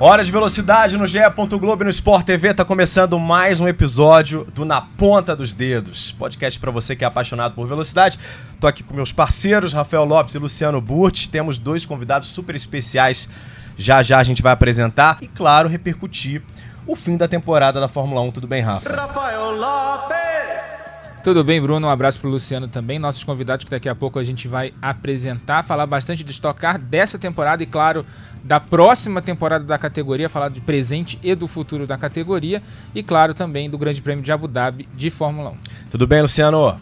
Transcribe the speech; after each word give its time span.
Hora 0.00 0.22
de 0.22 0.30
velocidade 0.30 0.96
no 0.96 1.08
GE. 1.08 1.18
Globo 1.58 1.82
e 1.82 1.86
no 1.86 1.90
Sport 1.90 2.24
TV. 2.24 2.54
Tá 2.54 2.64
começando 2.64 3.18
mais 3.18 3.58
um 3.58 3.66
episódio 3.66 4.46
do 4.54 4.64
Na 4.64 4.80
Ponta 4.80 5.34
dos 5.34 5.52
Dedos. 5.52 6.12
Podcast 6.12 6.60
para 6.60 6.70
você 6.70 6.94
que 6.94 7.02
é 7.02 7.06
apaixonado 7.08 7.56
por 7.56 7.66
velocidade. 7.66 8.16
Tô 8.60 8.68
aqui 8.68 8.84
com 8.84 8.94
meus 8.94 9.10
parceiros, 9.10 9.72
Rafael 9.72 10.04
Lopes 10.04 10.36
e 10.36 10.38
Luciano 10.38 10.80
Burti. 10.80 11.28
Temos 11.28 11.58
dois 11.58 11.84
convidados 11.84 12.28
super 12.28 12.54
especiais. 12.54 13.28
Já 13.76 14.00
já 14.00 14.20
a 14.20 14.24
gente 14.24 14.40
vai 14.40 14.52
apresentar 14.52 15.18
e, 15.20 15.26
claro, 15.26 15.68
repercutir 15.68 16.42
o 16.86 16.94
fim 16.94 17.16
da 17.16 17.26
temporada 17.26 17.80
da 17.80 17.88
Fórmula 17.88 18.20
1. 18.20 18.30
Tudo 18.30 18.46
bem, 18.46 18.62
Rafa? 18.62 18.88
Rafael 18.88 19.50
Lopes! 19.50 20.78
Tudo 21.24 21.42
bem, 21.42 21.60
Bruno? 21.60 21.88
Um 21.88 21.90
abraço 21.90 22.20
pro 22.20 22.30
Luciano 22.30 22.68
também. 22.68 22.98
Nossos 22.98 23.24
convidados 23.24 23.64
que 23.64 23.70
daqui 23.70 23.88
a 23.88 23.94
pouco 23.94 24.18
a 24.20 24.24
gente 24.24 24.46
vai 24.46 24.72
apresentar, 24.80 25.64
falar 25.64 25.84
bastante 25.84 26.22
de 26.22 26.30
estocar 26.30 26.78
dessa 26.78 27.18
temporada 27.18 27.62
e, 27.62 27.66
claro, 27.66 28.06
da 28.48 28.58
próxima 28.58 29.20
temporada 29.20 29.62
da 29.62 29.76
categoria, 29.76 30.26
falar 30.26 30.48
de 30.48 30.62
presente 30.62 31.18
e 31.22 31.34
do 31.34 31.46
futuro 31.46 31.86
da 31.86 31.98
categoria 31.98 32.62
e, 32.94 33.02
claro, 33.02 33.34
também 33.34 33.68
do 33.68 33.76
Grande 33.76 34.00
Prêmio 34.00 34.24
de 34.24 34.32
Abu 34.32 34.48
Dhabi 34.48 34.88
de 34.94 35.10
Fórmula 35.10 35.50
1. 35.50 35.56
Tudo 35.90 36.06
bem, 36.06 36.22
Luciano? 36.22 36.80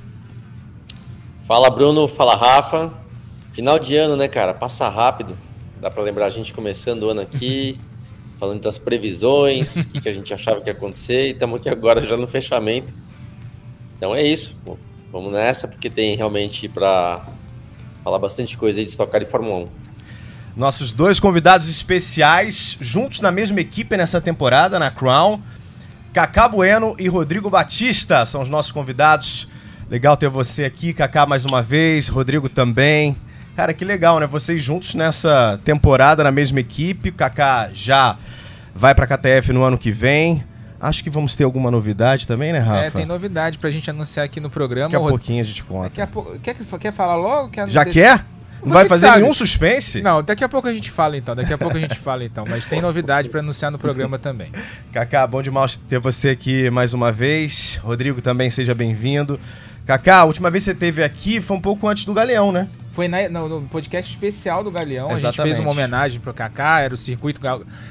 Fala, 1.43 1.69
Bruno. 1.69 2.07
Fala, 2.07 2.37
Rafa. 2.37 2.93
Final 3.51 3.81
de 3.81 3.97
ano, 3.97 4.17
né, 4.17 4.29
cara? 4.29 4.55
Passa 4.55 4.89
rápido. 4.89 5.37
Dá 5.81 5.91
para 5.91 6.05
lembrar 6.05 6.27
a 6.27 6.31
gente 6.31 6.55
começando 6.55 7.03
o 7.03 7.11
ano 7.11 7.23
aqui, 7.23 7.81
falando 8.39 8.61
das 8.61 8.79
previsões, 8.79 9.75
o 9.75 9.89
que, 9.89 10.03
que 10.03 10.09
a 10.09 10.15
gente 10.15 10.33
achava 10.33 10.61
que 10.61 10.71
ia 10.71 10.73
acontecer, 10.73 11.27
e 11.27 11.31
estamos 11.33 11.59
aqui 11.59 11.69
agora 11.69 12.01
já 12.01 12.17
no 12.17 12.29
fechamento. 12.29 12.95
Então 13.97 14.15
é 14.15 14.23
isso. 14.23 14.57
Vamos 15.11 15.33
nessa, 15.33 15.67
porque 15.67 15.91
tem 15.91 16.15
realmente 16.15 16.69
para 16.69 17.27
falar 18.05 18.21
bastante 18.21 18.57
coisa 18.57 18.79
aí 18.79 18.85
de 18.85 18.93
estocar 18.93 19.21
de 19.21 19.27
Fórmula 19.27 19.65
1. 19.65 19.86
Nossos 20.57 20.95
dois 20.95 21.21
convidados 21.21 21.69
especiais, 21.69 22.79
juntos 22.81 23.21
na 23.21 23.31
mesma 23.31 23.61
equipe 23.61 23.95
nessa 23.95 24.23
temporada, 24.23 24.79
na 24.79 24.91
Crown. 24.91 25.39
Cacá 26.15 26.49
Bueno 26.49 26.97
e 26.99 27.09
Rodrigo 27.09 27.51
Batista 27.51 28.25
são 28.25 28.41
os 28.41 28.49
nossos 28.49 28.73
convidados. 28.73 29.49
Legal 29.91 30.17
ter 30.17 30.31
você 30.31 30.65
aqui, 30.65 30.95
Cacá, 30.95 31.27
mais 31.27 31.45
uma 31.45 31.61
vez, 31.61 32.09
Rodrigo 32.09 32.49
também. 32.49 33.19
Cara, 33.55 33.75
que 33.75 33.85
legal, 33.85 34.19
né? 34.19 34.27
Vocês 34.27 34.63
juntos 34.63 34.95
nessa 34.95 35.61
temporada 35.63 36.25
na 36.25 36.31
mesma 36.31 36.59
equipe. 36.59 37.11
O 37.11 37.13
Kaká 37.13 37.69
já 37.75 38.17
vai 38.75 38.95
para 38.95 39.05
a 39.05 39.09
KTF 39.09 39.53
no 39.53 39.63
ano 39.63 39.77
que 39.77 39.93
vem. 39.93 40.43
Acho 40.81 41.05
que 41.05 41.11
vamos 41.11 41.37
ter 41.37 41.45
alguma 41.45 41.71
novidade 41.71 42.27
também, 42.27 42.55
né, 42.55 42.61
Rafa? 42.61 42.87
É, 42.87 42.91
tem 42.91 43.07
novidade 43.07 43.59
pra 43.59 43.71
gente 43.71 43.91
anunciar 43.91 44.25
aqui 44.25 44.41
no 44.41 44.49
programa. 44.49 44.89
Daqui 44.89 45.05
a 45.05 45.09
pouquinho 45.09 45.43
a 45.43 45.45
gente 45.45 45.63
conta. 45.65 45.89
Daqui 45.91 46.01
a 46.01 46.07
pouco... 46.07 46.39
quer, 46.39 46.55
quer 46.55 46.93
falar 46.93 47.17
logo? 47.17 47.51
Quer 47.51 47.69
já 47.69 47.85
quer? 47.85 48.25
Não 48.65 48.73
vai 48.73 48.87
fazer 48.87 49.07
sabe. 49.07 49.21
nenhum 49.21 49.35
suspense? 49.35 50.01
Não, 50.03 50.23
daqui 50.23 50.43
a 50.43 50.49
pouco 50.49 50.69
a 50.69 50.73
gente 50.73 50.91
fala 50.91 51.17
então. 51.17 51.35
Daqui 51.35 51.53
a 51.53 51.59
pouco 51.59 51.77
a 51.77 51.81
gente 51.81 51.99
fala 51.99 52.25
então. 52.25 52.45
Mas 52.49 52.67
tem 52.67 52.81
novidade 52.81 53.29
para 53.29 53.41
anunciar 53.41 53.71
no 53.71 53.79
programa 53.79 54.19
também. 54.19 54.51
Kaká, 54.93 55.27
bom 55.27 55.43
demais 55.43 55.77
ter 55.77 55.99
você 55.99 56.31
aqui 56.31 56.71
mais 56.71 56.95
uma 56.95 57.13
vez. 57.13 57.79
Rodrigo 57.83 58.21
também 58.21 58.51
seja 58.51 58.75
bem-vindo. 58.75 59.39
Kaká, 59.87 60.19
a 60.19 60.25
última 60.25 60.51
vez 60.51 60.65
que 60.65 60.71
você 60.71 60.73
esteve 60.73 61.05
aqui 61.05 61.41
foi 61.41 61.57
um 61.57 61.61
pouco 61.61 61.87
antes 61.87 62.05
do 62.05 62.13
Galeão, 62.13 62.51
né? 62.51 62.69
Foi 62.91 63.07
na, 63.07 63.29
no, 63.29 63.49
no, 63.49 63.69
podcast 63.69 64.11
especial 64.11 64.65
do 64.65 64.71
Galeão. 64.71 65.13
Exatamente. 65.13 65.27
A 65.27 65.31
gente 65.31 65.43
fez 65.43 65.59
uma 65.59 65.71
homenagem 65.71 66.19
pro 66.19 66.35
Kaká, 66.35 66.81
era 66.81 66.95
o 66.95 66.97
circuito 66.97 67.41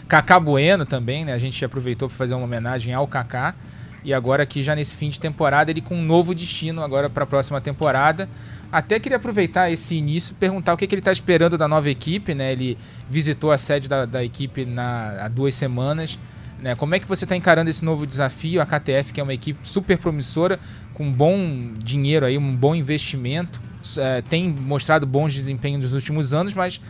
Kaká 0.08 0.40
Bueno 0.40 0.86
também, 0.86 1.24
né? 1.24 1.34
A 1.34 1.40
gente 1.40 1.64
aproveitou 1.64 2.10
para 2.10 2.18
fazer 2.18 2.34
uma 2.34 2.44
homenagem 2.44 2.94
ao 2.94 3.08
Kaká. 3.08 3.56
E 4.04 4.14
agora 4.14 4.44
aqui 4.44 4.62
já 4.62 4.76
nesse 4.76 4.94
fim 4.94 5.10
de 5.10 5.20
temporada, 5.20 5.72
ele 5.72 5.82
com 5.82 5.96
um 5.96 6.04
novo 6.04 6.36
destino 6.36 6.84
agora 6.84 7.10
para 7.10 7.24
a 7.24 7.28
próxima 7.28 7.62
temporada. 7.62 8.30
Até 8.72 9.00
queria 9.00 9.18
aproveitar 9.18 9.72
esse 9.72 9.96
início 9.96 10.34
e 10.34 10.36
perguntar 10.36 10.74
o 10.74 10.78
que, 10.78 10.88
que 10.88 10.96
ele 10.96 11.00
está 11.00 11.12
esperando 11.12 11.58
da 11.58 11.68
nova 11.68 11.90
equipe, 11.90 12.34
né? 12.34 12.52
Ele 12.52 12.78
visitou 13.10 13.52
a 13.52 13.58
sede 13.58 13.88
da, 13.88 14.06
da 14.06 14.24
equipe 14.24 14.66
na, 14.66 15.26
há 15.26 15.28
duas 15.28 15.56
semanas. 15.56 16.20
Né? 16.62 16.76
Como 16.76 16.96
é 16.96 17.00
que 17.00 17.08
você 17.08 17.26
está 17.26 17.36
encarando 17.36 17.70
esse 17.70 17.84
novo 17.84 18.08
desafio? 18.08 18.62
A 18.62 18.66
KTF, 18.66 19.14
que 19.14 19.20
é 19.20 19.24
uma 19.24 19.34
equipe 19.34 19.60
super 19.64 19.98
promissora, 19.98 20.60
com 20.94 21.12
bom 21.12 21.74
dinheiro 21.78 22.26
aí, 22.26 22.38
um 22.38 22.56
bom 22.56 22.74
investimento, 22.74 23.62
é, 23.98 24.22
tem 24.22 24.50
mostrado 24.50 25.06
bons 25.06 25.34
desempenhos 25.34 25.84
nos 25.84 25.94
últimos 25.94 26.34
anos, 26.34 26.54
mas 26.54 26.82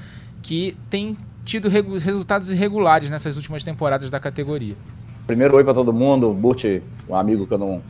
que 0.41 0.77
tem 0.89 1.17
tido 1.43 1.67
resultados 1.69 2.49
irregulares 2.49 3.09
nessas 3.09 3.35
últimas 3.35 3.63
temporadas 3.63 4.09
da 4.09 4.19
categoria. 4.19 4.75
Primeiro, 5.27 5.55
oi 5.55 5.63
para 5.63 5.73
todo 5.73 5.91
mundo. 5.91 6.33
Burt, 6.33 6.65
um 7.09 7.15
amigo 7.15 7.47
que 7.47 7.53
eu 7.53 7.57
não, 7.57 7.81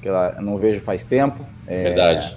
que 0.00 0.08
eu 0.08 0.42
não 0.42 0.58
vejo 0.58 0.80
faz 0.80 1.02
tempo. 1.02 1.44
É, 1.66 1.84
Verdade. 1.84 2.36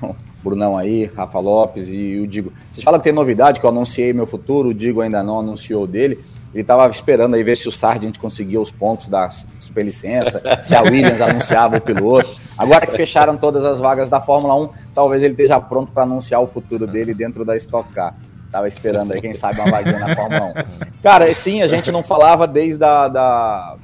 Brunão 0.42 0.76
aí, 0.76 1.04
Rafa 1.04 1.38
Lopes 1.38 1.88
e 1.90 2.18
o 2.18 2.26
Digo. 2.26 2.52
Vocês 2.70 2.82
falam 2.82 2.98
que 2.98 3.04
tem 3.04 3.12
novidade, 3.12 3.60
que 3.60 3.66
eu 3.66 3.70
anunciei 3.70 4.12
meu 4.12 4.26
futuro, 4.26 4.70
o 4.70 4.74
Digo 4.74 5.00
ainda 5.00 5.22
não 5.22 5.38
anunciou 5.38 5.86
dele. 5.86 6.18
Ele 6.52 6.62
estava 6.62 6.88
esperando 6.88 7.36
aí 7.36 7.44
ver 7.44 7.56
se 7.56 7.68
o 7.68 7.72
Sargent 7.72 8.18
conseguia 8.18 8.60
os 8.60 8.72
pontos 8.72 9.06
da 9.06 9.30
superlicença, 9.60 10.42
se 10.64 10.74
a 10.74 10.82
Williams 10.82 11.20
anunciava 11.20 11.76
o 11.76 11.80
piloto. 11.80 12.40
Agora 12.58 12.86
que 12.86 12.92
fecharam 12.92 13.36
todas 13.36 13.64
as 13.64 13.78
vagas 13.78 14.08
da 14.08 14.20
Fórmula 14.20 14.54
1, 14.56 14.68
talvez 14.92 15.22
ele 15.22 15.34
esteja 15.34 15.60
pronto 15.60 15.92
para 15.92 16.02
anunciar 16.02 16.42
o 16.42 16.48
futuro 16.48 16.86
dele 16.88 17.14
dentro 17.14 17.44
da 17.44 17.56
Stock 17.56 17.92
Car. 17.92 18.16
Tava 18.50 18.66
esperando 18.66 19.12
aí, 19.12 19.20
quem 19.20 19.32
sabe, 19.32 19.60
uma 19.60 19.70
vaguinha 19.70 20.00
na 20.00 20.16
Fórmula 20.16 20.46
1. 20.46 20.52
Cara, 21.00 21.32
sim, 21.34 21.62
a 21.62 21.68
gente 21.68 21.92
não 21.92 22.02
falava 22.02 22.48
desde 22.48 22.82
a, 22.82 23.06
da, 23.06 23.76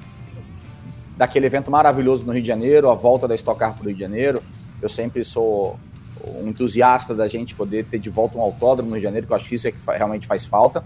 daquele 1.17 1.47
evento 1.47 1.71
maravilhoso 1.71 2.27
no 2.27 2.33
Rio 2.33 2.43
de 2.43 2.49
Janeiro, 2.49 2.91
a 2.91 2.95
volta 2.97 3.29
da 3.29 3.35
Stock 3.37 3.61
Car 3.61 3.75
para 3.75 3.85
o 3.85 3.87
Rio 3.87 3.95
de 3.95 4.01
Janeiro. 4.01 4.43
Eu 4.83 4.89
sempre 4.89 5.23
sou 5.23 5.79
um 6.25 6.49
entusiasta 6.49 7.15
da 7.15 7.29
gente 7.29 7.55
poder 7.55 7.85
ter 7.85 7.99
de 7.99 8.11
volta 8.11 8.39
um 8.39 8.41
autódromo 8.41 8.91
no 8.91 8.97
Rio 8.97 9.03
de 9.03 9.05
Janeiro, 9.05 9.27
que 9.27 9.33
eu 9.33 9.37
acho 9.37 9.49
que 9.49 9.55
isso 9.55 9.69
é 9.69 9.73
que 9.73 9.79
realmente 9.97 10.27
faz 10.27 10.45
falta. 10.45 10.85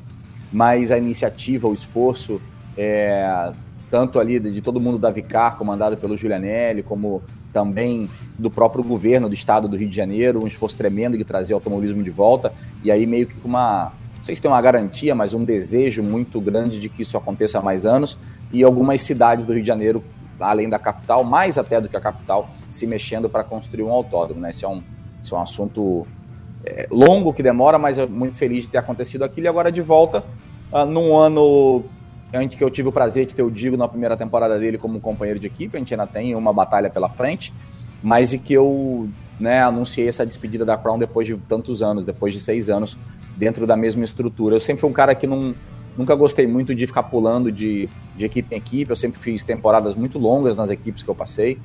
Mas 0.53 0.91
a 0.91 0.99
iniciativa, 0.99 1.69
o 1.69 1.75
esforço, 1.75 2.41
é, 2.77 3.53
tanto 3.89 4.19
ali 4.19 4.39
de 4.39 4.61
todo 4.61 4.81
mundo 4.81 4.99
da 4.99 5.11
Vicar, 5.11 5.57
comandado 5.57 5.97
pelo 5.97 6.17
Giulianelli, 6.17 6.83
como 6.83 7.23
também 7.53 8.09
do 8.39 8.51
próprio 8.51 8.83
governo 8.83 9.29
do 9.29 9.35
estado 9.35 9.69
do 9.69 9.77
Rio 9.77 9.89
de 9.89 9.97
Janeiro, 9.97 10.43
um 10.43 10.47
esforço 10.47 10.77
tremendo 10.77 11.19
de 11.19 11.25
trazer 11.25 11.53
o 11.53 11.57
automobilismo 11.57 12.03
de 12.03 12.11
volta, 12.11 12.53
e 12.83 12.91
aí 12.91 13.07
meio 13.07 13.27
que 13.27 13.35
com 13.35 13.49
uma, 13.49 13.93
não 14.17 14.25
sei 14.25 14.37
se 14.37 14.43
tem 14.43 14.51
uma 14.51 14.61
garantia, 14.63 15.15
mas 15.15 15.35
um 15.35 15.45
desejo 15.45 16.03
muito 16.03 16.41
grande 16.41 16.79
de 16.79 16.89
que 16.89 17.03
isso 17.03 17.17
aconteça 17.17 17.59
há 17.59 17.63
mais 17.63 17.85
anos, 17.85 18.17
e 18.53 18.63
algumas 18.63 19.01
cidades 19.03 19.45
do 19.45 19.53
Rio 19.53 19.63
de 19.63 19.69
Janeiro, 19.69 20.05
além 20.39 20.69
da 20.69 20.79
capital, 20.79 21.25
mais 21.25 21.59
até 21.59 21.81
do 21.81 21.89
que 21.89 21.97
a 21.97 22.01
capital, 22.01 22.49
se 22.71 22.87
mexendo 22.87 23.29
para 23.29 23.45
construir 23.45 23.83
um 23.83 23.91
autódromo, 23.91 24.41
né? 24.41 24.51
Esse 24.51 24.65
é 24.65 24.69
um, 24.69 24.83
esse 25.23 25.33
é 25.33 25.37
um 25.37 25.41
assunto 25.41 26.07
é, 26.65 26.87
longo 26.91 27.33
que 27.33 27.43
demora, 27.43 27.79
mas 27.79 27.99
é 27.99 28.07
muito 28.07 28.37
feliz 28.37 28.65
de 28.65 28.71
ter 28.71 28.79
acontecido 28.79 29.25
aquilo. 29.25 29.47
E 29.47 29.49
agora 29.49 29.71
de 29.71 29.81
volta, 29.81 30.25
uh, 30.73 30.85
num 30.85 31.17
ano 31.17 31.85
em 32.33 32.49
que 32.49 32.63
eu 32.63 32.71
tive 32.71 32.89
o 32.89 32.93
prazer 32.93 33.27
de 33.27 33.35
ter 33.35 33.43
o 33.43 33.51
Digo 33.51 33.77
na 33.77 33.89
primeira 33.89 34.17
temporada 34.17 34.59
dele 34.59 34.79
como 34.79 35.01
companheiro 35.01 35.41
de 35.41 35.47
equipe, 35.47 35.77
a 35.77 35.81
gente 35.81 35.93
ainda 35.93 36.07
tem 36.07 36.35
uma 36.35 36.53
batalha 36.53 36.89
pela 36.89 37.09
frente, 37.09 37.53
mas 38.03 38.33
e 38.33 38.39
que 38.39 38.53
eu 38.53 39.09
né, 39.39 39.63
anunciei 39.63 40.07
essa 40.07 40.25
despedida 40.25 40.65
da 40.65 40.77
Crown 40.77 40.99
depois 40.99 41.27
de 41.27 41.37
tantos 41.37 41.83
anos, 41.83 42.05
depois 42.05 42.33
de 42.33 42.41
seis 42.41 42.71
anos, 42.71 42.97
dentro 43.37 43.67
da 43.67 43.77
mesma 43.77 44.05
estrutura. 44.05 44.55
Eu 44.55 44.61
sempre 44.61 44.81
fui 44.81 44.91
um 44.91 44.93
cara 44.93 45.15
que 45.15 45.27
não, 45.27 45.55
nunca 45.97 46.15
gostei 46.15 46.47
muito 46.47 46.75
de 46.75 46.87
ficar 46.87 47.05
pulando 47.05 47.51
de, 47.51 47.89
de 48.17 48.25
equipe 48.25 48.55
em 48.55 48.59
equipe, 48.59 48.91
eu 48.91 48.97
sempre 48.97 49.19
fiz 49.19 49.43
temporadas 49.43 49.95
muito 49.95 50.19
longas 50.19 50.55
nas 50.55 50.71
equipes 50.71 51.03
que 51.03 51.09
eu 51.09 51.15
passei. 51.15 51.59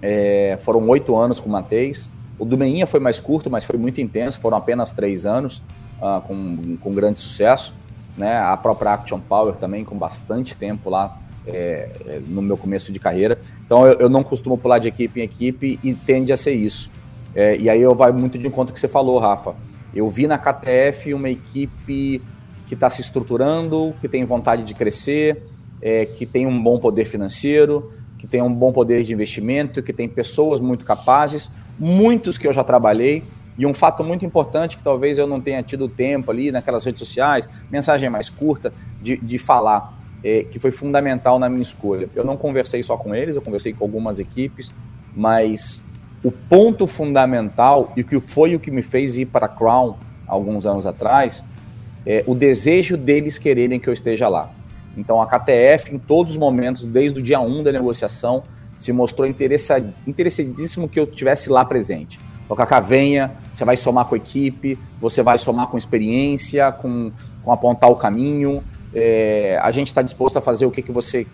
É, 0.00 0.56
foram 0.62 0.88
oito 0.88 1.16
anos 1.16 1.40
com 1.40 1.48
o 1.48 1.52
Mateis, 1.52 2.08
o 2.38 2.44
do 2.44 2.56
Meinha 2.56 2.86
foi 2.86 3.00
mais 3.00 3.18
curto, 3.18 3.50
mas 3.50 3.64
foi 3.64 3.78
muito 3.78 4.00
intenso, 4.00 4.40
foram 4.40 4.56
apenas 4.56 4.92
três 4.92 5.26
anos, 5.26 5.62
uh, 6.00 6.20
com, 6.26 6.76
com 6.80 6.94
grande 6.94 7.20
sucesso. 7.20 7.74
Né? 8.16 8.36
A 8.38 8.56
própria 8.56 8.94
Action 8.94 9.20
Power 9.20 9.56
também, 9.56 9.84
com 9.84 9.96
bastante 9.96 10.56
tempo 10.56 10.90
lá 10.90 11.18
é, 11.46 11.90
é, 12.06 12.20
no 12.26 12.42
meu 12.42 12.56
começo 12.56 12.92
de 12.92 12.98
carreira. 12.98 13.38
Então 13.64 13.86
eu, 13.86 13.94
eu, 13.94 14.08
não 14.08 14.22
costumo 14.22 14.58
pular 14.58 14.78
de 14.78 14.88
equipe 14.88 15.20
em 15.20 15.24
equipe 15.24 15.78
e 15.82 15.94
tende 15.94 16.32
a 16.32 16.36
ser 16.36 16.52
isso. 16.52 16.90
É, 17.34 17.56
e 17.56 17.70
aí 17.70 17.80
eu 17.80 17.94
vai 17.94 18.12
muito 18.12 18.38
de 18.38 18.46
encontro 18.46 18.74
que 18.74 18.80
você 18.80 18.88
falou, 18.88 19.18
Rafa. 19.18 19.54
Eu 19.94 20.10
vi 20.10 20.26
na 20.26 20.36
KTF 20.36 21.14
uma 21.14 21.30
equipe 21.30 22.22
que 22.66 22.74
está 22.74 22.90
se 22.90 23.00
estruturando, 23.00 23.94
que 24.00 24.08
tem 24.08 24.24
vontade 24.24 24.62
de 24.62 24.74
crescer, 24.74 25.42
é, 25.80 26.04
que 26.04 26.26
tem 26.26 26.46
um 26.46 26.62
bom 26.62 26.78
poder 26.78 27.06
financeiro, 27.06 27.92
que 28.18 28.26
tem 28.26 28.42
um 28.42 28.52
bom 28.52 28.72
poder 28.72 29.04
de 29.04 29.12
investimento, 29.12 29.82
que 29.82 29.92
tem 29.92 30.08
pessoas 30.08 30.60
muito 30.60 30.84
capazes, 30.84 31.50
muitos 31.78 32.36
que 32.36 32.46
eu 32.46 32.52
já 32.52 32.64
trabalhei, 32.64 33.22
e 33.56 33.64
um 33.64 33.72
fato 33.72 34.04
muito 34.04 34.24
importante 34.24 34.76
que 34.76 34.82
talvez 34.82 35.18
eu 35.18 35.26
não 35.26 35.40
tenha 35.40 35.62
tido 35.62 35.88
tempo 35.88 36.30
ali 36.30 36.52
naquelas 36.52 36.84
redes 36.84 37.00
sociais, 37.00 37.48
mensagem 37.70 38.08
mais 38.10 38.28
curta, 38.28 38.72
de, 39.00 39.16
de 39.16 39.38
falar, 39.38 39.98
é, 40.22 40.44
que 40.44 40.58
foi 40.58 40.70
fundamental 40.70 41.38
na 41.38 41.48
minha 41.48 41.62
escolha. 41.62 42.08
Eu 42.14 42.24
não 42.24 42.36
conversei 42.36 42.82
só 42.82 42.96
com 42.96 43.14
eles, 43.14 43.36
eu 43.36 43.42
conversei 43.42 43.72
com 43.72 43.84
algumas 43.84 44.18
equipes, 44.18 44.72
mas 45.14 45.84
o 46.22 46.30
ponto 46.30 46.86
fundamental 46.86 47.92
e 47.96 48.04
que 48.04 48.20
foi 48.20 48.54
o 48.54 48.60
que 48.60 48.70
me 48.70 48.82
fez 48.82 49.18
ir 49.18 49.26
para 49.26 49.46
a 49.46 49.48
Crown 49.48 49.96
alguns 50.26 50.66
anos 50.66 50.86
atrás, 50.86 51.44
é, 52.06 52.22
o 52.26 52.34
desejo 52.34 52.96
deles 52.96 53.38
quererem 53.38 53.80
que 53.80 53.88
eu 53.88 53.92
esteja 53.92 54.28
lá. 54.28 54.50
Então 54.98 55.22
a 55.22 55.26
KTF, 55.26 55.94
em 55.94 55.98
todos 55.98 56.32
os 56.32 56.38
momentos, 56.38 56.84
desde 56.84 57.20
o 57.20 57.22
dia 57.22 57.40
1 57.40 57.62
da 57.62 57.72
negociação, 57.72 58.42
se 58.76 58.92
mostrou 58.92 59.26
interessadíssimo 59.26 60.88
que 60.88 61.00
eu 61.00 61.04
estivesse 61.04 61.50
lá 61.50 61.64
presente. 61.64 62.20
O 62.48 62.56
Kaká 62.56 62.80
venha, 62.80 63.32
você 63.52 63.64
vai 63.64 63.76
somar 63.76 64.06
com 64.06 64.14
a 64.14 64.18
equipe, 64.18 64.78
você 65.00 65.22
vai 65.22 65.36
somar 65.36 65.66
com 65.66 65.76
experiência, 65.76 66.72
com, 66.72 67.12
com 67.44 67.52
apontar 67.52 67.90
o 67.90 67.96
caminho. 67.96 68.62
É, 68.94 69.58
a 69.62 69.70
gente 69.70 69.88
está 69.88 70.00
disposto 70.00 70.38
a 70.38 70.40
fazer 70.40 70.64
o 70.64 70.70
que, 70.70 70.80
que 70.80 70.90
você 70.90 71.26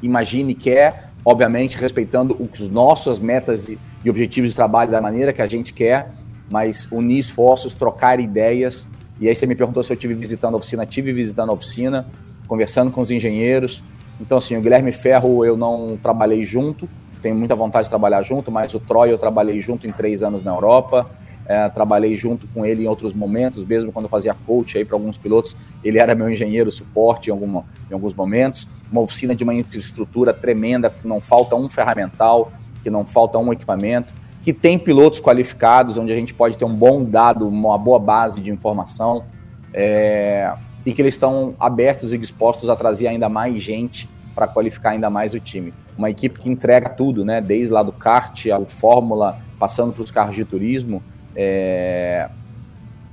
imagine 0.00 0.52
e 0.52 0.54
quer, 0.54 1.10
obviamente 1.24 1.76
respeitando 1.76 2.36
os 2.38 2.70
nossas 2.70 3.18
metas 3.18 3.68
e, 3.68 3.78
e 4.04 4.10
objetivos 4.10 4.50
de 4.50 4.56
trabalho 4.56 4.92
da 4.92 5.00
maneira 5.00 5.32
que 5.32 5.42
a 5.42 5.48
gente 5.48 5.72
quer, 5.72 6.12
mas 6.48 6.90
unir 6.92 7.18
esforços, 7.18 7.74
trocar 7.74 8.20
ideias. 8.20 8.88
E 9.20 9.28
aí 9.28 9.34
você 9.34 9.46
me 9.46 9.56
perguntou 9.56 9.82
se 9.82 9.92
eu 9.92 9.96
tive 9.96 10.14
visitando 10.14 10.54
a 10.54 10.58
oficina, 10.58 10.86
tive 10.86 11.12
visitando 11.12 11.50
a 11.50 11.52
oficina, 11.52 12.06
conversando 12.46 12.90
com 12.90 13.00
os 13.00 13.10
engenheiros. 13.10 13.82
Então, 14.20 14.38
assim, 14.38 14.56
o 14.56 14.60
Guilherme 14.60 14.92
Ferro 14.92 15.44
eu 15.44 15.56
não 15.56 15.98
trabalhei 16.00 16.44
junto, 16.44 16.88
tenho 17.20 17.34
muita 17.34 17.54
vontade 17.54 17.84
de 17.84 17.90
trabalhar 17.90 18.22
junto, 18.22 18.52
mas 18.52 18.74
o 18.74 18.80
Troy 18.80 19.10
eu 19.10 19.18
trabalhei 19.18 19.60
junto 19.60 19.86
em 19.86 19.92
três 19.92 20.22
anos 20.22 20.42
na 20.42 20.52
Europa. 20.52 21.10
É, 21.46 21.68
trabalhei 21.68 22.16
junto 22.16 22.48
com 22.48 22.64
ele 22.64 22.84
em 22.84 22.88
outros 22.88 23.12
momentos, 23.12 23.66
mesmo 23.66 23.92
quando 23.92 24.06
eu 24.06 24.08
fazia 24.08 24.34
coach 24.46 24.78
aí 24.78 24.84
para 24.84 24.96
alguns 24.96 25.18
pilotos, 25.18 25.54
ele 25.84 25.98
era 25.98 26.14
meu 26.14 26.30
engenheiro 26.30 26.70
suporte 26.70 27.28
em, 27.28 27.32
alguma, 27.32 27.66
em 27.90 27.92
alguns 27.92 28.14
momentos. 28.14 28.66
Uma 28.90 29.02
oficina 29.02 29.34
de 29.34 29.44
uma 29.44 29.52
infraestrutura 29.52 30.32
tremenda, 30.32 30.88
que 30.88 31.06
não 31.06 31.20
falta 31.20 31.54
um 31.54 31.68
ferramental, 31.68 32.50
que 32.82 32.88
não 32.88 33.04
falta 33.04 33.38
um 33.38 33.52
equipamento, 33.52 34.14
que 34.42 34.52
tem 34.52 34.78
pilotos 34.78 35.20
qualificados, 35.20 35.98
onde 35.98 36.12
a 36.12 36.16
gente 36.16 36.32
pode 36.32 36.56
ter 36.56 36.64
um 36.64 36.74
bom 36.74 37.04
dado, 37.04 37.46
uma 37.46 37.76
boa 37.76 37.98
base 37.98 38.40
de 38.40 38.50
informação, 38.50 39.24
é, 39.72 40.50
e 40.84 40.92
que 40.92 41.00
eles 41.00 41.14
estão 41.14 41.54
abertos 41.58 42.12
e 42.12 42.18
dispostos 42.18 42.68
a 42.68 42.76
trazer 42.76 43.06
ainda 43.06 43.28
mais 43.28 43.62
gente 43.62 44.08
para 44.34 44.46
qualificar 44.46 44.90
ainda 44.90 45.08
mais 45.08 45.32
o 45.32 45.40
time. 45.40 45.72
Uma 45.96 46.10
equipe 46.10 46.40
que 46.40 46.50
entrega 46.50 46.90
tudo, 46.90 47.24
né? 47.24 47.40
Desde 47.40 47.72
lá 47.72 47.82
do 47.82 47.92
kart, 47.92 48.46
ao 48.48 48.66
Fórmula, 48.66 49.38
passando 49.58 49.92
para 49.92 50.02
os 50.02 50.10
carros 50.10 50.34
de 50.34 50.44
turismo, 50.44 51.02
é... 51.34 52.28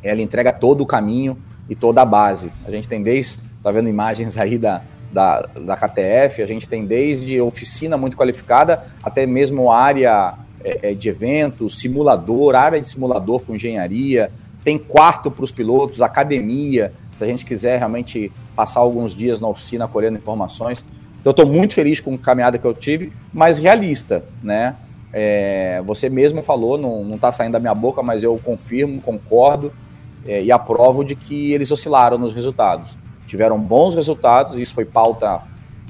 ela 0.03 0.21
entrega 0.21 0.51
todo 0.51 0.81
o 0.81 0.85
caminho 0.85 1.37
e 1.69 1.75
toda 1.75 2.01
a 2.01 2.05
base. 2.05 2.51
A 2.65 2.71
gente 2.71 2.87
tem 2.87 3.01
desde, 3.01 3.39
tá 3.63 3.71
vendo 3.71 3.87
imagens 3.87 4.37
aí 4.37 4.57
da, 4.57 4.81
da, 5.11 5.41
da 5.41 5.77
KTF, 5.77 6.41
a 6.41 6.47
gente 6.47 6.67
tem 6.67 6.85
desde 6.85 7.39
oficina 7.39 7.97
muito 7.97 8.17
qualificada 8.17 8.83
até 9.03 9.25
mesmo 9.25 9.71
área 9.71 10.33
é, 10.63 10.93
de 10.93 11.09
eventos, 11.09 11.79
simulador, 11.79 12.55
área 12.55 12.81
de 12.81 12.87
simulador 12.87 13.41
com 13.41 13.55
engenharia, 13.55 14.31
tem 14.63 14.77
quarto 14.77 15.29
para 15.29 15.43
os 15.43 15.51
pilotos, 15.51 16.01
academia, 16.01 16.93
se 17.21 17.25
a 17.25 17.27
gente 17.27 17.45
quiser 17.45 17.77
realmente 17.77 18.31
passar 18.55 18.79
alguns 18.79 19.13
dias 19.13 19.39
na 19.39 19.47
oficina 19.47 19.87
colhendo 19.87 20.17
informações. 20.17 20.83
Então, 21.19 21.29
eu 21.29 21.31
estou 21.31 21.45
muito 21.45 21.73
feliz 21.73 21.99
com 21.99 22.15
a 22.15 22.17
caminhada 22.17 22.57
que 22.57 22.65
eu 22.65 22.73
tive, 22.73 23.13
mas 23.31 23.59
realista, 23.59 24.25
né? 24.41 24.75
É, 25.13 25.81
você 25.85 26.09
mesmo 26.09 26.41
falou, 26.41 26.77
não 26.77 27.15
está 27.15 27.31
saindo 27.31 27.53
da 27.53 27.59
minha 27.59 27.75
boca, 27.75 28.01
mas 28.01 28.23
eu 28.23 28.39
confirmo, 28.43 29.01
concordo 29.01 29.71
é, 30.25 30.41
e 30.41 30.51
aprovo 30.51 31.03
de 31.03 31.15
que 31.15 31.51
eles 31.51 31.69
oscilaram 31.69 32.17
nos 32.17 32.33
resultados. 32.33 32.97
Tiveram 33.27 33.59
bons 33.59 33.93
resultados, 33.93 34.57
isso 34.57 34.73
foi 34.73 34.85
pauta 34.85 35.43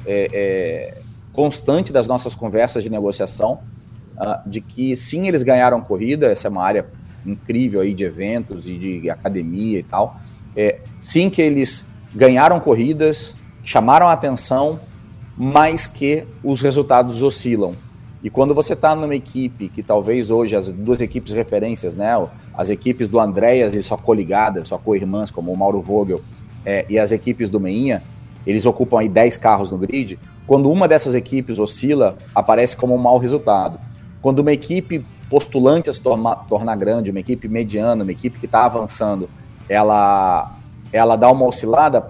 é, 0.06 0.28
é 0.34 1.02
constante 1.32 1.94
das 1.94 2.08
nossas 2.08 2.36
conversas 2.36 2.84
de 2.84 2.90
negociação, 2.90 3.62
uh, 4.18 4.50
de 4.50 4.60
que 4.60 4.96
sim, 4.98 5.28
eles 5.28 5.44
ganharam 5.44 5.80
corrida, 5.82 6.30
essa 6.30 6.48
é 6.48 6.50
uma 6.50 6.64
área 6.64 6.86
incrível 7.26 7.82
aí 7.82 7.94
de 7.94 8.04
eventos 8.04 8.68
e 8.68 8.78
de 8.78 9.10
academia 9.10 9.80
e 9.80 9.84
tal. 9.84 10.20
É, 10.56 10.80
sim 11.00 11.30
que 11.30 11.42
eles 11.42 11.88
ganharam 12.14 12.60
corridas, 12.60 13.36
chamaram 13.64 14.08
a 14.08 14.14
atenção, 14.14 14.80
mas 15.38 15.88
que 15.88 16.26
os 16.44 16.62
resultados 16.62 17.22
oscilam. 17.22 17.76
E 18.24 18.30
quando 18.30 18.54
você 18.54 18.74
está 18.74 18.96
numa 18.96 19.16
equipe 19.16 19.68
que 19.68 19.82
talvez 19.82 20.30
hoje 20.30 20.56
as 20.56 20.70
duas 20.70 21.02
equipes 21.02 21.34
referências, 21.34 21.96
né, 21.96 22.12
as 22.54 22.70
equipes 22.70 23.08
do 23.08 23.20
Andréas 23.20 23.74
e 23.74 23.82
sua 23.82 23.98
coligada, 23.98 24.64
sua 24.64 24.78
co-irmãs, 24.78 25.32
como 25.32 25.52
o 25.52 25.58
Mauro 25.58 25.82
Vogel, 25.82 26.22
é, 26.64 26.86
e 26.88 27.00
as 27.00 27.12
equipes 27.12 27.50
do 27.50 27.60
Meinha, 27.60 28.04
eles 28.46 28.66
ocupam 28.66 29.00
aí 29.00 29.10
10 29.10 29.38
carros 29.38 29.72
no 29.72 29.78
grid. 29.78 30.20
Quando 30.46 30.72
uma 30.72 30.88
dessas 30.88 31.16
equipes 31.16 31.58
oscila, 31.58 32.18
aparece 32.36 32.78
como 32.78 32.94
um 32.94 32.98
mau 32.98 33.18
resultado. 33.18 33.80
Quando 34.22 34.40
uma 34.40 34.52
equipe 34.52 35.04
postulante 35.30 35.90
a 35.90 35.94
se 35.94 36.02
torna, 36.02 36.36
tornar 36.36 36.76
grande, 36.76 37.10
uma 37.10 37.20
equipe 37.20 37.48
mediana, 37.48 38.04
uma 38.04 38.12
equipe 38.12 38.38
que 38.38 38.46
está 38.46 38.66
avançando, 38.66 39.30
ela, 39.72 40.58
ela 40.92 41.16
dá 41.16 41.32
uma 41.32 41.46
oscilada, 41.46 42.10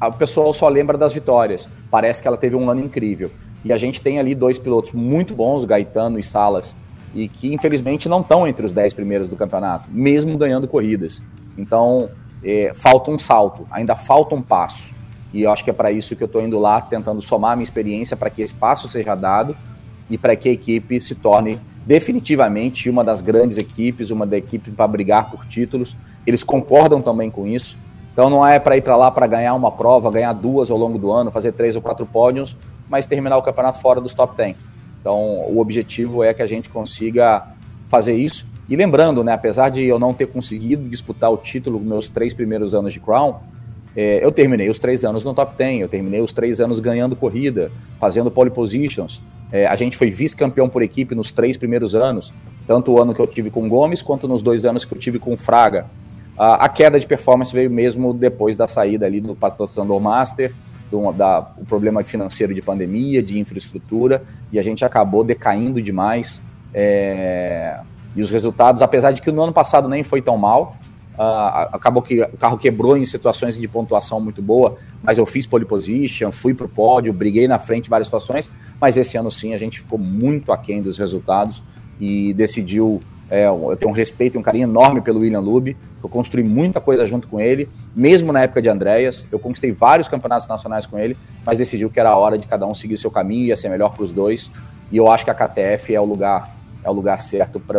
o 0.00 0.12
pessoal 0.12 0.54
só 0.54 0.68
lembra 0.68 0.96
das 0.96 1.12
vitórias. 1.12 1.68
Parece 1.90 2.22
que 2.22 2.28
ela 2.28 2.36
teve 2.36 2.54
um 2.54 2.70
ano 2.70 2.80
incrível. 2.80 3.32
E 3.64 3.72
a 3.72 3.76
gente 3.76 4.00
tem 4.00 4.20
ali 4.20 4.32
dois 4.32 4.60
pilotos 4.60 4.92
muito 4.92 5.34
bons, 5.34 5.64
Gaetano 5.64 6.20
e 6.20 6.22
Salas, 6.22 6.76
e 7.12 7.26
que 7.26 7.52
infelizmente 7.52 8.08
não 8.08 8.20
estão 8.20 8.46
entre 8.46 8.64
os 8.64 8.72
dez 8.72 8.94
primeiros 8.94 9.28
do 9.28 9.34
campeonato, 9.34 9.88
mesmo 9.90 10.38
ganhando 10.38 10.68
corridas. 10.68 11.20
Então, 11.58 12.08
é, 12.44 12.72
falta 12.74 13.10
um 13.10 13.18
salto, 13.18 13.66
ainda 13.72 13.96
falta 13.96 14.36
um 14.36 14.40
passo. 14.40 14.94
E 15.32 15.42
eu 15.42 15.50
acho 15.50 15.64
que 15.64 15.70
é 15.70 15.72
para 15.72 15.90
isso 15.90 16.14
que 16.14 16.22
eu 16.22 16.26
estou 16.26 16.40
indo 16.40 16.60
lá, 16.60 16.80
tentando 16.80 17.20
somar 17.20 17.56
minha 17.56 17.64
experiência 17.64 18.16
para 18.16 18.30
que 18.30 18.40
esse 18.40 18.54
passo 18.54 18.88
seja 18.88 19.16
dado 19.16 19.56
e 20.08 20.16
para 20.16 20.36
que 20.36 20.48
a 20.48 20.52
equipe 20.52 21.00
se 21.00 21.16
torne 21.16 21.58
definitivamente 21.86 22.88
uma 22.90 23.02
das 23.02 23.20
grandes 23.20 23.58
equipes, 23.58 24.10
uma 24.10 24.26
da 24.26 24.36
equipe 24.36 24.70
para 24.70 24.86
brigar 24.86 25.30
por 25.30 25.44
títulos. 25.46 25.96
Eles 26.26 26.42
concordam 26.42 27.00
também 27.00 27.30
com 27.30 27.46
isso. 27.46 27.78
Então 28.12 28.28
não 28.28 28.46
é 28.46 28.58
para 28.58 28.76
ir 28.76 28.82
para 28.82 28.96
lá 28.96 29.10
para 29.10 29.26
ganhar 29.26 29.54
uma 29.54 29.70
prova, 29.70 30.10
ganhar 30.10 30.32
duas 30.32 30.70
ao 30.70 30.76
longo 30.76 30.98
do 30.98 31.10
ano, 31.10 31.30
fazer 31.30 31.52
três 31.52 31.76
ou 31.76 31.82
quatro 31.82 32.04
pódios, 32.04 32.56
mas 32.88 33.06
terminar 33.06 33.36
o 33.36 33.42
campeonato 33.42 33.80
fora 33.80 34.00
dos 34.00 34.12
top 34.12 34.36
10. 34.36 34.56
Então 35.00 35.16
o 35.48 35.58
objetivo 35.58 36.22
é 36.22 36.34
que 36.34 36.42
a 36.42 36.46
gente 36.46 36.68
consiga 36.68 37.46
fazer 37.88 38.14
isso. 38.14 38.46
E 38.68 38.76
lembrando, 38.76 39.24
né, 39.24 39.32
apesar 39.32 39.68
de 39.68 39.84
eu 39.84 39.98
não 39.98 40.14
ter 40.14 40.26
conseguido 40.26 40.88
disputar 40.88 41.32
o 41.32 41.36
título 41.36 41.78
nos 41.78 41.88
meus 41.88 42.08
três 42.08 42.34
primeiros 42.34 42.74
anos 42.74 42.92
de 42.92 43.00
Crown, 43.00 43.36
é, 43.96 44.24
eu 44.24 44.30
terminei 44.30 44.70
os 44.70 44.78
três 44.78 45.04
anos 45.04 45.24
no 45.24 45.34
top 45.34 45.56
10, 45.56 45.80
eu 45.80 45.88
terminei 45.88 46.20
os 46.20 46.32
três 46.32 46.60
anos 46.60 46.78
ganhando 46.78 47.16
corrida, 47.16 47.72
fazendo 47.98 48.30
pole 48.30 48.50
positions. 48.50 49.20
É, 49.52 49.66
a 49.66 49.74
gente 49.74 49.96
foi 49.96 50.10
vice-campeão 50.10 50.68
por 50.68 50.82
equipe 50.82 51.14
nos 51.14 51.32
três 51.32 51.56
primeiros 51.56 51.94
anos, 51.94 52.32
tanto 52.66 52.92
o 52.92 53.02
ano 53.02 53.12
que 53.12 53.20
eu 53.20 53.26
tive 53.26 53.50
com 53.50 53.68
Gomes 53.68 54.00
quanto 54.00 54.28
nos 54.28 54.42
dois 54.42 54.64
anos 54.64 54.84
que 54.84 54.94
eu 54.94 54.98
tive 54.98 55.18
com 55.18 55.36
Fraga. 55.36 55.86
A, 56.38 56.64
a 56.64 56.68
queda 56.68 56.98
de 56.98 57.06
performance 57.06 57.52
veio 57.52 57.70
mesmo 57.70 58.14
depois 58.14 58.56
da 58.56 58.66
saída 58.66 59.06
ali 59.06 59.20
do 59.20 59.34
patrocinador 59.34 60.00
Master, 60.00 60.54
do 60.90 61.12
da, 61.12 61.52
o 61.58 61.64
problema 61.64 62.02
financeiro 62.02 62.54
de 62.54 62.62
pandemia, 62.62 63.22
de 63.22 63.38
infraestrutura, 63.38 64.22
e 64.52 64.58
a 64.58 64.62
gente 64.62 64.84
acabou 64.84 65.22
decaindo 65.22 65.80
demais. 65.80 66.44
É, 66.72 67.80
e 68.14 68.20
os 68.20 68.30
resultados, 68.30 68.82
apesar 68.82 69.12
de 69.12 69.22
que 69.22 69.30
no 69.30 69.42
ano 69.42 69.52
passado 69.52 69.88
nem 69.88 70.02
foi 70.02 70.20
tão 70.20 70.36
mal, 70.36 70.76
Uh, 71.20 71.68
acabou 71.72 72.00
que 72.00 72.22
o 72.22 72.36
carro 72.38 72.56
quebrou 72.56 72.96
em 72.96 73.04
situações 73.04 73.60
de 73.60 73.68
pontuação 73.68 74.18
muito 74.22 74.40
boa, 74.40 74.78
mas 75.02 75.18
eu 75.18 75.26
fiz 75.26 75.46
pole 75.46 75.66
position, 75.66 76.32
fui 76.32 76.54
para 76.54 76.64
o 76.64 76.68
pódio, 76.68 77.12
briguei 77.12 77.46
na 77.46 77.58
frente 77.58 77.88
em 77.88 77.90
várias 77.90 78.06
situações, 78.06 78.50
mas 78.80 78.96
esse 78.96 79.18
ano 79.18 79.30
sim 79.30 79.52
a 79.52 79.58
gente 79.58 79.80
ficou 79.80 79.98
muito 79.98 80.50
aquém 80.50 80.80
dos 80.80 80.96
resultados 80.96 81.62
e 82.00 82.32
decidiu. 82.32 83.02
É, 83.28 83.46
eu 83.46 83.76
tenho 83.78 83.90
um 83.90 83.94
respeito 83.94 84.36
e 84.36 84.38
um 84.38 84.42
carinho 84.42 84.62
enorme 84.62 85.02
pelo 85.02 85.20
William 85.20 85.40
Lube, 85.40 85.76
eu 86.02 86.08
construí 86.08 86.42
muita 86.42 86.80
coisa 86.80 87.04
junto 87.04 87.28
com 87.28 87.38
ele, 87.38 87.68
mesmo 87.94 88.32
na 88.32 88.40
época 88.40 88.62
de 88.62 88.70
Andréas, 88.70 89.26
eu 89.30 89.38
conquistei 89.38 89.72
vários 89.72 90.08
campeonatos 90.08 90.48
nacionais 90.48 90.86
com 90.86 90.98
ele, 90.98 91.18
mas 91.44 91.58
decidiu 91.58 91.90
que 91.90 92.00
era 92.00 92.08
a 92.08 92.16
hora 92.16 92.38
de 92.38 92.48
cada 92.48 92.66
um 92.66 92.72
seguir 92.72 92.96
seu 92.96 93.10
caminho, 93.10 93.44
ia 93.44 93.56
ser 93.56 93.68
melhor 93.68 93.94
para 93.94 94.04
os 94.04 94.10
dois, 94.10 94.50
e 94.90 94.96
eu 94.96 95.06
acho 95.12 95.24
que 95.24 95.30
a 95.30 95.34
KTF 95.34 95.94
é 95.94 96.00
o 96.00 96.04
lugar, 96.04 96.56
é 96.82 96.88
o 96.88 96.92
lugar 96.94 97.20
certo 97.20 97.60
para 97.60 97.78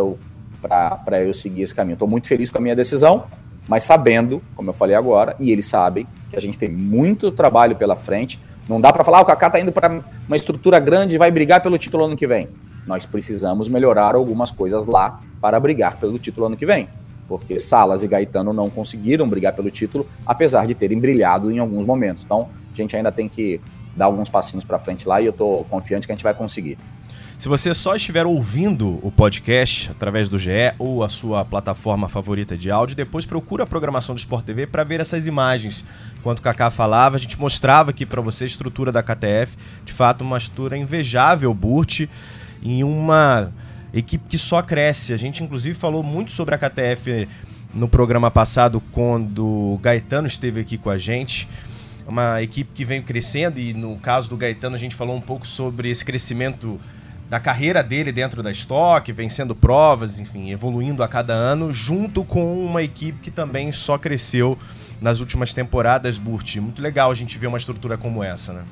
para 0.61 1.21
eu 1.21 1.33
seguir 1.33 1.63
esse 1.63 1.73
caminho. 1.73 1.93
Estou 1.93 2.07
muito 2.07 2.27
feliz 2.27 2.49
com 2.49 2.57
a 2.57 2.61
minha 2.61 2.75
decisão, 2.75 3.25
mas 3.67 3.83
sabendo, 3.83 4.41
como 4.55 4.69
eu 4.69 4.73
falei 4.73 4.95
agora, 4.95 5.35
e 5.39 5.51
eles 5.51 5.67
sabem, 5.67 6.07
que 6.29 6.35
a 6.35 6.41
gente 6.41 6.57
tem 6.57 6.69
muito 6.69 7.31
trabalho 7.31 7.75
pela 7.75 7.95
frente. 7.95 8.39
Não 8.67 8.79
dá 8.79 8.93
para 8.93 9.03
falar, 9.03 9.19
ah, 9.19 9.21
o 9.21 9.25
Kaká 9.25 9.47
está 9.47 9.59
indo 9.59 9.71
para 9.71 10.01
uma 10.27 10.35
estrutura 10.35 10.79
grande 10.79 11.15
e 11.15 11.17
vai 11.17 11.31
brigar 11.31 11.61
pelo 11.61 11.77
título 11.77 12.05
ano 12.05 12.15
que 12.15 12.27
vem. 12.27 12.47
Nós 12.85 13.05
precisamos 13.05 13.67
melhorar 13.67 14.15
algumas 14.15 14.51
coisas 14.51 14.85
lá 14.85 15.21
para 15.39 15.59
brigar 15.59 15.97
pelo 15.97 16.17
título 16.17 16.47
ano 16.47 16.57
que 16.57 16.65
vem. 16.65 16.87
Porque 17.27 17.59
Salas 17.59 18.03
e 18.03 18.07
Gaetano 18.07 18.53
não 18.53 18.69
conseguiram 18.69 19.27
brigar 19.27 19.53
pelo 19.53 19.71
título, 19.71 20.07
apesar 20.25 20.67
de 20.67 20.75
terem 20.75 20.99
brilhado 20.99 21.51
em 21.51 21.59
alguns 21.59 21.85
momentos. 21.85 22.23
Então, 22.23 22.49
a 22.73 22.75
gente 22.75 22.95
ainda 22.95 23.11
tem 23.11 23.27
que 23.27 23.59
dar 23.95 24.05
alguns 24.05 24.29
passinhos 24.29 24.63
para 24.63 24.79
frente 24.79 25.07
lá 25.07 25.21
e 25.21 25.25
eu 25.25 25.31
estou 25.31 25.63
confiante 25.65 26.07
que 26.07 26.11
a 26.11 26.15
gente 26.15 26.23
vai 26.23 26.33
conseguir. 26.33 26.77
Se 27.41 27.49
você 27.49 27.73
só 27.73 27.95
estiver 27.95 28.27
ouvindo 28.27 28.99
o 29.01 29.11
podcast 29.11 29.89
através 29.89 30.29
do 30.29 30.37
GE 30.37 30.75
ou 30.77 31.03
a 31.03 31.09
sua 31.09 31.43
plataforma 31.43 32.07
favorita 32.07 32.55
de 32.55 32.69
áudio, 32.69 32.95
depois 32.95 33.25
procura 33.25 33.63
a 33.63 33.65
programação 33.65 34.13
do 34.13 34.19
Sport 34.19 34.45
TV 34.45 34.67
para 34.67 34.83
ver 34.83 34.99
essas 34.99 35.25
imagens. 35.25 35.83
Enquanto 36.19 36.37
o 36.37 36.41
Kaká 36.43 36.69
falava, 36.69 37.15
a 37.15 37.19
gente 37.19 37.39
mostrava 37.39 37.89
aqui 37.89 38.05
para 38.05 38.21
você 38.21 38.43
a 38.43 38.47
estrutura 38.47 38.91
da 38.91 39.01
KTF, 39.01 39.57
de 39.83 39.91
fato 39.91 40.21
uma 40.21 40.37
estrutura 40.37 40.77
invejável, 40.77 41.51
Burt, 41.51 42.01
em 42.61 42.83
uma 42.83 43.51
equipe 43.91 44.23
que 44.29 44.37
só 44.37 44.61
cresce. 44.61 45.11
A 45.11 45.17
gente 45.17 45.43
inclusive 45.43 45.73
falou 45.73 46.03
muito 46.03 46.31
sobre 46.31 46.53
a 46.53 46.59
KTF 46.59 47.27
no 47.73 47.89
programa 47.89 48.29
passado 48.29 48.79
quando 48.91 49.43
o 49.73 49.79
Gaetano 49.81 50.27
esteve 50.27 50.59
aqui 50.59 50.77
com 50.77 50.91
a 50.91 50.97
gente. 50.99 51.49
Uma 52.05 52.39
equipe 52.43 52.71
que 52.71 52.85
vem 52.85 53.01
crescendo 53.01 53.59
e 53.59 53.73
no 53.73 53.97
caso 53.97 54.29
do 54.29 54.37
Gaetano 54.37 54.75
a 54.75 54.79
gente 54.79 54.93
falou 54.93 55.15
um 55.15 55.21
pouco 55.21 55.47
sobre 55.47 55.89
esse 55.89 56.05
crescimento 56.05 56.79
da 57.31 57.39
carreira 57.39 57.81
dele 57.81 58.11
dentro 58.11 58.43
da 58.43 58.51
Stock, 58.51 59.09
vencendo 59.13 59.55
provas, 59.55 60.19
enfim, 60.19 60.51
evoluindo 60.51 61.01
a 61.01 61.07
cada 61.07 61.33
ano, 61.33 61.71
junto 61.71 62.25
com 62.25 62.65
uma 62.65 62.83
equipe 62.83 63.21
que 63.21 63.31
também 63.31 63.71
só 63.71 63.97
cresceu 63.97 64.59
nas 64.99 65.21
últimas 65.21 65.53
temporadas, 65.53 66.17
Burt. 66.17 66.57
Muito 66.57 66.81
legal 66.81 67.09
a 67.09 67.15
gente 67.15 67.37
ver 67.37 67.47
uma 67.47 67.57
estrutura 67.57 67.97
como 67.97 68.21
essa, 68.21 68.51
né? 68.51 68.65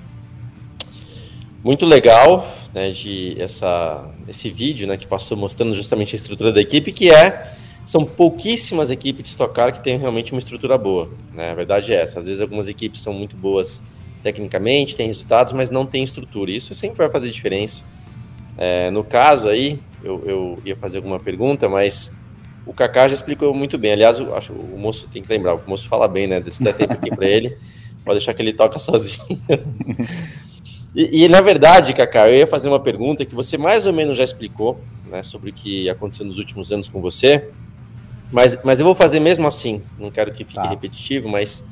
Muito 1.63 1.85
legal, 1.85 2.53
né, 2.73 2.91
de 2.91 3.41
essa, 3.41 4.05
esse 4.27 4.49
vídeo, 4.49 4.85
né, 4.85 4.97
que 4.97 5.07
passou 5.07 5.37
mostrando 5.37 5.73
justamente 5.73 6.13
a 6.13 6.17
estrutura 6.17 6.51
da 6.51 6.59
equipe, 6.59 6.91
que 6.91 7.09
é 7.09 7.53
são 7.85 8.03
pouquíssimas 8.03 8.91
equipes 8.91 9.23
de 9.23 9.29
Stock 9.29 9.53
Car 9.53 9.71
que 9.71 9.81
têm 9.81 9.97
realmente 9.97 10.33
uma 10.33 10.39
estrutura 10.39 10.77
boa. 10.77 11.09
Né? 11.33 11.51
A 11.51 11.55
verdade 11.55 11.93
é 11.93 12.01
essa. 12.01 12.19
Às 12.19 12.25
vezes 12.25 12.41
algumas 12.41 12.67
equipes 12.67 13.01
são 13.01 13.13
muito 13.13 13.37
boas 13.37 13.81
tecnicamente, 14.21 14.97
têm 14.97 15.07
resultados, 15.07 15.53
mas 15.53 15.71
não 15.71 15.85
têm 15.85 16.03
estrutura. 16.03 16.51
Isso 16.51 16.75
sempre 16.75 16.97
vai 16.97 17.09
fazer 17.09 17.31
diferença. 17.31 17.85
É, 18.61 18.91
no 18.91 19.05
caso 19.05 19.47
aí, 19.47 19.79
eu, 20.03 20.21
eu, 20.25 20.59
ia 20.65 20.75
fazer 20.75 20.97
alguma 20.97 21.17
pergunta, 21.17 21.69
mas 21.69 22.13
o 22.65 22.73
Kaká 22.73 23.07
já 23.07 23.13
explicou 23.13 23.53
muito 23.53 23.77
bem. 23.77 23.93
Aliás, 23.93 24.19
eu 24.19 24.35
acho 24.35 24.51
o 24.51 24.77
moço 24.77 25.07
tem 25.07 25.23
que 25.23 25.29
lembrar, 25.29 25.55
o 25.55 25.61
moço 25.65 25.87
fala 25.87 26.09
bem, 26.09 26.27
né? 26.27 26.41
Desse 26.41 26.61
tempo 26.61 26.91
aqui 26.91 27.09
para 27.15 27.25
ele, 27.25 27.57
pode 28.03 28.17
deixar 28.17 28.33
que 28.33 28.41
ele 28.41 28.51
toca 28.51 28.77
sozinho. 28.77 29.41
e, 30.93 31.23
e, 31.23 31.29
na 31.29 31.39
verdade, 31.39 31.93
Kaká, 31.93 32.29
eu 32.29 32.35
ia 32.35 32.45
fazer 32.45 32.67
uma 32.67 32.81
pergunta 32.81 33.23
que 33.23 33.33
você 33.33 33.57
mais 33.57 33.87
ou 33.87 33.93
menos 33.93 34.17
já 34.17 34.25
explicou, 34.25 34.81
né, 35.09 35.23
sobre 35.23 35.51
o 35.51 35.53
que 35.53 35.89
aconteceu 35.89 36.25
nos 36.25 36.37
últimos 36.37 36.69
anos 36.69 36.89
com 36.89 36.99
você. 36.99 37.49
Mas, 38.29 38.61
mas 38.61 38.81
eu 38.81 38.85
vou 38.85 38.93
fazer 38.93 39.21
mesmo 39.21 39.47
assim. 39.47 39.81
Não 39.97 40.11
quero 40.11 40.33
que 40.33 40.43
fique 40.43 40.55
tá. 40.55 40.69
repetitivo, 40.69 41.29
mas 41.29 41.63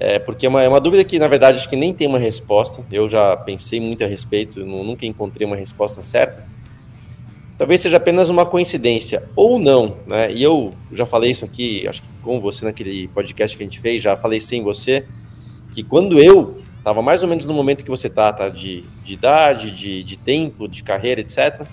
é, 0.00 0.18
porque 0.18 0.46
é 0.46 0.48
uma, 0.48 0.62
é 0.62 0.68
uma 0.68 0.80
dúvida 0.80 1.04
que, 1.04 1.18
na 1.18 1.28
verdade, 1.28 1.58
acho 1.58 1.68
que 1.68 1.76
nem 1.76 1.92
tem 1.92 2.08
uma 2.08 2.18
resposta. 2.18 2.82
Eu 2.90 3.06
já 3.06 3.36
pensei 3.36 3.78
muito 3.78 4.02
a 4.02 4.06
respeito, 4.06 4.64
nunca 4.64 5.04
encontrei 5.04 5.46
uma 5.46 5.54
resposta 5.54 6.02
certa. 6.02 6.42
Talvez 7.58 7.82
seja 7.82 7.98
apenas 7.98 8.30
uma 8.30 8.46
coincidência, 8.46 9.28
ou 9.36 9.58
não, 9.58 9.98
né? 10.06 10.32
E 10.32 10.42
eu 10.42 10.72
já 10.90 11.04
falei 11.04 11.32
isso 11.32 11.44
aqui, 11.44 11.86
acho 11.86 12.00
que 12.00 12.08
com 12.22 12.40
você 12.40 12.64
naquele 12.64 13.08
podcast 13.08 13.54
que 13.54 13.62
a 13.62 13.66
gente 13.66 13.78
fez, 13.78 14.02
já 14.02 14.16
falei 14.16 14.40
sem 14.40 14.62
você, 14.62 15.04
que 15.70 15.82
quando 15.82 16.18
eu 16.18 16.62
estava 16.78 17.02
mais 17.02 17.22
ou 17.22 17.28
menos 17.28 17.44
no 17.44 17.52
momento 17.52 17.84
que 17.84 17.90
você 17.90 18.08
tá, 18.08 18.32
tá? 18.32 18.48
De, 18.48 18.82
de 19.04 19.12
idade, 19.12 19.70
de, 19.70 20.02
de 20.02 20.16
tempo, 20.16 20.66
de 20.66 20.82
carreira, 20.82 21.20
etc. 21.20 21.66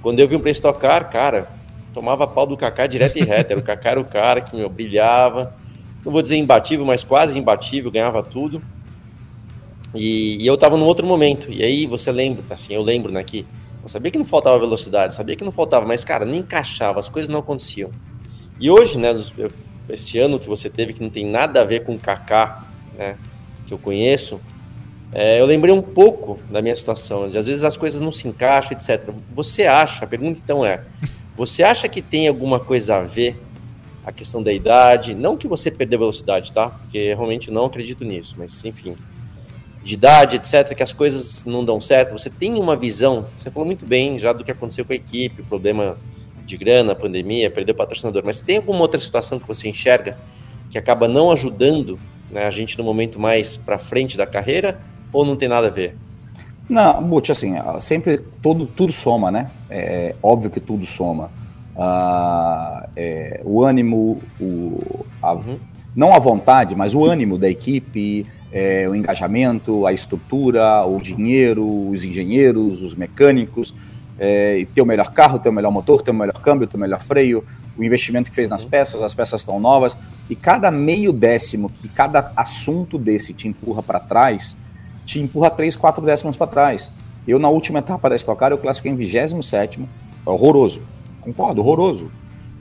Quando 0.00 0.20
eu 0.20 0.26
vim 0.26 0.38
para 0.38 0.50
estocar, 0.50 1.10
cara, 1.10 1.50
tomava 1.92 2.26
pau 2.26 2.46
do 2.46 2.56
Kaká 2.56 2.86
direto 2.86 3.18
e 3.18 3.24
reto. 3.24 3.52
Era 3.52 3.60
o 3.60 3.62
Kaká 3.62 3.90
era 3.90 4.00
o 4.00 4.04
cara 4.06 4.40
que 4.40 4.56
me 4.56 4.66
brilhava 4.70 5.54
não 6.04 6.12
vou 6.12 6.22
dizer 6.22 6.36
imbatível, 6.36 6.84
mas 6.84 7.02
quase 7.02 7.38
imbatível, 7.38 7.90
ganhava 7.90 8.22
tudo. 8.22 8.62
E, 9.94 10.42
e 10.42 10.46
eu 10.46 10.54
estava 10.54 10.76
num 10.76 10.84
outro 10.84 11.06
momento. 11.06 11.50
E 11.50 11.62
aí 11.62 11.86
você 11.86 12.12
lembra, 12.12 12.44
assim, 12.50 12.74
eu 12.74 12.82
lembro, 12.82 13.12
né, 13.12 13.22
que 13.22 13.46
eu 13.82 13.88
sabia 13.88 14.10
que 14.10 14.18
não 14.18 14.24
faltava 14.24 14.58
velocidade, 14.58 15.14
sabia 15.14 15.36
que 15.36 15.44
não 15.44 15.52
faltava, 15.52 15.86
mas, 15.86 16.04
cara, 16.04 16.24
não 16.24 16.34
encaixava, 16.34 17.00
as 17.00 17.08
coisas 17.08 17.28
não 17.28 17.40
aconteciam. 17.40 17.90
E 18.60 18.70
hoje, 18.70 18.98
né, 18.98 19.08
esse 19.88 20.18
ano 20.18 20.38
que 20.38 20.48
você 20.48 20.68
teve, 20.68 20.92
que 20.92 21.02
não 21.02 21.10
tem 21.10 21.26
nada 21.26 21.60
a 21.60 21.64
ver 21.64 21.84
com 21.84 21.94
o 21.94 21.98
Kaká, 21.98 22.64
né, 22.96 23.16
que 23.66 23.72
eu 23.72 23.78
conheço, 23.78 24.40
é, 25.12 25.40
eu 25.40 25.46
lembrei 25.46 25.72
um 25.72 25.82
pouco 25.82 26.40
da 26.50 26.60
minha 26.60 26.74
situação, 26.74 27.28
de 27.28 27.38
às 27.38 27.46
vezes 27.46 27.62
as 27.62 27.76
coisas 27.76 28.00
não 28.00 28.10
se 28.10 28.26
encaixam, 28.26 28.72
etc. 28.72 29.10
Você 29.32 29.64
acha, 29.64 30.04
a 30.04 30.08
pergunta 30.08 30.40
então 30.42 30.66
é, 30.66 30.82
você 31.36 31.62
acha 31.62 31.88
que 31.88 32.02
tem 32.02 32.26
alguma 32.26 32.58
coisa 32.58 32.96
a 32.96 33.02
ver 33.02 33.40
a 34.04 34.12
questão 34.12 34.42
da 34.42 34.52
idade, 34.52 35.14
não 35.14 35.36
que 35.36 35.48
você 35.48 35.70
perdeu 35.70 35.98
velocidade, 35.98 36.52
tá? 36.52 36.68
Porque 36.68 37.14
realmente 37.14 37.50
não 37.50 37.64
acredito 37.64 38.04
nisso, 38.04 38.34
mas 38.38 38.64
enfim, 38.64 38.96
de 39.82 39.94
idade, 39.94 40.36
etc, 40.36 40.74
que 40.74 40.82
as 40.82 40.92
coisas 40.92 41.44
não 41.44 41.64
dão 41.64 41.80
certo, 41.80 42.12
você 42.12 42.28
tem 42.28 42.58
uma 42.58 42.76
visão, 42.76 43.26
você 43.34 43.50
falou 43.50 43.66
muito 43.66 43.86
bem 43.86 44.18
já 44.18 44.32
do 44.32 44.44
que 44.44 44.50
aconteceu 44.50 44.84
com 44.84 44.92
a 44.92 44.96
equipe, 44.96 45.40
o 45.40 45.44
problema 45.44 45.96
de 46.44 46.56
grana, 46.58 46.94
pandemia, 46.94 47.50
perdeu 47.50 47.74
patrocinador, 47.74 48.22
mas 48.24 48.40
tem 48.40 48.58
alguma 48.58 48.80
outra 48.80 49.00
situação 49.00 49.38
que 49.38 49.48
você 49.48 49.68
enxerga 49.68 50.18
que 50.70 50.76
acaba 50.76 51.08
não 51.08 51.30
ajudando 51.30 51.98
né, 52.30 52.44
a 52.44 52.50
gente 52.50 52.76
no 52.76 52.84
momento 52.84 53.18
mais 53.18 53.56
para 53.56 53.78
frente 53.78 54.16
da 54.16 54.26
carreira 54.26 54.78
ou 55.12 55.24
não 55.24 55.36
tem 55.36 55.48
nada 55.48 55.68
a 55.68 55.70
ver? 55.70 55.96
Não, 56.68 57.02
Butch, 57.02 57.30
assim, 57.30 57.54
sempre 57.80 58.18
tudo, 58.42 58.66
tudo 58.66 58.92
soma, 58.92 59.30
né? 59.30 59.50
É 59.68 60.14
óbvio 60.22 60.50
que 60.50 60.60
tudo 60.60 60.86
soma 60.86 61.30
é, 62.96 63.40
o 63.44 63.62
ânimo, 63.62 64.22
o, 64.40 65.04
a, 65.20 65.34
uhum. 65.34 65.58
não 65.94 66.14
a 66.14 66.18
vontade, 66.18 66.74
mas 66.74 66.94
o 66.94 67.04
ânimo 67.04 67.36
da 67.36 67.48
equipe, 67.48 68.26
é, 68.52 68.88
o 68.88 68.94
engajamento, 68.94 69.86
a 69.86 69.92
estrutura, 69.92 70.84
o 70.84 71.00
dinheiro, 71.00 71.66
os 71.90 72.04
engenheiros, 72.04 72.82
os 72.82 72.94
mecânicos, 72.94 73.74
é, 74.18 74.64
ter 74.72 74.80
o 74.80 74.86
melhor 74.86 75.12
carro, 75.12 75.38
ter 75.38 75.48
o 75.48 75.52
melhor 75.52 75.72
motor, 75.72 76.02
ter 76.02 76.12
o 76.12 76.14
melhor 76.14 76.40
câmbio, 76.40 76.66
ter 76.66 76.76
o 76.76 76.80
melhor 76.80 77.02
freio, 77.02 77.44
o 77.76 77.82
investimento 77.82 78.30
que 78.30 78.36
fez 78.36 78.48
nas 78.48 78.62
uhum. 78.62 78.70
peças, 78.70 79.02
as 79.02 79.14
peças 79.14 79.40
estão 79.40 79.58
novas, 79.58 79.98
e 80.30 80.36
cada 80.36 80.70
meio 80.70 81.12
décimo 81.12 81.68
que 81.68 81.88
cada 81.88 82.32
assunto 82.36 82.96
desse 82.96 83.32
te 83.32 83.48
empurra 83.48 83.82
para 83.82 83.98
trás, 83.98 84.56
te 85.04 85.18
empurra 85.18 85.50
três, 85.50 85.74
quatro 85.74 86.04
décimos 86.04 86.36
para 86.36 86.46
trás. 86.46 86.90
Eu, 87.26 87.38
na 87.38 87.48
última 87.48 87.80
etapa 87.80 88.08
da 88.08 88.16
Stock 88.16 88.38
Car, 88.38 88.52
eu 88.52 88.58
classifiquei 88.58 88.92
em 88.92 88.96
27 88.96 89.84
horroroso. 90.24 90.82
Concordo, 91.24 91.62
horroroso. 91.62 92.10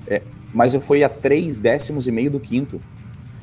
É, 0.07 0.21
mas 0.53 0.73
eu 0.73 0.81
fui 0.81 1.03
a 1.03 1.09
três 1.09 1.57
décimos 1.57 2.07
e 2.07 2.11
meio 2.11 2.31
do 2.31 2.39
quinto. 2.39 2.81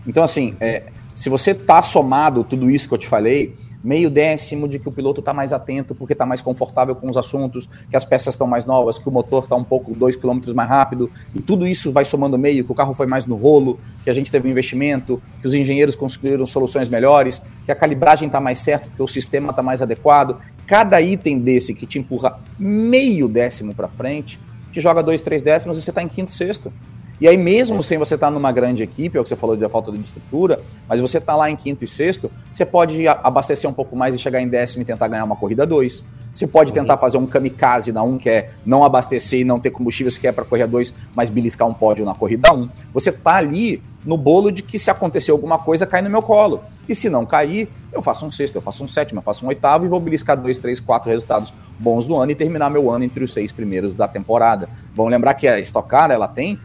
Então, 0.07 0.23
assim, 0.23 0.57
é, 0.61 0.85
se 1.15 1.29
você 1.29 1.55
tá 1.55 1.83
somado 1.83 2.43
tudo 2.43 2.71
isso 2.71 2.89
que 2.89 2.95
eu 2.95 2.99
te 2.99 3.07
falei, 3.07 3.55
meio 3.83 4.11
décimo 4.11 4.69
de 4.69 4.79
que 4.79 4.89
o 4.89 4.93
piloto 4.93 5.21
está 5.21 5.33
mais 5.33 5.53
atento 5.53 5.95
porque 5.95 6.13
está 6.13 6.27
mais 6.27 6.41
confortável 6.41 6.95
com 6.95 7.09
os 7.09 7.17
assuntos, 7.17 7.69
que 7.89 7.97
as 7.97 8.05
peças 8.05 8.35
estão 8.35 8.47
mais 8.47 8.67
novas, 8.67 8.99
que 8.99 9.09
o 9.09 9.13
motor 9.13 9.45
está 9.45 9.57
um 9.57 9.65
pouco, 9.65 9.95
dois 9.95 10.17
quilômetros 10.17 10.55
mais 10.55 10.69
rápido, 10.69 11.11
e 11.35 11.41
tudo 11.41 11.67
isso 11.67 11.91
vai 11.93 12.05
somando 12.05 12.39
meio, 12.39 12.65
que 12.65 12.73
o 12.73 12.75
carro 12.75 12.95
foi 12.95 13.07
mais 13.07 13.27
no 13.27 13.37
rolo, 13.37 13.79
que 14.05 14.11
a 14.11 14.13
gente 14.13 14.31
teve 14.31 14.49
um 14.49 14.51
investimento, 14.51 15.21
que 15.41 15.49
os 15.49 15.55
engenheiros 15.55 15.97
construíram 15.97 16.47
soluções 16.47 16.89
melhores, 16.89 17.43
que 17.65 17.73
a 17.73 17.75
calibragem 17.75 18.27
está 18.27 18.41
mais 18.41 18.59
certa, 18.59 18.89
que 18.89 19.03
o 19.03 19.09
sistema 19.09 19.51
está 19.51 19.63
mais 19.63 19.81
adequado. 19.81 20.39
Cada 20.67 21.01
item 21.01 21.39
desse 21.39 21.75
que 21.75 21.87
te 21.87 21.99
empurra 21.99 22.39
meio 22.59 23.29
décimo 23.29 23.75
para 23.75 23.89
frente, 23.89 24.39
te 24.73 24.81
joga 24.81 25.03
dois, 25.03 25.23
três 25.23 25.43
décimos 25.43 25.77
e 25.77 25.83
você 25.83 25.91
está 25.91 26.03
em 26.03 26.09
quinto, 26.09 26.31
sexto. 26.31 26.73
E 27.21 27.29
aí, 27.29 27.37
mesmo 27.37 27.83
sem 27.83 27.99
você 27.99 28.15
estar 28.15 28.29
tá 28.29 28.31
numa 28.31 28.51
grande 28.51 28.83
equipe, 28.83 29.19
é 29.19 29.21
o 29.21 29.23
que 29.23 29.29
você 29.29 29.37
falou 29.37 29.55
da 29.55 29.69
falta 29.69 29.93
de 29.93 30.01
estrutura, 30.01 30.59
mas 30.89 31.03
você 31.03 31.19
está 31.19 31.37
lá 31.37 31.51
em 31.51 31.57
quinto 31.57 31.85
e 31.85 31.89
sexto, 31.89 32.31
você 32.51 32.65
pode 32.65 33.07
abastecer 33.07 33.69
um 33.69 33.75
pouco 33.75 33.95
mais 33.95 34.15
e 34.15 34.19
chegar 34.19 34.41
em 34.41 34.49
décimo 34.49 34.83
e 34.83 34.87
tentar 34.87 35.07
ganhar 35.07 35.25
uma 35.25 35.37
corrida 35.37 35.67
dois. 35.67 36.03
Você 36.33 36.47
pode 36.47 36.73
tentar 36.73 36.97
fazer 36.97 37.19
um 37.19 37.27
kamikaze 37.27 37.93
na 37.93 38.03
um, 38.03 38.17
que 38.17 38.31
é 38.31 38.53
não 38.65 38.85
abastecer 38.85 39.41
e 39.41 39.45
não 39.45 39.61
ter 39.61 39.71
combustível 39.71 40.11
que 40.19 40.27
é 40.27 40.33
para 40.33 40.45
correr 40.45 40.67
dois, 40.67 40.95
mas 41.15 41.29
beliscar 41.29 41.69
um 41.69 41.75
pódio 41.75 42.07
na 42.07 42.15
corrida 42.15 42.55
um. 42.55 42.71
Você 42.95 43.11
está 43.11 43.35
ali 43.35 43.83
no 44.03 44.17
bolo 44.17 44.51
de 44.51 44.63
que 44.63 44.79
se 44.79 44.91
acontecer 44.91 45.31
alguma 45.31 45.59
coisa, 45.59 45.87
cai 45.87 46.01
no 46.01 46.09
meu 46.09 46.23
colo. 46.23 46.63
E 46.89 46.95
se 46.95 47.11
não 47.11 47.27
cair, 47.27 47.69
eu 47.93 48.03
faço 48.03 48.25
um 48.25 48.31
sexto, 48.31 48.57
eu 48.57 48.63
faço 48.63 48.85
um 48.85 48.89
sétimo, 48.89 49.19
eu 49.19 49.23
faço 49.23 49.45
um 49.45 49.49
oitavo 49.49 49.85
e 49.85 49.89
vou 49.89 50.01
beliscar 50.01 50.41
dois, 50.41 50.59
três, 50.59 50.79
quatro 50.81 51.11
resultados 51.11 51.53
bons 51.79 52.07
do 52.07 52.17
ano 52.17 52.33
e 52.33 52.35
terminar 52.35 52.71
meu 52.71 52.91
ano 52.91 53.05
entre 53.05 53.25
os 53.25 53.33
seis 53.33 53.53
primeiros 53.53 53.95
da 53.95 54.07
temporada. 54.07 54.69
Vamos 54.95 55.11
lembrar 55.11 55.35
que 55.35 55.49
a 55.49 55.59
Stock 55.61 55.89
Car, 55.89 56.11
ela 56.11 56.29
tem, 56.29 56.59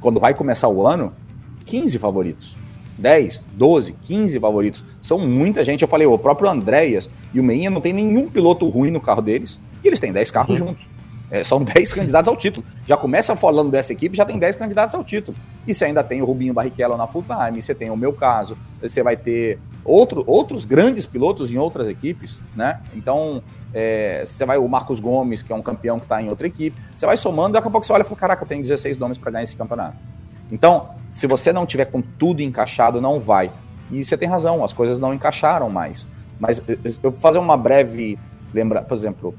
quando 0.00 0.18
vai 0.18 0.34
começar 0.34 0.68
o 0.68 0.86
ano, 0.86 1.12
15 1.66 1.98
favoritos. 1.98 2.56
10, 2.98 3.42
12, 3.54 3.92
15 4.02 4.38
favoritos. 4.38 4.84
São 5.00 5.18
muita 5.18 5.64
gente. 5.64 5.82
Eu 5.82 5.88
falei, 5.88 6.06
o 6.06 6.18
próprio 6.18 6.50
Andréas 6.50 7.10
e 7.32 7.40
o 7.40 7.42
Meinha 7.42 7.70
não 7.70 7.80
tem 7.80 7.92
nenhum 7.92 8.28
piloto 8.28 8.68
ruim 8.68 8.90
no 8.90 9.00
carro 9.00 9.22
deles. 9.22 9.58
E 9.82 9.88
eles 9.88 9.98
têm 9.98 10.12
10 10.12 10.30
carros 10.30 10.60
uhum. 10.60 10.68
juntos. 10.68 10.88
É, 11.30 11.44
são 11.44 11.62
10 11.62 11.92
candidatos 11.92 12.28
ao 12.28 12.36
título. 12.36 12.66
Já 12.86 12.96
começa 12.96 13.36
falando 13.36 13.70
dessa 13.70 13.92
equipe, 13.92 14.16
já 14.16 14.24
tem 14.24 14.38
10 14.38 14.56
candidatos 14.56 14.94
ao 14.94 15.04
título. 15.04 15.36
E 15.66 15.72
você 15.72 15.84
ainda 15.84 16.02
tem 16.02 16.20
o 16.20 16.24
Rubinho 16.24 16.52
Barrichello 16.52 16.96
na 16.96 17.06
full 17.06 17.24
time, 17.24 17.62
você 17.62 17.74
tem 17.74 17.88
o 17.88 17.96
meu 17.96 18.12
caso, 18.12 18.58
você 18.82 19.02
vai 19.02 19.16
ter 19.16 19.58
outro, 19.84 20.24
outros 20.26 20.64
grandes 20.64 21.06
pilotos 21.06 21.50
em 21.50 21.58
outras 21.58 21.88
equipes, 21.88 22.40
né? 22.54 22.80
Então, 22.94 23.42
é, 23.72 24.22
você 24.24 24.44
vai 24.44 24.58
o 24.58 24.68
Marcos 24.68 25.00
Gomes, 25.00 25.42
que 25.42 25.52
é 25.52 25.56
um 25.56 25.62
campeão 25.62 25.98
que 25.98 26.04
está 26.04 26.20
em 26.20 26.28
outra 26.28 26.46
equipe, 26.46 26.80
você 26.96 27.06
vai 27.06 27.16
somando, 27.16 27.54
daqui 27.54 27.68
a 27.68 27.70
pouco 27.70 27.86
você 27.86 27.92
olha 27.92 28.02
e 28.02 28.04
fala: 28.04 28.16
caraca, 28.16 28.44
eu 28.44 28.48
tenho 28.48 28.62
16 28.62 28.98
nomes 28.98 29.18
para 29.18 29.30
ganhar 29.30 29.44
esse 29.44 29.56
campeonato. 29.56 29.96
Então, 30.50 30.90
se 31.08 31.26
você 31.26 31.52
não 31.52 31.64
tiver 31.64 31.86
com 31.86 32.02
tudo 32.02 32.42
encaixado, 32.42 33.00
não 33.00 33.20
vai. 33.20 33.50
E 33.90 34.04
você 34.04 34.16
tem 34.16 34.28
razão, 34.28 34.64
as 34.64 34.72
coisas 34.72 34.98
não 34.98 35.14
encaixaram 35.14 35.70
mais. 35.70 36.08
Mas 36.38 36.62
eu 36.68 37.10
vou 37.10 37.12
fazer 37.12 37.38
uma 37.38 37.56
breve 37.56 38.18
lembra, 38.52 38.82
por 38.82 38.96
exemplo, 38.96 39.34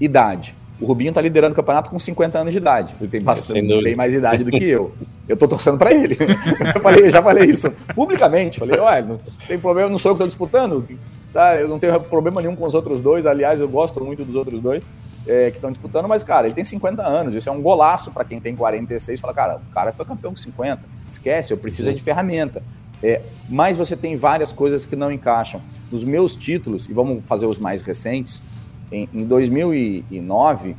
idade. 0.00 0.54
O 0.80 0.86
Rubinho 0.86 1.12
tá 1.12 1.20
liderando 1.20 1.52
o 1.52 1.56
campeonato 1.56 1.90
com 1.90 1.98
50 1.98 2.38
anos 2.38 2.52
de 2.52 2.58
idade. 2.58 2.94
Ele 3.00 3.10
tem 3.10 3.20
bastante, 3.20 3.82
tem 3.82 3.96
mais 3.96 4.14
idade 4.14 4.44
do 4.44 4.50
que 4.50 4.64
eu. 4.64 4.92
Eu 5.28 5.36
tô 5.36 5.46
torcendo 5.46 5.76
para 5.76 5.92
ele. 5.92 6.16
eu 6.74 6.80
falei, 6.80 7.10
já 7.10 7.22
falei 7.22 7.50
isso 7.50 7.70
publicamente. 7.94 8.58
Falei, 8.58 8.80
olha, 8.80 9.02
não 9.02 9.20
tem 9.46 9.58
problema, 9.58 9.90
não 9.90 9.98
sou 9.98 10.12
eu 10.12 10.14
que 10.14 10.22
tô 10.22 10.26
disputando. 10.26 10.88
Tá? 11.34 11.54
Eu 11.54 11.68
não 11.68 11.78
tenho 11.78 12.00
problema 12.00 12.40
nenhum 12.40 12.56
com 12.56 12.64
os 12.64 12.74
outros 12.74 13.02
dois. 13.02 13.26
Aliás, 13.26 13.60
eu 13.60 13.68
gosto 13.68 14.02
muito 14.02 14.24
dos 14.24 14.34
outros 14.34 14.58
dois 14.58 14.82
é, 15.26 15.50
que 15.50 15.58
estão 15.58 15.70
disputando, 15.70 16.08
mas, 16.08 16.22
cara, 16.22 16.46
ele 16.46 16.54
tem 16.54 16.64
50 16.64 17.06
anos. 17.06 17.34
Isso 17.34 17.46
é 17.46 17.52
um 17.52 17.60
golaço 17.60 18.10
para 18.10 18.24
quem 18.24 18.40
tem 18.40 18.56
46. 18.56 19.20
Fala, 19.20 19.34
cara, 19.34 19.56
o 19.56 19.74
cara 19.74 19.92
foi 19.92 20.06
campeão 20.06 20.32
com 20.32 20.38
50. 20.38 20.80
Esquece, 21.12 21.52
eu 21.52 21.58
preciso 21.58 21.90
é 21.90 21.92
de 21.92 22.02
ferramenta. 22.02 22.62
É, 23.02 23.20
mas 23.48 23.76
você 23.76 23.96
tem 23.96 24.16
várias 24.16 24.50
coisas 24.50 24.86
que 24.86 24.96
não 24.96 25.12
encaixam. 25.12 25.60
Nos 25.92 26.04
meus 26.04 26.34
títulos, 26.34 26.88
e 26.88 26.92
vamos 26.92 27.22
fazer 27.26 27.46
os 27.46 27.58
mais 27.58 27.82
recentes, 27.82 28.42
em, 28.90 29.08
em 29.12 29.24
2009, 29.24 30.76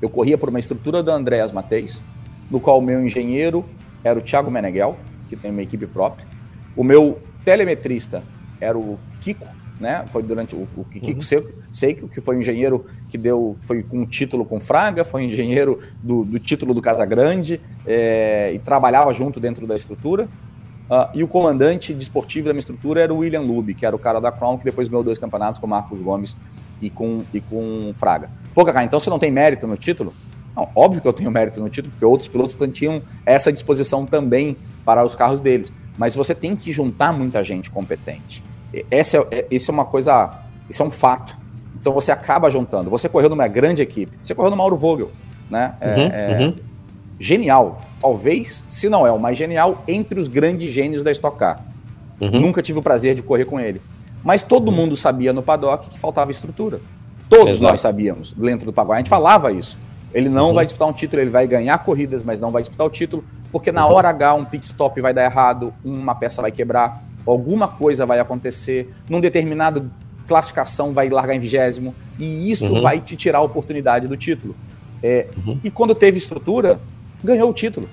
eu 0.00 0.08
corria 0.08 0.38
por 0.38 0.48
uma 0.48 0.58
estrutura 0.58 1.02
do 1.02 1.10
Andréas 1.10 1.52
Mateis, 1.52 2.02
no 2.50 2.60
qual 2.60 2.78
o 2.78 2.82
meu 2.82 3.04
engenheiro 3.04 3.64
era 4.04 4.18
o 4.18 4.22
Thiago 4.22 4.50
Meneghel, 4.50 4.96
que 5.28 5.36
tem 5.36 5.50
uma 5.50 5.62
equipe 5.62 5.86
própria. 5.86 6.26
O 6.76 6.84
meu 6.84 7.18
telemetrista 7.44 8.22
era 8.60 8.78
o 8.78 8.98
Kiko, 9.20 9.46
né? 9.80 10.04
Foi 10.12 10.22
durante 10.22 10.54
o, 10.54 10.68
o 10.76 10.84
Kiko 10.84 11.06
uhum. 11.06 11.20
Seco, 11.20 11.52
Seiko, 11.72 12.08
que 12.08 12.20
foi 12.20 12.36
um 12.36 12.40
engenheiro 12.40 12.86
que 13.08 13.18
deu, 13.18 13.56
foi 13.60 13.82
com 13.82 14.00
um 14.00 14.06
título 14.06 14.44
com 14.44 14.60
Fraga, 14.60 15.04
foi 15.04 15.22
um 15.22 15.26
engenheiro 15.26 15.80
do, 16.02 16.24
do 16.24 16.38
título 16.38 16.72
do 16.72 16.80
Casagrande 16.80 17.60
é, 17.86 18.52
e 18.54 18.58
trabalhava 18.58 19.12
junto 19.12 19.40
dentro 19.40 19.66
da 19.66 19.74
estrutura. 19.74 20.28
Uh, 20.88 21.10
e 21.14 21.24
o 21.24 21.28
comandante 21.28 21.92
desportivo 21.92 22.44
de 22.44 22.48
da 22.50 22.52
minha 22.52 22.60
estrutura 22.60 23.00
era 23.00 23.12
o 23.12 23.18
William 23.18 23.40
Lube, 23.40 23.74
que 23.74 23.84
era 23.84 23.96
o 23.96 23.98
cara 23.98 24.20
da 24.20 24.30
Crown, 24.30 24.56
que 24.56 24.64
depois 24.64 24.86
ganhou 24.86 25.02
dois 25.02 25.18
campeonatos 25.18 25.60
com 25.60 25.66
Marcos 25.66 26.00
Gomes 26.00 26.36
e 26.80 26.90
com, 26.90 27.22
e 27.32 27.40
com 27.40 27.92
Fraga. 27.96 28.30
Pô, 28.54 28.64
Cacá, 28.64 28.84
então 28.84 28.98
você 28.98 29.10
não 29.10 29.18
tem 29.18 29.30
mérito 29.30 29.66
no 29.66 29.76
título? 29.76 30.14
Não, 30.56 30.68
óbvio 30.74 31.02
que 31.02 31.08
eu 31.08 31.12
tenho 31.12 31.30
mérito 31.30 31.60
no 31.60 31.68
título, 31.68 31.90
porque 31.90 32.04
outros 32.04 32.28
pilotos 32.28 32.56
tinham 32.72 33.02
essa 33.26 33.52
disposição 33.52 34.06
também 34.06 34.56
para 34.84 35.04
os 35.04 35.14
carros 35.14 35.40
deles. 35.40 35.72
Mas 35.98 36.14
você 36.14 36.34
tem 36.34 36.56
que 36.56 36.72
juntar 36.72 37.12
muita 37.12 37.44
gente 37.44 37.70
competente. 37.70 38.42
Essa 38.90 39.18
é, 39.18 39.26
é, 39.30 39.46
esse 39.50 39.70
é 39.70 39.72
uma 39.72 39.84
coisa, 39.84 40.40
isso 40.68 40.82
é 40.82 40.86
um 40.86 40.90
fato. 40.90 41.36
Então 41.78 41.92
você 41.92 42.10
acaba 42.10 42.48
juntando. 42.48 42.88
Você 42.90 43.08
correu 43.08 43.28
numa 43.28 43.46
grande 43.48 43.82
equipe, 43.82 44.16
você 44.22 44.34
correu 44.34 44.50
no 44.50 44.56
Mauro 44.56 44.76
Vogel, 44.76 45.10
né? 45.50 45.74
É, 45.80 45.94
uhum, 45.94 46.02
é 46.02 46.38
uhum. 46.40 46.54
Genial. 47.18 47.82
Talvez, 48.00 48.66
se 48.68 48.88
não 48.88 49.06
é 49.06 49.12
o 49.12 49.18
mais 49.18 49.38
genial, 49.38 49.82
entre 49.88 50.20
os 50.20 50.28
grandes 50.28 50.70
gênios 50.70 51.02
da 51.02 51.10
Stock 51.10 51.38
Car. 51.38 51.62
Uhum. 52.20 52.40
Nunca 52.40 52.62
tive 52.62 52.78
o 52.78 52.82
prazer 52.82 53.14
de 53.14 53.22
correr 53.22 53.44
com 53.44 53.60
ele. 53.60 53.80
Mas 54.26 54.42
todo 54.42 54.70
uhum. 54.70 54.74
mundo 54.74 54.96
sabia 54.96 55.32
no 55.32 55.40
paddock 55.40 55.88
que 55.88 55.96
faltava 55.96 56.32
estrutura. 56.32 56.80
Todos 57.30 57.58
Exato. 57.58 57.72
nós 57.72 57.80
sabíamos 57.80 58.32
dentro 58.32 58.66
do 58.66 58.72
paddock. 58.72 58.94
A 58.94 58.98
gente 58.98 59.08
falava 59.08 59.52
isso. 59.52 59.78
Ele 60.12 60.28
não 60.28 60.48
uhum. 60.48 60.54
vai 60.54 60.64
disputar 60.64 60.88
um 60.88 60.92
título, 60.92 61.22
ele 61.22 61.30
vai 61.30 61.46
ganhar 61.46 61.78
corridas, 61.78 62.24
mas 62.24 62.40
não 62.40 62.50
vai 62.50 62.60
disputar 62.60 62.84
o 62.84 62.90
título, 62.90 63.22
porque 63.52 63.70
na 63.70 63.86
hora 63.86 64.08
H 64.08 64.34
um 64.34 64.44
pit 64.44 64.66
stop 64.66 65.00
vai 65.00 65.14
dar 65.14 65.24
errado, 65.24 65.72
uma 65.84 66.12
peça 66.12 66.42
vai 66.42 66.50
quebrar, 66.50 67.04
alguma 67.24 67.68
coisa 67.68 68.04
vai 68.04 68.18
acontecer, 68.18 68.92
num 69.08 69.20
determinado 69.20 69.88
classificação 70.26 70.92
vai 70.92 71.08
largar 71.08 71.34
em 71.34 71.38
vigésimo, 71.38 71.94
e 72.18 72.50
isso 72.50 72.72
uhum. 72.72 72.82
vai 72.82 72.98
te 72.98 73.14
tirar 73.14 73.38
a 73.38 73.42
oportunidade 73.42 74.08
do 74.08 74.16
título. 74.16 74.56
É, 75.02 75.28
uhum. 75.36 75.60
E 75.62 75.70
quando 75.70 75.94
teve 75.94 76.18
estrutura, 76.18 76.80
ganhou 77.22 77.48
o 77.48 77.54
título. 77.54 77.88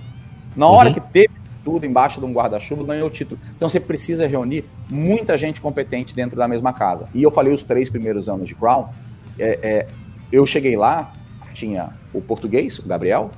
Na 0.55 0.67
hora 0.67 0.89
uhum. 0.89 0.95
que 0.95 1.01
teve 1.01 1.42
tudo 1.63 1.85
embaixo 1.85 2.19
de 2.19 2.25
um 2.25 2.33
guarda-chuva, 2.33 2.83
ganhou 2.83 3.07
o 3.07 3.11
título. 3.11 3.39
Então 3.55 3.69
você 3.69 3.79
precisa 3.79 4.27
reunir 4.27 4.65
muita 4.89 5.37
gente 5.37 5.61
competente 5.61 6.15
dentro 6.15 6.37
da 6.37 6.47
mesma 6.47 6.73
casa. 6.73 7.07
E 7.13 7.23
eu 7.23 7.31
falei 7.31 7.53
os 7.53 7.63
três 7.63 7.89
primeiros 7.89 8.27
anos 8.27 8.47
de 8.47 8.55
Crown, 8.55 8.89
é, 9.39 9.59
é, 9.61 9.87
eu 10.31 10.45
cheguei 10.45 10.75
lá, 10.75 11.13
tinha 11.53 11.91
o 12.13 12.21
português, 12.21 12.79
o 12.79 12.87
Gabriel, 12.87 13.31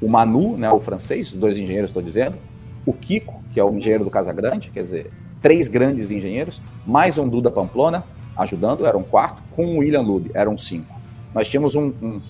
o 0.00 0.08
Manu, 0.08 0.56
né, 0.56 0.70
o 0.70 0.80
francês, 0.80 1.32
os 1.32 1.38
dois 1.38 1.58
engenheiros 1.58 1.90
estou 1.90 2.02
dizendo, 2.02 2.38
o 2.84 2.92
Kiko, 2.92 3.42
que 3.50 3.60
é 3.60 3.64
o 3.64 3.74
engenheiro 3.74 4.04
do 4.04 4.10
Casa 4.10 4.32
Grande, 4.32 4.70
quer 4.70 4.82
dizer, 4.82 5.10
três 5.40 5.68
grandes 5.68 6.10
engenheiros, 6.10 6.60
mais 6.86 7.18
um 7.18 7.28
Duda 7.28 7.50
Pamplona 7.50 8.04
ajudando, 8.36 8.86
era 8.86 8.96
um 8.96 9.02
quarto, 9.02 9.42
com 9.52 9.66
o 9.66 9.78
William 9.78 10.00
Lube, 10.00 10.30
eram 10.32 10.56
cinco. 10.56 10.94
Nós 11.34 11.48
tínhamos 11.48 11.74
um, 11.74 11.92
um, 12.00 12.20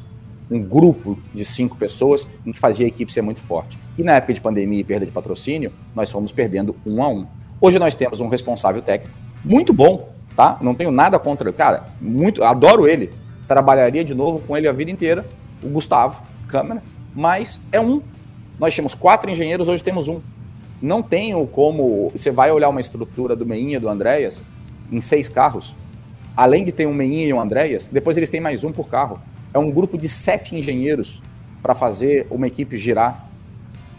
um, 0.50 0.60
grupo 0.60 1.18
de 1.34 1.44
cinco 1.44 1.76
pessoas 1.76 2.26
em 2.44 2.52
que 2.52 2.58
fazia 2.58 2.86
a 2.86 2.88
equipe 2.88 3.12
ser 3.12 3.22
muito 3.22 3.40
forte. 3.40 3.78
E 3.96 4.02
na 4.02 4.12
época 4.12 4.34
de 4.34 4.40
pandemia 4.40 4.80
e 4.80 4.84
perda 4.84 5.06
de 5.06 5.12
patrocínio, 5.12 5.72
nós 5.94 6.10
fomos 6.10 6.32
perdendo 6.32 6.74
um 6.86 7.02
a 7.02 7.08
um. 7.08 7.26
Hoje 7.60 7.78
nós 7.78 7.94
temos 7.94 8.20
um 8.20 8.28
responsável 8.28 8.80
técnico 8.82 9.16
muito 9.44 9.72
bom, 9.72 10.10
tá? 10.36 10.58
Não 10.60 10.74
tenho 10.74 10.90
nada 10.90 11.18
contra, 11.18 11.52
cara, 11.52 11.88
muito, 12.00 12.42
adoro 12.42 12.86
ele. 12.86 13.10
Trabalharia 13.46 14.04
de 14.04 14.14
novo 14.14 14.40
com 14.40 14.56
ele 14.56 14.68
a 14.68 14.72
vida 14.72 14.90
inteira, 14.90 15.26
o 15.62 15.68
Gustavo 15.68 16.22
Câmara, 16.48 16.82
mas 17.14 17.62
é 17.72 17.80
um. 17.80 18.02
Nós 18.58 18.74
tínhamos 18.74 18.94
quatro 18.94 19.30
engenheiros, 19.30 19.68
hoje 19.68 19.82
temos 19.82 20.08
um 20.08 20.20
não 20.80 21.02
tenho 21.02 21.44
como. 21.46 22.10
Você 22.14 22.30
vai 22.30 22.50
olhar 22.50 22.68
uma 22.68 22.80
estrutura 22.80 23.34
do 23.34 23.44
Meinha 23.44 23.80
do 23.80 23.88
Andréas 23.88 24.44
em 24.90 25.00
seis 25.00 25.28
carros. 25.28 25.74
Além 26.36 26.64
de 26.64 26.70
ter 26.70 26.86
um 26.86 26.94
Meinha 26.94 27.26
e 27.26 27.32
um 27.32 27.40
Andréas, 27.40 27.88
depois 27.88 28.16
eles 28.16 28.30
têm 28.30 28.40
mais 28.40 28.62
um 28.62 28.70
por 28.70 28.88
carro. 28.88 29.20
É 29.52 29.58
um 29.58 29.70
grupo 29.70 29.96
de 29.96 30.08
sete 30.08 30.56
engenheiros 30.56 31.22
para 31.62 31.74
fazer 31.74 32.26
uma 32.30 32.46
equipe 32.46 32.76
girar. 32.76 33.28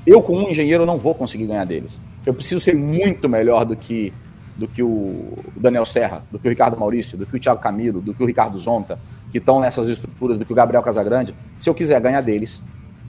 Eu, 0.06 0.22
com 0.22 0.38
um 0.38 0.50
engenheiro, 0.50 0.86
não 0.86 0.98
vou 0.98 1.14
conseguir 1.14 1.48
ganhar 1.48 1.66
deles. 1.66 2.00
Eu 2.26 2.34
preciso 2.34 2.62
ser 2.62 2.76
muito 2.76 3.28
melhor 3.28 3.66
do 3.66 3.76
que 3.76 4.14
do 4.60 4.68
que 4.68 4.84
o 4.84 5.38
Daniel 5.56 5.86
Serra, 5.86 6.22
do 6.30 6.38
que 6.38 6.46
o 6.46 6.50
Ricardo 6.50 6.78
Maurício, 6.78 7.18
do 7.18 7.26
que 7.26 7.38
o 7.38 7.40
Thiago 7.40 7.62
Camilo, 7.62 8.02
do 8.02 8.14
que 8.14 8.22
o 8.22 8.26
Ricardo 8.26 8.58
Zonta, 8.58 9.00
que 9.32 9.38
estão 9.38 9.58
nessas 9.58 9.88
estruturas, 9.88 10.38
do 10.38 10.46
que 10.46 10.52
o 10.52 10.56
Gabriel 10.56 10.84
Casagrande. 10.84 11.34
Se 11.58 11.70
eu 11.70 11.74
quiser 11.74 12.02
ganhar 12.02 12.20
deles 12.20 12.62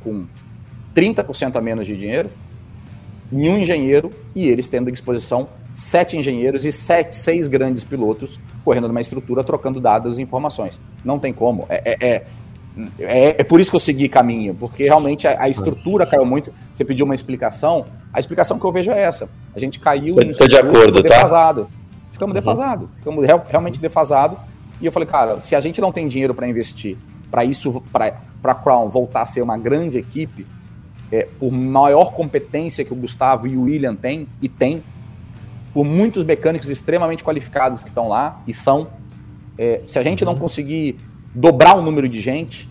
com 0.04 0.26
30% 0.94 1.56
a 1.56 1.60
menos 1.60 1.88
de 1.88 1.96
dinheiro, 1.96 2.30
nenhum 3.30 3.58
engenheiro 3.58 4.10
e 4.34 4.48
eles 4.48 4.66
tendo 4.66 4.88
à 4.88 4.90
disposição 4.90 5.48
sete 5.72 6.16
engenheiros 6.16 6.64
e 6.64 6.72
sete, 6.72 7.16
seis 7.16 7.48
grandes 7.48 7.84
pilotos 7.84 8.40
correndo 8.64 8.88
numa 8.88 9.00
estrutura, 9.00 9.44
trocando 9.44 9.80
dados 9.80 10.18
e 10.18 10.22
informações. 10.22 10.80
Não 11.04 11.18
tem 11.18 11.32
como. 11.32 11.66
É, 11.68 11.82
é, 11.84 12.06
é, 12.08 12.26
é, 12.98 13.40
é 13.40 13.44
por 13.44 13.60
isso 13.60 13.70
que 13.70 13.76
eu 13.76 13.80
segui 13.80 14.08
caminho, 14.08 14.54
porque 14.54 14.84
realmente 14.84 15.26
a, 15.26 15.44
a, 15.44 15.48
estrutura 15.48 16.06
caiu 16.06 16.24
muito. 16.24 16.52
Você 16.74 16.84
pediu 16.84 17.04
uma 17.04 17.14
explicação, 17.14 17.84
a 18.12 18.20
explicação 18.20 18.58
que 18.58 18.64
eu 18.64 18.72
vejo 18.72 18.90
é 18.90 19.00
essa. 19.00 19.30
A 19.54 19.58
gente 19.58 19.78
caiu 19.80 20.20
Estou 20.20 20.48
de 20.48 20.56
acordo, 20.56 21.02
tá? 21.02 21.08
defasado. 21.08 21.68
Ficamos 22.10 22.34
uhum. 22.34 22.40
defasados. 22.40 22.88
Ficamos 22.96 23.24
real, 23.24 23.46
realmente 23.48 23.80
defasados. 23.80 24.38
E 24.80 24.86
eu 24.86 24.92
falei, 24.92 25.08
cara, 25.08 25.40
se 25.40 25.54
a 25.54 25.60
gente 25.60 25.80
não 25.80 25.92
tem 25.92 26.08
dinheiro 26.08 26.34
para 26.34 26.48
investir, 26.48 26.96
para 27.30 27.44
isso, 27.44 27.82
para 27.92 28.14
a 28.42 28.54
Crown 28.54 28.88
voltar 28.88 29.22
a 29.22 29.26
ser 29.26 29.42
uma 29.42 29.56
grande 29.56 29.98
equipe, 29.98 30.46
é, 31.12 31.26
por 31.38 31.50
maior 31.50 32.12
competência 32.12 32.84
que 32.84 32.92
o 32.92 32.96
Gustavo 32.96 33.46
e 33.46 33.56
o 33.56 33.62
William 33.62 33.94
têm, 33.94 34.28
e 34.40 34.48
tem, 34.48 34.82
por 35.74 35.84
muitos 35.84 36.24
mecânicos 36.24 36.70
extremamente 36.70 37.24
qualificados 37.24 37.80
que 37.80 37.88
estão 37.88 38.08
lá, 38.08 38.40
e 38.46 38.54
são, 38.54 38.88
é, 39.58 39.80
se 39.86 39.98
a 39.98 40.02
gente 40.02 40.24
não 40.24 40.36
conseguir 40.36 40.96
dobrar 41.34 41.76
o 41.76 41.82
número 41.82 42.08
de 42.08 42.20
gente, 42.20 42.68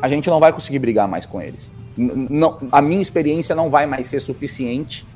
a 0.00 0.08
gente 0.08 0.28
não 0.28 0.40
vai 0.40 0.52
conseguir 0.52 0.78
brigar 0.78 1.08
mais 1.08 1.26
com 1.26 1.40
eles. 1.40 1.72
N 1.96 2.26
não, 2.28 2.58
a 2.72 2.82
minha 2.82 3.00
experiência 3.00 3.54
não 3.54 3.70
vai 3.70 3.86
mais 3.86 4.06
ser 4.06 4.20
suficiente 4.20 5.06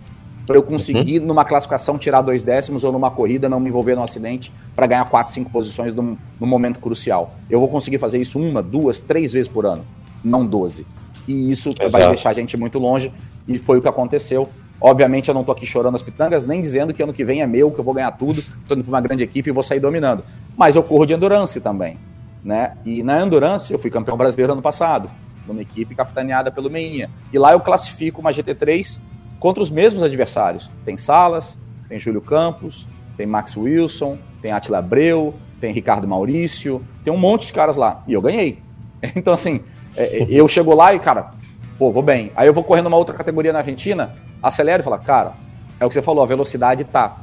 para 0.47 0.57
eu 0.57 0.63
conseguir, 0.63 1.21
uhum. 1.21 1.27
numa 1.27 1.45
classificação, 1.45 1.99
tirar 1.99 2.23
dois 2.23 2.43
décimos 2.43 2.83
ou 2.83 2.91
numa 2.91 3.11
corrida 3.11 3.51
não 3.51 3.61
me 3.61 3.69
envolver 3.69 3.95
num 3.95 4.03
acidente 4.03 4.51
para 4.75 4.87
ganhar 4.87 5.05
quatro, 5.05 5.35
cinco 5.35 5.51
posições 5.51 5.93
num, 5.93 6.17
num 6.41 6.47
momento 6.47 6.81
crucial. 6.81 7.35
Eu 7.51 7.61
vou 7.61 7.69
conseguir 7.69 7.99
fazer 7.99 8.19
isso 8.19 8.39
uma, 8.41 8.63
duas, 8.63 8.99
três 8.99 9.33
vezes 9.33 9.49
por 9.49 9.67
ano, 9.67 9.85
não 10.25 10.47
doze 10.47 10.87
e 11.29 11.51
isso 11.51 11.69
Exato. 11.69 11.93
vai 11.93 12.09
deixar 12.09 12.31
a 12.31 12.33
gente 12.33 12.57
muito 12.57 12.79
longe, 12.79 13.13
e 13.47 13.59
foi 13.59 13.79
o 13.79 13.83
que 13.83 13.89
aconteceu. 13.89 14.49
Obviamente 14.81 15.29
eu 15.29 15.35
não 15.35 15.45
tô 15.45 15.53
aqui 15.53 15.67
chorando 15.67 15.95
as 15.95 16.03
pitangas, 16.03 16.47
nem 16.47 16.61
dizendo 16.61 16.95
que 16.95 17.03
ano 17.03 17.13
que 17.13 17.25
vem 17.25 17.43
é 17.43 17.47
meu, 17.47 17.71
que 17.71 17.79
eu 17.79 17.85
vou 17.85 17.93
ganhar 17.93 18.13
tudo, 18.13 18.43
tô 18.67 18.75
indo 18.75 18.83
para 18.83 18.91
uma 18.91 19.01
grande 19.01 19.23
equipe 19.23 19.51
e 19.51 19.53
vou 19.53 19.63
sair 19.63 19.81
dominando. 19.81 20.25
Mas 20.57 20.77
eu 20.77 20.83
corro 20.83 21.05
de 21.05 21.13
endurance 21.13 21.61
também, 21.61 21.99
né? 22.43 22.77
E 22.85 23.03
na 23.03 23.25
endurance 23.25 23.73
eu 23.73 23.79
fui 23.79 23.91
campeão 23.91 24.17
brasileiro 24.17 24.53
ano 24.53 24.63
passado, 24.63 25.11
numa 25.47 25.61
equipe 25.61 25.95
capitaneada 25.95 26.51
pelo 26.51 26.71
Meinha. 26.71 27.11
E 27.33 27.39
lá 27.39 27.53
eu 27.53 27.61
classifico 27.61 28.21
uma 28.21 28.31
GT3 28.31 29.01
contra 29.39 29.63
os 29.63 29.71
mesmos 29.71 30.03
adversários. 30.03 30.71
Tem 30.85 30.97
Salas, 30.97 31.59
tem 31.89 31.99
Júlio 31.99 32.21
Campos, 32.21 32.89
tem 33.17 33.27
Max 33.27 33.57
Wilson, 33.57 34.17
tem 34.41 34.53
Atila 34.53 34.79
Abreu, 34.79 35.35
tem 35.61 35.73
Ricardo 35.73 36.07
Maurício, 36.07 36.85
tem 37.03 37.13
um 37.13 37.19
monte 37.19 37.47
de 37.47 37.53
caras 37.53 37.77
lá. 37.77 38.03
E 38.07 38.13
eu 38.13 38.23
ganhei. 38.23 38.59
Então, 39.15 39.33
assim, 39.33 39.61
é, 39.99 40.23
é, 40.23 40.27
eu 40.29 40.47
chego 40.47 40.75
lá 40.75 40.95
e, 40.95 40.99
cara, 40.99 41.31
pô, 41.79 41.91
vou 41.91 42.03
bem. 42.03 42.33
Aí 42.37 42.47
eu 42.47 42.55
vou 42.55 42.63
correndo 42.63 42.87
uma 42.87 42.97
outra 42.97 43.15
categoria 43.15 43.53
na 43.53 43.59
Argentina, 43.59 44.15
acelero 44.43 44.83
e 44.83 44.85
falo, 44.85 44.99
cara, 44.99 45.35
é 45.81 45.85
o 45.85 45.89
que 45.89 45.95
você 45.95 46.03
falou, 46.03 46.23
a 46.23 46.27
velocidade 46.27 46.85
tá. 46.85 47.19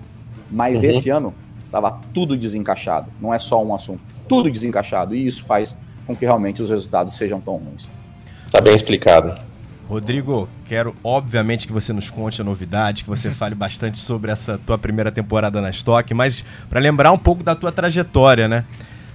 Mas 0.51 0.79
uhum. 0.79 0.89
esse 0.89 1.09
ano 1.09 1.33
tava 1.71 1.99
tudo 2.13 2.37
desencaixado. 2.37 3.07
Não 3.19 3.33
é 3.33 3.39
só 3.39 3.63
um 3.63 3.73
assunto. 3.73 4.01
Tudo 4.27 4.51
desencaixado. 4.51 5.15
E 5.15 5.25
isso 5.25 5.43
faz 5.45 5.75
com 6.05 6.15
que 6.15 6.25
realmente 6.25 6.61
os 6.61 6.69
resultados 6.69 7.15
sejam 7.15 7.39
tão 7.41 7.55
ruins. 7.55 7.89
Tá 8.51 8.61
bem 8.61 8.75
explicado. 8.75 9.39
Rodrigo, 9.87 10.49
quero 10.65 10.95
obviamente 11.03 11.67
que 11.67 11.73
você 11.73 11.93
nos 11.93 12.09
conte 12.09 12.41
a 12.41 12.43
novidade, 12.43 13.03
que 13.03 13.09
você 13.09 13.29
fale 13.29 13.53
bastante 13.53 13.99
sobre 13.99 14.31
essa 14.31 14.57
tua 14.57 14.77
primeira 14.77 15.11
temporada 15.11 15.61
na 15.61 15.69
Stock, 15.69 16.11
mas 16.13 16.43
para 16.69 16.79
lembrar 16.79 17.11
um 17.11 17.17
pouco 17.17 17.43
da 17.43 17.53
tua 17.53 17.71
trajetória, 17.71 18.47
né? 18.47 18.65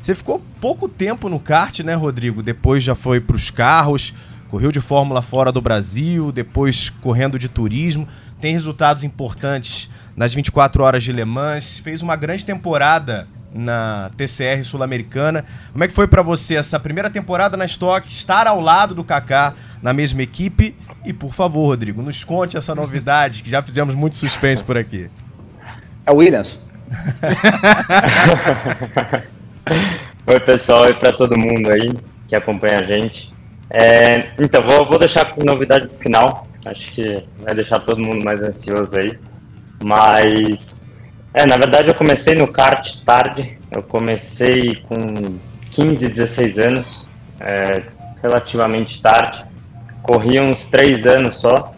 Você 0.03 0.15
ficou 0.15 0.43
pouco 0.61 0.89
tempo 0.89 1.29
no 1.29 1.39
kart, 1.39 1.81
né, 1.81 1.95
Rodrigo? 1.95 2.43
Depois 2.43 2.83
já 2.83 2.95
foi 2.95 3.21
para 3.21 3.37
os 3.37 3.51
carros, 3.51 4.15
correu 4.49 4.73
de 4.73 4.81
Fórmula 4.81 5.21
fora 5.21 5.53
do 5.53 5.61
Brasil, 5.61 6.33
depois 6.33 6.89
correndo 6.89 7.39
de 7.39 7.49
turismo. 7.49 8.09
Tem 8.41 8.55
resultados 8.55 9.05
importantes 9.05 9.91
nas 10.17 10.33
24 10.33 10.83
horas 10.83 11.03
de 11.03 11.13
Le 11.13 11.25
Mans. 11.25 11.79
Fez 11.79 12.01
uma 12.01 12.17
grande 12.17 12.47
temporada 12.47 13.29
na 13.53 14.11
TCR 14.17 14.65
Sul-Americana. 14.65 15.45
Como 15.73 15.85
é 15.85 15.89
que 15.89 15.93
foi 15.93 16.09
para 16.09 16.23
você 16.23 16.57
essa 16.57 16.81
primeira 16.81 17.11
temporada 17.11 17.57
na 17.57 17.67
Stock, 17.67 18.09
estar 18.09 18.47
ao 18.47 18.61
lado 18.61 18.95
do 18.95 19.05
Kaká 19.05 19.53
na 19.83 19.93
mesma 19.93 20.23
equipe? 20.23 20.75
E 21.05 21.13
por 21.13 21.35
favor, 21.35 21.67
Rodrigo, 21.67 22.01
nos 22.01 22.25
conte 22.25 22.57
essa 22.57 22.75
novidade 22.75 23.43
que 23.43 23.51
já 23.51 23.63
fizemos 23.63 23.95
muito 23.95 24.17
suspense 24.17 24.65
por 24.65 24.79
aqui. 24.79 25.11
É 26.07 26.13
o 26.13 26.17
Williams. 26.17 26.63
Oi, 30.27 30.40
pessoal, 30.40 30.87
e 30.88 30.94
para 30.94 31.12
todo 31.12 31.38
mundo 31.38 31.70
aí 31.70 31.92
que 32.27 32.35
acompanha 32.35 32.79
a 32.79 32.83
gente. 32.83 33.33
É, 33.68 34.33
então, 34.38 34.62
vou, 34.62 34.85
vou 34.85 34.99
deixar 34.99 35.27
com 35.27 35.44
novidade 35.44 35.88
pro 35.88 35.99
final. 35.99 36.46
Acho 36.64 36.92
que 36.92 37.25
vai 37.38 37.55
deixar 37.55 37.81
todo 37.81 38.01
mundo 38.01 38.25
mais 38.25 38.40
ansioso 38.40 38.96
aí. 38.96 39.18
Mas, 39.83 40.94
é, 41.35 41.46
na 41.46 41.57
verdade, 41.57 41.88
eu 41.88 41.94
comecei 41.94 42.35
no 42.35 42.49
kart 42.49 43.05
tarde. 43.05 43.59
Eu 43.70 43.83
comecei 43.83 44.77
com 44.88 45.38
15, 45.70 46.09
16 46.09 46.59
anos, 46.59 47.09
é, 47.38 47.83
relativamente 48.23 49.01
tarde. 49.01 49.44
Corri 50.03 50.40
uns 50.40 50.64
3 50.66 51.07
anos 51.07 51.37
só. 51.37 51.75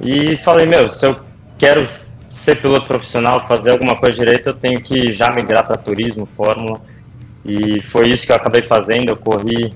E 0.00 0.36
falei, 0.36 0.66
meu, 0.66 0.88
se 0.88 1.06
eu 1.06 1.20
quero 1.58 1.88
ser 2.32 2.56
piloto 2.56 2.86
profissional, 2.86 3.46
fazer 3.46 3.70
alguma 3.70 3.94
coisa 3.94 4.16
direito, 4.16 4.48
eu 4.48 4.54
tenho 4.54 4.80
que 4.80 5.12
já 5.12 5.30
migrar 5.30 5.66
para 5.66 5.76
turismo, 5.76 6.26
Fórmula. 6.34 6.80
E 7.44 7.82
foi 7.82 8.08
isso 8.08 8.24
que 8.24 8.32
eu 8.32 8.36
acabei 8.36 8.62
fazendo. 8.62 9.10
Eu 9.10 9.16
corri 9.16 9.74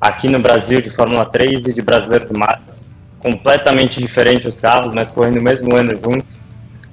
aqui 0.00 0.28
no 0.28 0.40
Brasil 0.40 0.80
de 0.80 0.88
Fórmula 0.88 1.26
3 1.26 1.66
e 1.66 1.74
de 1.74 1.82
Brasileiro 1.82 2.26
de 2.26 2.32
Marcas. 2.32 2.92
Completamente 3.18 4.00
diferente 4.00 4.48
os 4.48 4.58
carros, 4.58 4.94
mas 4.94 5.10
correndo 5.10 5.36
no 5.36 5.42
mesmo 5.42 5.74
ano 5.76 5.94
junto. 5.94 6.24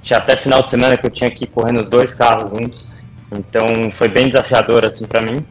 Tinha 0.02 0.18
até 0.18 0.36
final 0.36 0.62
de 0.62 0.68
semana 0.68 0.96
que 0.96 1.06
eu 1.06 1.10
tinha 1.10 1.30
que 1.30 1.44
ir 1.44 1.48
correndo 1.48 1.80
os 1.80 1.88
dois 1.88 2.14
carros 2.14 2.50
juntos. 2.50 2.88
Então 3.32 3.90
foi 3.92 4.08
bem 4.08 4.28
desafiador 4.28 4.84
assim 4.84 5.06
para 5.06 5.22
mim. 5.22 5.44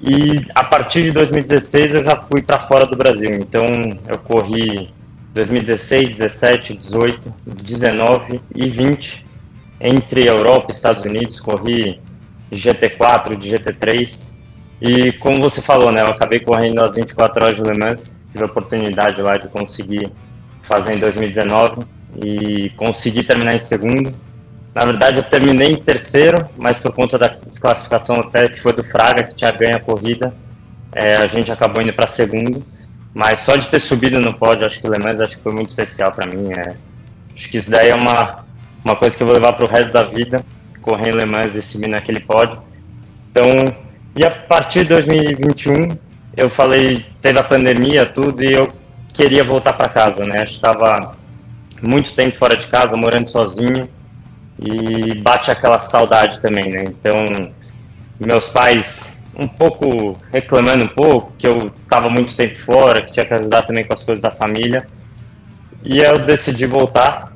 E 0.00 0.44
a 0.54 0.64
partir 0.64 1.04
de 1.04 1.12
2016 1.12 1.94
eu 1.94 2.04
já 2.04 2.16
fui 2.16 2.42
para 2.42 2.60
fora 2.60 2.86
do 2.86 2.96
Brasil. 2.96 3.34
Então 3.34 3.64
eu 4.08 4.18
corri 4.18 4.92
2016, 5.34 6.18
17, 6.18 6.74
18, 6.76 7.34
19 7.44 8.40
e 8.54 8.68
20 8.68 9.26
entre 9.80 10.28
Europa 10.28 10.68
e 10.68 10.72
Estados 10.72 11.04
Unidos. 11.04 11.40
Corri 11.40 12.00
de 12.50 12.56
GT4, 12.56 13.36
de 13.36 13.50
GT3. 13.50 14.34
E 14.80 15.12
como 15.12 15.42
você 15.42 15.60
falou, 15.60 15.90
né, 15.90 16.02
eu 16.02 16.06
acabei 16.06 16.38
correndo 16.38 16.80
as 16.80 16.94
24 16.94 17.44
horas 17.44 17.56
de 17.56 17.62
Le 17.62 17.76
Mans, 17.76 18.20
tive 18.30 18.44
a 18.44 18.46
oportunidade 18.46 19.20
lá 19.20 19.36
de 19.36 19.48
conseguir 19.48 20.10
fazer 20.62 20.94
em 20.94 20.98
2019 20.98 21.82
e 22.24 22.70
consegui 22.76 23.24
terminar 23.24 23.54
em 23.54 23.58
segundo. 23.58 24.14
Na 24.72 24.84
verdade, 24.84 25.18
eu 25.18 25.22
terminei 25.22 25.72
em 25.72 25.76
terceiro, 25.76 26.48
mas 26.56 26.78
por 26.78 26.92
conta 26.92 27.18
da 27.18 27.28
desclassificação 27.28 28.16
até 28.16 28.48
que 28.48 28.60
foi 28.60 28.72
do 28.72 28.84
Fraga, 28.84 29.24
que 29.24 29.36
tinha 29.36 29.50
ganho 29.52 29.76
a 29.76 29.80
corrida, 29.80 30.34
é, 30.94 31.16
a 31.16 31.26
gente 31.26 31.50
acabou 31.50 31.82
indo 31.82 31.92
para 31.92 32.06
segundo. 32.06 32.64
Mas 33.14 33.40
só 33.40 33.54
de 33.54 33.68
ter 33.68 33.80
subido 33.80 34.18
no 34.18 34.34
pódio, 34.34 34.66
acho 34.66 34.80
que 34.80 34.88
Le 34.88 34.98
Mans 34.98 35.20
acho 35.20 35.36
que 35.36 35.42
foi 35.42 35.52
muito 35.52 35.68
especial 35.68 36.10
para 36.10 36.26
mim. 36.26 36.50
É, 36.52 36.74
acho 37.34 37.48
que 37.48 37.58
isso 37.58 37.70
daí 37.70 37.90
é 37.90 37.94
uma, 37.94 38.44
uma 38.84 38.96
coisa 38.96 39.16
que 39.16 39.22
eu 39.22 39.26
vou 39.26 39.36
levar 39.36 39.52
para 39.52 39.64
o 39.64 39.68
resto 39.68 39.92
da 39.92 40.02
vida 40.02 40.44
correr 40.84 41.10
em 41.10 41.16
Le 41.16 41.24
Mans 41.24 41.54
e 41.54 41.62
subir 41.62 41.88
naquele 41.88 42.20
pódio. 42.20 42.60
Então, 43.30 43.46
e 44.14 44.24
a 44.24 44.30
partir 44.30 44.80
de 44.80 44.90
2021, 44.90 45.96
eu 46.36 46.50
falei, 46.50 47.06
teve 47.22 47.38
a 47.38 47.42
pandemia, 47.42 48.04
tudo, 48.04 48.44
e 48.44 48.52
eu 48.52 48.70
queria 49.12 49.42
voltar 49.42 49.72
para 49.72 49.88
casa, 49.88 50.24
né? 50.24 50.44
Estava 50.44 51.16
muito 51.80 52.14
tempo 52.14 52.36
fora 52.36 52.56
de 52.56 52.66
casa, 52.66 52.96
morando 52.96 53.30
sozinho, 53.30 53.88
e 54.58 55.14
bate 55.20 55.50
aquela 55.50 55.80
saudade 55.80 56.40
também, 56.40 56.70
né? 56.70 56.84
Então, 56.86 57.50
meus 58.20 58.48
pais 58.48 59.23
um 59.38 59.48
pouco 59.48 60.18
reclamando 60.32 60.84
um 60.84 60.88
pouco, 60.88 61.32
que 61.38 61.46
eu 61.46 61.72
estava 61.82 62.08
muito 62.08 62.36
tempo 62.36 62.58
fora, 62.58 63.02
que 63.02 63.12
tinha 63.12 63.26
que 63.26 63.34
ajudar 63.34 63.62
também 63.62 63.84
com 63.84 63.92
as 63.92 64.02
coisas 64.02 64.22
da 64.22 64.30
família. 64.30 64.86
E 65.82 65.98
eu 65.98 66.18
decidi 66.18 66.66
voltar. 66.66 67.32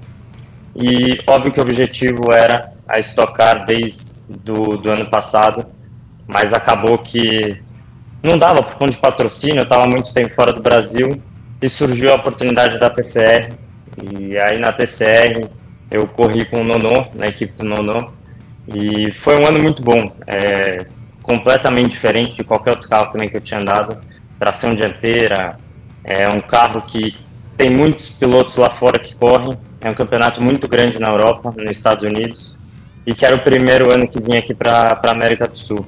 E 0.75 1.19
óbvio 1.27 1.53
que 1.53 1.59
o 1.59 1.63
objetivo 1.63 2.33
era 2.33 2.73
a 2.87 2.99
estocar 2.99 3.65
desde 3.65 4.23
do, 4.29 4.77
do 4.77 4.91
ano 4.91 5.11
passado, 5.11 5.67
mas 6.27 6.53
acabou 6.53 6.99
que 6.99 7.61
não 8.23 8.39
dava 8.39 8.63
por 8.63 8.75
conta 8.75 8.93
de 8.93 8.99
patrocínio, 8.99 9.61
eu 9.61 9.65
estava 9.65 9.87
muito 9.87 10.13
tempo 10.13 10.35
fora 10.35 10.53
do 10.53 10.61
Brasil 10.61 11.21
e 11.61 11.69
surgiu 11.69 12.13
a 12.13 12.17
oportunidade 12.17 12.79
da 12.79 12.91
TCR. 12.91 13.55
E 14.03 14.39
aí 14.39 14.59
na 14.59 14.73
TCR 14.73 15.49
eu 15.91 16.07
corri 16.07 16.45
com 16.45 16.61
o 16.61 16.65
Nono, 16.65 17.09
na 17.15 17.27
equipe 17.27 17.53
do 17.55 17.65
Nono, 17.65 18.13
e 18.67 19.11
foi 19.13 19.41
um 19.41 19.47
ano 19.47 19.61
muito 19.61 19.83
bom, 19.83 20.13
é, 20.27 20.87
completamente 21.29 21.91
diferente 21.91 22.37
de 22.37 22.45
qualquer 22.45 22.71
outro 22.71 22.89
carro 22.89 23.11
também 23.11 23.29
que 23.29 23.37
eu 23.37 23.41
tinha 23.41 23.61
andado. 23.61 23.99
Tração 24.39 24.75
dianteira, 24.75 25.59
é 26.03 26.27
um 26.29 26.41
carro 26.41 26.81
que 26.81 27.15
tem 27.55 27.71
muitos 27.71 28.09
pilotos 28.09 28.57
lá 28.57 28.71
fora 28.71 28.99
que 28.99 29.15
correm, 29.15 29.59
é 29.79 29.91
um 29.91 29.95
campeonato 29.95 30.43
muito 30.43 30.67
grande 30.67 30.99
na 30.99 31.09
Europa, 31.09 31.53
nos 31.55 31.71
Estados 31.71 32.03
Unidos, 32.03 32.59
e 33.07 33.15
que 33.15 33.27
era 33.27 33.37
o 33.37 33.41
primeiro 33.41 33.93
ano 33.93 34.09
que 34.09 34.19
vim 34.19 34.39
aqui 34.39 34.55
para 34.55 34.99
a 35.03 35.11
América 35.11 35.47
do 35.47 35.59
Sul. 35.59 35.87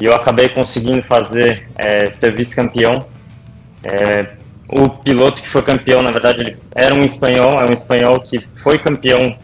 E 0.00 0.04
eu 0.04 0.14
acabei 0.14 0.48
conseguindo 0.48 1.02
fazer 1.02 1.68
é, 1.74 2.08
ser 2.08 2.30
vice-campeão. 2.30 3.06
É, 3.82 4.34
o 4.68 4.88
piloto 4.88 5.42
que 5.42 5.48
foi 5.48 5.62
campeão, 5.62 6.02
na 6.02 6.12
verdade, 6.12 6.42
ele 6.42 6.56
era 6.72 6.94
um 6.94 7.02
espanhol, 7.02 7.58
é 7.58 7.68
um 7.68 7.72
espanhol 7.72 8.20
que 8.20 8.38
foi 8.62 8.78
campeão 8.78 9.36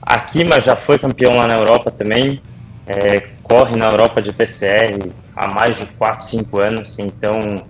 aqui, 0.00 0.44
mas 0.44 0.62
já 0.62 0.76
foi 0.76 0.96
campeão 0.96 1.36
lá 1.36 1.46
na 1.48 1.54
Europa 1.54 1.90
também. 1.90 2.40
É, 2.86 3.30
corre 3.50 3.76
na 3.76 3.86
Europa 3.86 4.22
de 4.22 4.32
PCR 4.32 5.12
há 5.34 5.48
mais 5.48 5.76
de 5.76 5.84
4, 5.84 6.24
5 6.24 6.60
anos, 6.62 6.96
então 7.00 7.66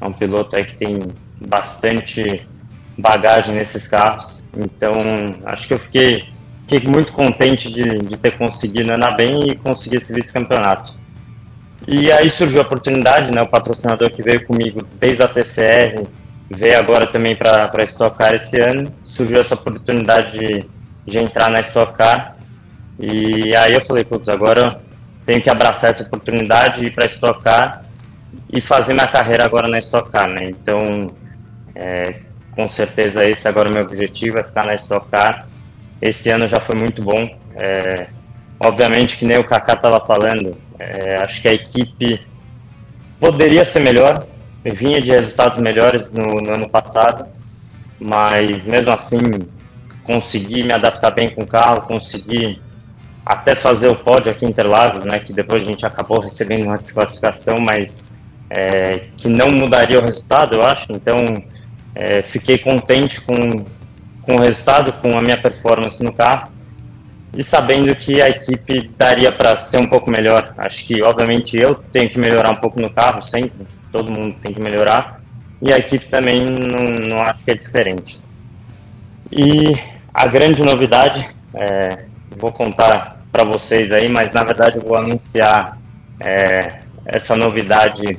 é 0.00 0.06
um 0.06 0.12
piloto 0.12 0.54
aí 0.56 0.64
que 0.64 0.76
tem 0.76 1.00
bastante 1.40 2.46
bagagem 2.96 3.52
nesses 3.52 3.88
carros. 3.88 4.44
Então, 4.56 4.92
acho 5.44 5.66
que 5.66 5.74
eu 5.74 5.80
fiquei 5.80 6.28
fiquei 6.68 6.88
muito 6.88 7.12
contente 7.12 7.68
de, 7.68 7.82
de 7.82 8.16
ter 8.16 8.38
conseguido 8.38 8.94
andar 8.94 9.16
bem 9.16 9.50
e 9.50 9.56
conseguir 9.56 9.96
esse 9.96 10.14
vice-campeonato. 10.14 10.94
E 11.88 12.12
aí 12.12 12.30
surgiu 12.30 12.60
a 12.60 12.64
oportunidade, 12.64 13.32
né, 13.32 13.42
o 13.42 13.48
patrocinador 13.48 14.12
que 14.12 14.22
veio 14.22 14.46
comigo 14.46 14.86
desde 15.00 15.24
a 15.24 15.28
TCR, 15.28 16.06
veio 16.48 16.78
agora 16.78 17.08
também 17.08 17.34
para 17.34 17.82
Stock 17.82 18.16
Car 18.16 18.34
esse 18.34 18.60
ano, 18.60 18.88
surgiu 19.02 19.40
essa 19.40 19.54
oportunidade 19.54 20.38
de, 20.38 20.64
de 21.04 21.18
entrar 21.18 21.50
na 21.50 21.58
Stock 21.58 21.92
Car. 21.92 22.36
E 23.00 23.54
aí 23.56 23.74
eu 23.74 23.84
falei, 23.84 24.04
putz, 24.04 24.28
agora 24.28 24.80
tenho 25.26 25.42
que 25.42 25.50
abraçar 25.50 25.90
essa 25.90 26.02
oportunidade, 26.02 26.84
ir 26.84 26.94
para 26.94 27.06
Stock 27.06 27.42
Car 27.42 27.84
e 28.52 28.60
fazer 28.60 28.94
minha 28.94 29.06
carreira 29.06 29.44
agora 29.44 29.68
na 29.68 29.78
Stock 29.78 30.10
Car, 30.10 30.28
né? 30.28 30.46
Então, 30.50 31.08
é, 31.74 32.20
com 32.52 32.68
certeza 32.68 33.24
esse 33.24 33.48
agora 33.48 33.68
é 33.68 33.72
o 33.72 33.74
meu 33.74 33.84
objetivo, 33.84 34.38
é 34.38 34.44
ficar 34.44 34.66
na 34.66 34.74
Stock 34.74 35.08
Car 35.10 35.46
esse 36.04 36.28
ano 36.28 36.46
já 36.46 36.60
foi 36.60 36.76
muito 36.76 37.02
bom. 37.02 37.26
É, 37.56 38.08
obviamente 38.60 39.16
que 39.16 39.24
nem 39.24 39.38
o 39.38 39.44
Kaká 39.44 39.72
estava 39.72 40.00
falando, 40.04 40.54
é, 40.78 41.16
acho 41.22 41.40
que 41.40 41.48
a 41.48 41.52
equipe 41.52 42.20
poderia 43.18 43.64
ser 43.64 43.80
melhor, 43.80 44.26
vinha 44.64 45.00
de 45.00 45.10
resultados 45.10 45.58
melhores 45.58 46.10
no, 46.10 46.26
no, 46.42 46.54
ano 46.54 46.68
passado, 46.68 47.26
mas 47.98 48.66
mesmo 48.66 48.90
assim 48.90 49.20
consegui 50.02 50.62
me 50.62 50.74
adaptar 50.74 51.10
bem 51.10 51.30
com 51.30 51.42
o 51.42 51.46
carro, 51.46 51.82
consegui 51.82 52.60
até 53.24 53.54
fazer 53.54 53.88
o 53.88 53.96
pódio 53.96 54.30
aqui 54.30 54.44
em 54.44 54.48
Interlagos, 54.48 55.04
né, 55.04 55.18
que 55.18 55.32
depois 55.32 55.62
a 55.62 55.66
gente 55.66 55.86
acabou 55.86 56.20
recebendo 56.20 56.64
uma 56.64 56.76
desclassificação, 56.76 57.58
mas 57.58 58.20
é, 58.50 59.04
que 59.16 59.28
não 59.28 59.48
mudaria 59.48 59.98
o 59.98 60.04
resultado, 60.04 60.54
eu 60.54 60.62
acho. 60.62 60.92
Então 60.92 61.16
é, 61.94 62.22
fiquei 62.22 62.58
contente 62.58 63.20
com, 63.20 63.34
com 64.22 64.36
o 64.36 64.40
resultado, 64.40 64.92
com 64.94 65.16
a 65.16 65.22
minha 65.22 65.40
performance 65.40 66.02
no 66.02 66.12
carro 66.12 66.54
e 67.36 67.42
sabendo 67.42 67.94
que 67.96 68.22
a 68.22 68.28
equipe 68.28 68.90
daria 68.96 69.32
para 69.32 69.56
ser 69.56 69.78
um 69.78 69.88
pouco 69.88 70.10
melhor. 70.10 70.54
Acho 70.56 70.86
que, 70.86 71.02
obviamente, 71.02 71.56
eu 71.56 71.74
tenho 71.74 72.08
que 72.08 72.18
melhorar 72.18 72.50
um 72.50 72.56
pouco 72.56 72.80
no 72.80 72.90
carro, 72.90 73.22
sempre, 73.22 73.66
todo 73.90 74.10
mundo 74.10 74.36
tem 74.40 74.52
que 74.52 74.60
melhorar, 74.60 75.20
e 75.60 75.72
a 75.72 75.76
equipe 75.76 76.06
também 76.06 76.44
não, 76.44 77.08
não 77.08 77.22
acho 77.22 77.42
que 77.44 77.50
é 77.50 77.54
diferente. 77.54 78.20
E 79.32 79.72
a 80.12 80.26
grande 80.26 80.62
novidade, 80.62 81.26
é, 81.54 82.04
vou 82.36 82.52
contar 82.52 83.20
para 83.30 83.44
vocês 83.44 83.90
aí, 83.92 84.08
mas 84.10 84.32
na 84.32 84.44
verdade 84.44 84.76
eu 84.76 84.82
vou 84.82 84.96
anunciar 84.96 85.78
é, 86.20 86.80
essa 87.04 87.36
novidade 87.36 88.18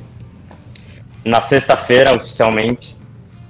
na 1.24 1.40
sexta-feira 1.40 2.14
oficialmente. 2.14 2.96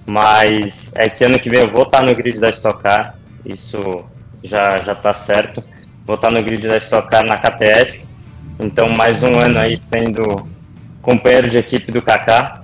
Mas 0.07 0.95
é 0.95 1.09
que 1.09 1.25
ano 1.25 1.39
que 1.39 1.51
vem 1.51 1.61
eu 1.61 1.71
vou 1.71 1.83
estar 1.83 2.03
no 2.03 2.15
grid 2.15 2.39
da 2.39 2.49
Stock 2.51 2.81
Car, 2.81 3.17
isso 3.45 4.05
já 4.43 4.79
já 4.79 4.93
está 4.93 5.13
certo. 5.13 5.63
Vou 6.07 6.15
estar 6.15 6.31
no 6.31 6.43
grid 6.43 6.67
da 6.67 6.77
Stock 6.77 7.09
Car 7.09 7.25
na 7.25 7.37
KTF, 7.37 8.07
então 8.61 8.89
mais 8.89 9.23
um 9.25 9.39
ano 9.41 9.59
aí 9.59 9.77
sendo 9.77 10.49
companheiro 11.03 11.51
de 11.51 11.59
equipe 11.59 11.91
do 11.91 12.01
Kaká, 12.01 12.63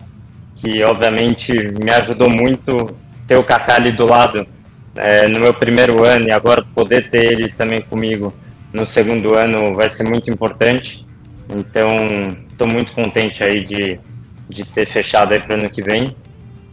que 0.54 0.82
obviamente 0.84 1.52
me 1.52 1.90
ajudou 1.90 2.30
muito 2.30 2.96
ter 3.26 3.36
o 3.36 3.44
Kaká 3.44 3.76
ali 3.76 3.90
do 3.90 4.06
lado 4.06 4.46
é, 4.96 5.28
no 5.28 5.40
meu 5.40 5.54
primeiro 5.54 6.04
ano 6.04 6.28
e 6.28 6.30
agora 6.30 6.64
poder 6.74 7.08
ter 7.08 7.32
ele 7.32 7.48
também 7.48 7.80
comigo 7.80 8.32
no 8.72 8.86
segundo 8.86 9.36
ano 9.36 9.74
vai 9.74 9.90
ser 9.90 10.04
muito 10.04 10.30
importante. 10.30 11.06
Então, 11.48 11.88
estou 12.50 12.66
muito 12.66 12.92
contente 12.92 13.44
aí 13.44 13.62
de, 13.62 14.00
de 14.48 14.64
ter 14.64 14.88
fechado 14.88 15.34
aí 15.34 15.40
para 15.40 15.56
o 15.56 15.60
ano 15.60 15.68
que 15.68 15.82
vem. 15.82 16.16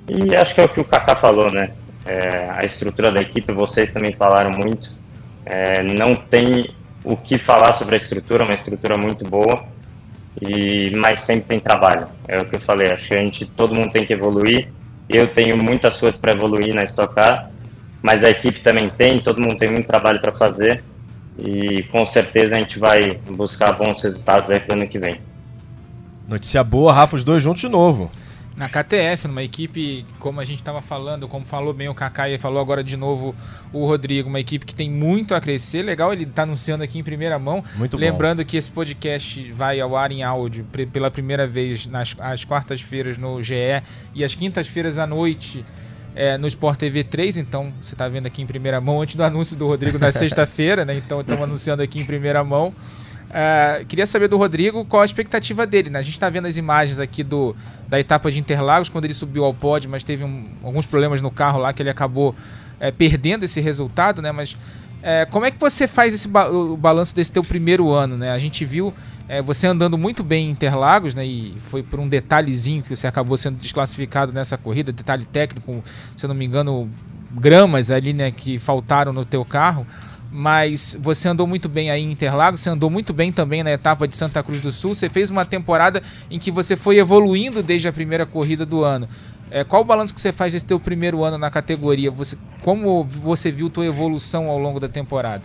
E 0.07 0.35
acho 0.35 0.55
que 0.55 0.61
é 0.61 0.63
o 0.63 0.69
que 0.69 0.79
o 0.79 0.85
Kaká 0.85 1.15
falou, 1.15 1.51
né? 1.51 1.71
É, 2.05 2.49
a 2.55 2.65
estrutura 2.65 3.11
da 3.11 3.21
equipe, 3.21 3.51
vocês 3.51 3.91
também 3.91 4.13
falaram 4.13 4.51
muito. 4.51 4.91
É, 5.45 5.83
não 5.83 6.15
tem 6.15 6.73
o 7.03 7.17
que 7.17 7.37
falar 7.37 7.73
sobre 7.73 7.95
a 7.95 7.97
estrutura, 7.97 8.43
uma 8.43 8.53
estrutura 8.53 8.97
muito 8.97 9.25
boa, 9.25 9.63
e 10.41 10.91
mas 10.95 11.19
sempre 11.19 11.47
tem 11.47 11.59
trabalho. 11.59 12.07
É 12.27 12.39
o 12.39 12.45
que 12.45 12.55
eu 12.55 12.61
falei. 12.61 12.91
Acho 12.91 13.09
que 13.09 13.15
a 13.15 13.19
gente, 13.19 13.45
todo 13.45 13.75
mundo 13.75 13.91
tem 13.91 14.05
que 14.05 14.13
evoluir. 14.13 14.69
Eu 15.07 15.27
tenho 15.27 15.57
muitas 15.57 15.99
coisas 15.99 16.19
para 16.19 16.31
evoluir 16.31 16.73
na 16.73 16.83
Stock 16.83 17.13
Car, 17.13 17.51
mas 18.01 18.23
a 18.23 18.29
equipe 18.29 18.61
também 18.61 18.87
tem. 18.87 19.19
Todo 19.19 19.41
mundo 19.41 19.57
tem 19.57 19.71
muito 19.71 19.87
trabalho 19.87 20.19
para 20.21 20.31
fazer 20.31 20.83
e 21.37 21.83
com 21.83 22.05
certeza 22.05 22.55
a 22.55 22.59
gente 22.59 22.77
vai 22.77 23.19
buscar 23.29 23.71
bons 23.73 24.01
resultados 24.01 24.49
aí 24.49 24.59
para 24.59 24.75
o 24.75 24.79
ano 24.79 24.87
que 24.87 24.99
vem. 24.99 25.21
Notícia 26.27 26.63
boa, 26.63 26.93
Rafa, 26.93 27.15
os 27.15 27.23
dois 27.23 27.41
juntos 27.41 27.61
de 27.61 27.69
novo. 27.69 28.11
Na 28.55 28.67
KTF, 28.67 29.25
numa 29.25 29.41
equipe, 29.41 30.05
como 30.19 30.41
a 30.41 30.43
gente 30.43 30.59
estava 30.59 30.81
falando, 30.81 31.29
como 31.29 31.45
falou 31.45 31.73
bem 31.73 31.87
o 31.87 31.95
Kaká 31.95 32.29
e 32.29 32.37
falou 32.37 32.59
agora 32.59 32.83
de 32.83 32.97
novo 32.97 33.33
o 33.71 33.85
Rodrigo, 33.85 34.27
uma 34.27 34.39
equipe 34.39 34.65
que 34.65 34.75
tem 34.75 34.89
muito 34.89 35.33
a 35.33 35.39
crescer. 35.39 35.81
Legal 35.81 36.11
ele 36.11 36.25
tá 36.25 36.43
anunciando 36.43 36.83
aqui 36.83 36.99
em 36.99 37.03
primeira 37.03 37.39
mão. 37.39 37.63
Muito 37.75 37.95
Lembrando 37.95 38.39
bom. 38.39 38.45
que 38.45 38.57
esse 38.57 38.69
podcast 38.69 39.49
vai 39.53 39.79
ao 39.79 39.95
ar 39.95 40.11
em 40.11 40.23
áudio 40.23 40.65
pela 40.91 41.09
primeira 41.09 41.47
vez 41.47 41.87
nas 41.87 42.13
às 42.19 42.43
quartas-feiras 42.43 43.17
no 43.17 43.41
GE 43.41 43.81
e 44.13 44.25
às 44.25 44.35
quintas-feiras 44.35 44.97
à 44.97 45.07
noite 45.07 45.63
é, 46.15 46.37
no 46.37 46.47
Sport 46.47 46.79
TV 46.79 47.03
3, 47.03 47.37
então 47.37 47.71
você 47.81 47.93
está 47.93 48.07
vendo 48.07 48.27
aqui 48.27 48.41
em 48.41 48.45
primeira 48.45 48.81
mão, 48.81 49.01
antes 49.01 49.15
do 49.15 49.23
anúncio 49.23 49.55
do 49.55 49.67
Rodrigo 49.67 49.97
na 49.97 50.11
sexta-feira, 50.13 50.83
né? 50.83 50.95
Então 50.95 51.21
estamos 51.21 51.43
anunciando 51.43 51.81
aqui 51.81 51.99
em 51.99 52.05
primeira 52.05 52.43
mão. 52.43 52.73
Uh, 53.29 53.85
queria 53.85 54.07
saber 54.07 54.27
do 54.27 54.37
Rodrigo 54.37 54.83
qual 54.85 55.03
a 55.03 55.05
expectativa 55.05 55.65
dele. 55.65 55.91
Né? 55.91 55.99
A 55.99 56.01
gente 56.01 56.13
está 56.13 56.29
vendo 56.29 56.47
as 56.47 56.57
imagens 56.57 56.97
aqui 56.97 57.23
do, 57.23 57.55
da 57.87 57.99
etapa 57.99 58.31
de 58.31 58.39
Interlagos, 58.39 58.89
quando 58.89 59.05
ele 59.05 59.13
subiu 59.13 59.45
ao 59.45 59.53
pódio, 59.53 59.89
mas 59.89 60.03
teve 60.03 60.23
um, 60.23 60.47
alguns 60.63 60.87
problemas 60.87 61.21
no 61.21 61.29
carro 61.29 61.59
lá 61.59 61.71
que 61.71 61.81
ele 61.81 61.91
acabou 61.91 62.35
é, 62.79 62.89
perdendo 62.89 63.45
esse 63.45 63.61
resultado. 63.61 64.19
Né? 64.19 64.31
Mas 64.31 64.57
é, 65.03 65.25
como 65.25 65.45
é 65.45 65.51
que 65.51 65.59
você 65.59 65.87
faz 65.87 66.13
esse 66.13 66.27
ba 66.27 66.49
o 66.49 66.75
balanço 66.75 67.15
desse 67.15 67.31
teu 67.31 67.43
primeiro 67.43 67.91
ano? 67.91 68.17
Né? 68.17 68.31
A 68.31 68.39
gente 68.39 68.65
viu 68.65 68.91
é, 69.29 69.43
você 69.43 69.67
andando 69.67 69.95
muito 69.95 70.23
bem 70.23 70.47
em 70.47 70.49
Interlagos, 70.49 71.13
né? 71.13 71.23
E 71.23 71.55
foi 71.67 71.83
por 71.83 71.99
um 71.99 72.09
detalhezinho 72.09 72.81
que 72.81 72.95
você 72.95 73.05
acabou 73.05 73.37
sendo 73.37 73.59
desclassificado 73.59 74.33
nessa 74.33 74.57
corrida, 74.57 74.91
detalhe 74.91 75.23
técnico, 75.23 75.83
se 76.17 76.25
eu 76.25 76.27
não 76.27 76.35
me 76.35 76.45
engano, 76.45 76.89
gramas 77.31 77.91
ali, 77.91 78.11
né, 78.11 78.31
que 78.31 78.57
faltaram 78.57 79.13
no 79.13 79.23
teu 79.23 79.45
carro. 79.45 79.85
Mas 80.31 80.97
você 80.99 81.27
andou 81.27 81.45
muito 81.45 81.69
bem 81.69 81.91
aí 81.91 82.03
em 82.03 82.11
Interlagos, 82.11 82.59
você 82.59 82.71
andou 82.71 82.89
muito 82.89 83.13
bem 83.13 83.31
também 83.31 83.61
na 83.61 83.71
etapa 83.71 84.07
de 84.07 84.15
Santa 84.15 84.41
Cruz 84.41 84.61
do 84.61 84.71
Sul. 84.71 84.95
Você 84.95 85.09
fez 85.09 85.29
uma 85.29 85.45
temporada 85.45 86.01
em 86.29 86.39
que 86.39 86.49
você 86.49 86.75
foi 86.75 86.97
evoluindo 86.97 87.61
desde 87.61 87.87
a 87.87 87.93
primeira 87.93 88.25
corrida 88.25 88.65
do 88.65 88.83
ano. 88.83 89.07
É, 89.51 89.63
qual 89.63 89.83
o 89.83 89.85
balanço 89.85 90.13
que 90.13 90.21
você 90.21 90.31
faz 90.31 90.53
desse 90.53 90.65
teu 90.65 90.79
primeiro 90.79 91.23
ano 91.23 91.37
na 91.37 91.51
categoria? 91.51 92.09
Você, 92.09 92.35
como 92.61 93.03
você 93.03 93.51
viu 93.51 93.69
tua 93.69 93.85
evolução 93.85 94.47
ao 94.47 94.57
longo 94.57 94.79
da 94.79 94.87
temporada? 94.87 95.43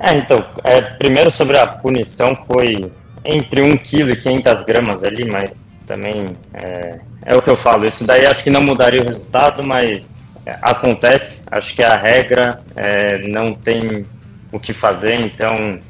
É, 0.00 0.16
então, 0.16 0.44
é, 0.62 0.80
primeiro 0.80 1.30
sobre 1.30 1.58
a 1.58 1.66
punição 1.66 2.36
foi 2.46 2.90
entre 3.24 3.62
1 3.62 3.76
kg 3.78 4.12
e 4.12 4.16
500 4.16 4.64
gramas 4.64 5.02
ali, 5.02 5.28
mas 5.30 5.50
também 5.86 6.26
é, 6.54 7.00
é, 7.24 7.34
o 7.34 7.42
que 7.42 7.50
eu 7.50 7.56
falo. 7.56 7.84
Isso 7.84 8.04
daí 8.04 8.26
acho 8.26 8.44
que 8.44 8.50
não 8.50 8.62
mudaria 8.62 9.02
o 9.02 9.06
resultado, 9.06 9.66
mas 9.66 10.12
é, 10.46 10.56
acontece. 10.62 11.42
Acho 11.50 11.74
que 11.74 11.82
a 11.82 11.96
regra 11.96 12.60
é, 12.76 13.26
não 13.28 13.54
tem 13.54 14.06
o 14.52 14.60
que 14.60 14.72
fazer, 14.72 15.14
então 15.14 15.80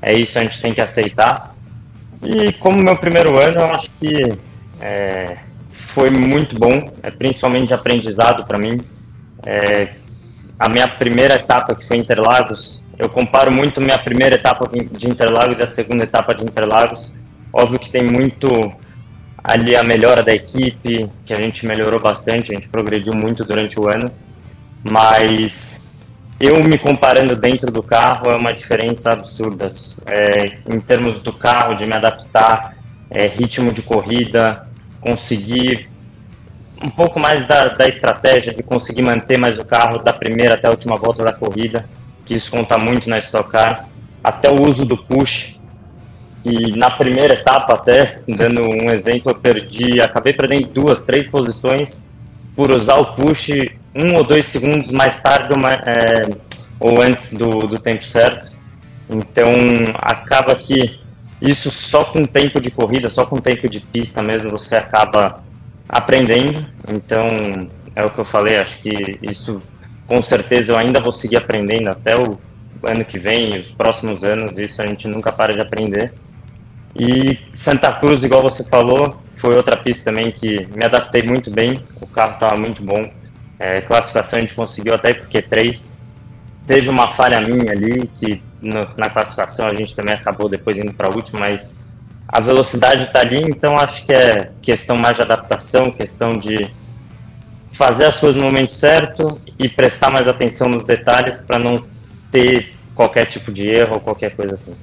é 0.00 0.12
isso 0.12 0.38
a 0.38 0.42
gente 0.42 0.60
tem 0.60 0.74
que 0.74 0.80
aceitar. 0.80 1.54
E 2.22 2.52
como 2.54 2.82
meu 2.82 2.96
primeiro 2.96 3.38
ano, 3.40 3.60
eu 3.60 3.66
acho 3.66 3.90
que 4.00 4.38
é, 4.80 5.36
foi 5.70 6.10
muito 6.10 6.58
bom, 6.58 6.92
é, 7.02 7.10
principalmente 7.10 7.72
aprendizado 7.72 8.44
para 8.44 8.58
mim. 8.58 8.80
É, 9.44 9.94
a 10.58 10.68
minha 10.68 10.86
primeira 10.88 11.34
etapa, 11.34 11.74
que 11.74 11.86
foi 11.86 11.96
Interlagos, 11.96 12.81
eu 12.98 13.08
comparo 13.08 13.52
muito 13.52 13.80
minha 13.80 13.98
primeira 13.98 14.34
etapa 14.34 14.68
de 14.68 15.08
Interlagos 15.08 15.58
e 15.58 15.62
a 15.62 15.66
segunda 15.66 16.04
etapa 16.04 16.34
de 16.34 16.44
Interlagos. 16.44 17.12
Óbvio 17.52 17.78
que 17.78 17.90
tem 17.90 18.02
muito 18.02 18.48
ali 19.42 19.74
a 19.74 19.82
melhora 19.82 20.22
da 20.22 20.32
equipe, 20.32 21.10
que 21.24 21.32
a 21.32 21.40
gente 21.40 21.66
melhorou 21.66 22.00
bastante, 22.00 22.52
a 22.52 22.54
gente 22.54 22.68
progrediu 22.68 23.14
muito 23.14 23.44
durante 23.44 23.78
o 23.80 23.88
ano, 23.88 24.10
mas 24.88 25.82
eu 26.38 26.62
me 26.62 26.78
comparando 26.78 27.34
dentro 27.34 27.70
do 27.72 27.82
carro 27.82 28.30
é 28.30 28.36
uma 28.36 28.52
diferença 28.52 29.12
absurda. 29.12 29.68
É, 30.06 30.58
em 30.72 30.78
termos 30.78 31.22
do 31.22 31.32
carro, 31.32 31.74
de 31.74 31.86
me 31.86 31.94
adaptar, 31.94 32.76
é, 33.10 33.26
ritmo 33.26 33.72
de 33.72 33.82
corrida, 33.82 34.68
conseguir 35.00 35.88
um 36.80 36.90
pouco 36.90 37.18
mais 37.18 37.46
da, 37.46 37.64
da 37.66 37.86
estratégia, 37.86 38.52
de 38.52 38.62
conseguir 38.62 39.02
manter 39.02 39.38
mais 39.38 39.58
o 39.58 39.64
carro 39.64 39.98
da 39.98 40.12
primeira 40.12 40.54
até 40.54 40.66
a 40.66 40.70
última 40.70 40.96
volta 40.96 41.24
da 41.24 41.32
corrida 41.32 41.88
que 42.32 42.36
isso 42.36 42.50
conta 42.50 42.78
muito 42.78 43.10
na 43.10 43.18
Stock 43.18 43.50
Car, 43.50 43.86
até 44.24 44.48
o 44.48 44.66
uso 44.66 44.86
do 44.86 44.96
push, 44.96 45.60
e 46.44 46.76
na 46.76 46.90
primeira 46.90 47.34
etapa 47.34 47.74
até, 47.74 48.22
dando 48.26 48.62
um 48.62 48.90
exemplo, 48.90 49.30
eu 49.30 49.34
perdi, 49.34 50.00
acabei 50.00 50.32
perdendo 50.32 50.68
duas, 50.68 51.04
três 51.04 51.28
posições 51.28 52.12
por 52.56 52.72
usar 52.72 52.96
o 52.96 53.14
push 53.14 53.50
um 53.94 54.14
ou 54.14 54.24
dois 54.24 54.46
segundos 54.46 54.90
mais 54.90 55.20
tarde 55.20 55.52
ou, 55.52 55.60
mais, 55.60 55.80
é, 55.86 56.22
ou 56.80 57.00
antes 57.00 57.34
do, 57.34 57.48
do 57.60 57.78
tempo 57.78 58.04
certo. 58.04 58.50
Então 59.08 59.52
acaba 59.94 60.56
que 60.56 60.98
isso 61.40 61.70
só 61.70 62.04
com 62.04 62.24
tempo 62.24 62.60
de 62.60 62.70
corrida, 62.70 63.08
só 63.10 63.24
com 63.24 63.36
tempo 63.36 63.68
de 63.68 63.78
pista 63.78 64.22
mesmo 64.22 64.50
você 64.50 64.76
acaba 64.76 65.44
aprendendo. 65.88 66.66
Então 66.92 67.28
é 67.94 68.04
o 68.04 68.10
que 68.10 68.18
eu 68.18 68.24
falei, 68.24 68.56
acho 68.56 68.80
que 68.80 69.18
isso 69.22 69.62
com 70.12 70.20
certeza 70.20 70.74
eu 70.74 70.76
ainda 70.76 71.00
vou 71.00 71.10
seguir 71.10 71.38
aprendendo 71.38 71.88
até 71.88 72.14
o 72.14 72.38
ano 72.86 73.02
que 73.02 73.18
vem, 73.18 73.58
os 73.58 73.70
próximos 73.70 74.22
anos, 74.22 74.58
isso 74.58 74.82
a 74.82 74.86
gente 74.86 75.08
nunca 75.08 75.32
para 75.32 75.54
de 75.54 75.60
aprender. 75.62 76.12
E 76.94 77.38
Santa 77.50 77.90
Cruz, 77.92 78.22
igual 78.22 78.42
você 78.42 78.68
falou, 78.68 79.22
foi 79.40 79.56
outra 79.56 79.74
pista 79.74 80.10
também 80.10 80.30
que 80.30 80.68
me 80.76 80.84
adaptei 80.84 81.22
muito 81.22 81.50
bem, 81.50 81.82
o 81.98 82.06
carro 82.06 82.34
estava 82.34 82.60
muito 82.60 82.82
bom. 82.82 83.10
É, 83.58 83.80
classificação 83.80 84.38
a 84.38 84.42
gente 84.42 84.54
conseguiu 84.54 84.94
até 84.94 85.14
porque 85.14 85.40
três. 85.40 86.04
Teve 86.66 86.90
uma 86.90 87.12
falha 87.12 87.40
minha 87.40 87.72
ali, 87.72 88.06
que 88.08 88.42
no, 88.60 88.86
na 88.98 89.08
classificação 89.08 89.66
a 89.66 89.72
gente 89.72 89.96
também 89.96 90.12
acabou 90.12 90.46
depois 90.46 90.76
indo 90.76 90.92
para 90.92 91.08
a 91.08 91.14
última, 91.14 91.40
mas 91.40 91.86
a 92.28 92.38
velocidade 92.38 93.04
está 93.04 93.20
ali, 93.20 93.40
então 93.40 93.78
acho 93.78 94.04
que 94.04 94.12
é 94.12 94.50
questão 94.60 94.98
mais 94.98 95.16
de 95.16 95.22
adaptação, 95.22 95.90
questão 95.90 96.36
de 96.36 96.70
fazer 97.72 98.04
as 98.04 98.20
coisas 98.20 98.40
no 98.40 98.48
momento 98.48 98.72
certo 98.72 99.40
e 99.58 99.68
prestar 99.68 100.10
mais 100.10 100.28
atenção 100.28 100.68
nos 100.68 100.84
detalhes 100.84 101.38
para 101.40 101.58
não 101.58 101.84
ter 102.30 102.74
qualquer 102.94 103.26
tipo 103.26 103.52
de 103.52 103.66
erro 103.68 103.94
ou 103.94 104.00
qualquer 104.00 104.36
coisa 104.36 104.54
assim. 104.54 104.74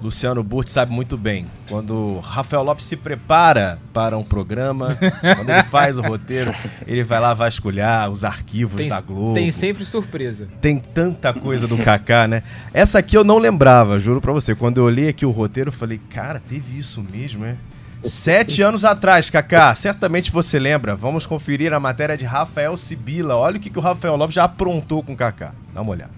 Luciano 0.00 0.42
Burti 0.44 0.70
sabe 0.70 0.92
muito 0.92 1.16
bem. 1.16 1.46
Quando 1.68 2.20
Rafael 2.20 2.62
Lopes 2.62 2.84
se 2.84 2.96
prepara 2.96 3.78
para 3.92 4.16
um 4.16 4.22
programa, 4.22 4.96
quando 5.36 5.50
ele 5.50 5.64
faz 5.64 5.98
o 5.98 6.02
roteiro, 6.02 6.54
ele 6.86 7.02
vai 7.02 7.20
lá 7.20 7.34
vasculhar 7.34 8.08
os 8.10 8.22
arquivos 8.22 8.76
tem, 8.76 8.88
da 8.88 9.00
Globo. 9.00 9.34
Tem 9.34 9.50
sempre 9.50 9.84
surpresa. 9.84 10.48
Tem 10.60 10.78
tanta 10.78 11.32
coisa 11.34 11.66
do 11.66 11.76
Kaká, 11.78 12.28
né? 12.28 12.42
Essa 12.72 13.00
aqui 13.00 13.16
eu 13.16 13.24
não 13.24 13.38
lembrava, 13.38 13.98
juro 13.98 14.20
pra 14.20 14.32
você. 14.32 14.54
Quando 14.54 14.78
eu 14.78 14.84
olhei 14.84 15.08
aqui 15.08 15.26
o 15.26 15.30
roteiro, 15.30 15.68
eu 15.68 15.72
falei, 15.72 15.98
cara, 16.10 16.40
teve 16.48 16.78
isso 16.78 17.02
mesmo, 17.02 17.44
é? 17.44 17.56
Sete 18.02 18.62
anos 18.62 18.84
atrás, 18.84 19.28
Kaká, 19.28 19.74
certamente 19.74 20.30
você 20.30 20.58
lembra. 20.58 20.94
Vamos 20.94 21.26
conferir 21.26 21.72
a 21.72 21.80
matéria 21.80 22.16
de 22.16 22.24
Rafael 22.24 22.76
Sibila. 22.76 23.36
Olha 23.36 23.56
o 23.56 23.60
que, 23.60 23.68
que 23.68 23.78
o 23.78 23.82
Rafael 23.82 24.16
Lopes 24.16 24.34
já 24.34 24.44
aprontou 24.44 25.02
com 25.02 25.12
o 25.12 25.16
Kaká. 25.16 25.52
Dá 25.74 25.82
uma 25.82 25.90
olhada. 25.90 26.12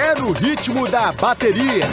É 0.00 0.18
no 0.18 0.32
ritmo 0.32 0.88
da 0.88 1.12
bateria. 1.12 1.84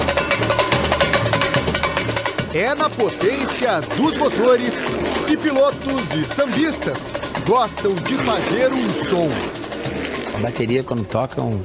É 2.54 2.74
na 2.74 2.90
potência 2.90 3.82
dos 3.98 4.18
motores 4.18 4.84
que 5.28 5.38
pilotos 5.38 6.12
e 6.14 6.26
sambistas 6.26 7.08
gostam 7.46 7.94
de 7.94 8.16
fazer 8.18 8.72
um 8.72 8.90
som. 8.92 9.30
A 10.38 10.42
bateria, 10.42 10.84
quando 10.84 11.04
toca, 11.04 11.40
é 11.40 11.44
um 11.44 11.62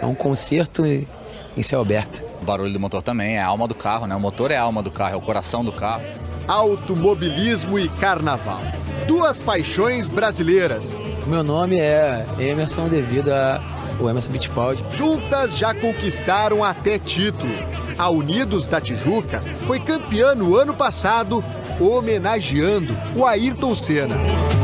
é 0.00 0.06
um 0.06 0.14
concerto 0.14 0.84
em 0.84 1.62
céu 1.62 1.80
aberto. 1.80 2.22
O 2.40 2.44
barulho 2.44 2.72
do 2.72 2.80
motor 2.80 3.02
também 3.02 3.36
é 3.36 3.40
a 3.40 3.46
alma 3.46 3.68
do 3.68 3.74
carro, 3.74 4.06
né? 4.06 4.14
O 4.14 4.20
motor 4.20 4.50
é 4.50 4.56
a 4.56 4.62
alma 4.62 4.82
do 4.82 4.90
carro, 4.90 5.14
é 5.14 5.16
o 5.16 5.20
coração 5.20 5.64
do 5.64 5.72
carro. 5.72 6.02
Automobilismo 6.48 7.78
e 7.78 7.88
carnaval. 7.88 8.60
Duas 9.06 9.38
paixões 9.38 10.10
brasileiras. 10.10 11.00
Meu 11.26 11.42
nome 11.42 11.78
é 11.78 12.24
Emerson 12.38 12.88
devido 12.88 13.30
ao 13.30 14.08
Emerson 14.08 14.32
Fittipaldi. 14.32 14.82
Juntas 14.96 15.56
já 15.56 15.74
conquistaram 15.74 16.64
até 16.64 16.98
título. 16.98 17.52
A 17.98 18.08
Unidos 18.08 18.66
da 18.66 18.80
Tijuca 18.80 19.40
foi 19.66 19.78
campeã 19.78 20.34
no 20.34 20.56
ano 20.56 20.72
passado, 20.72 21.44
homenageando 21.78 22.96
o 23.14 23.26
Ayrton 23.26 23.74
Senna. 23.74 24.16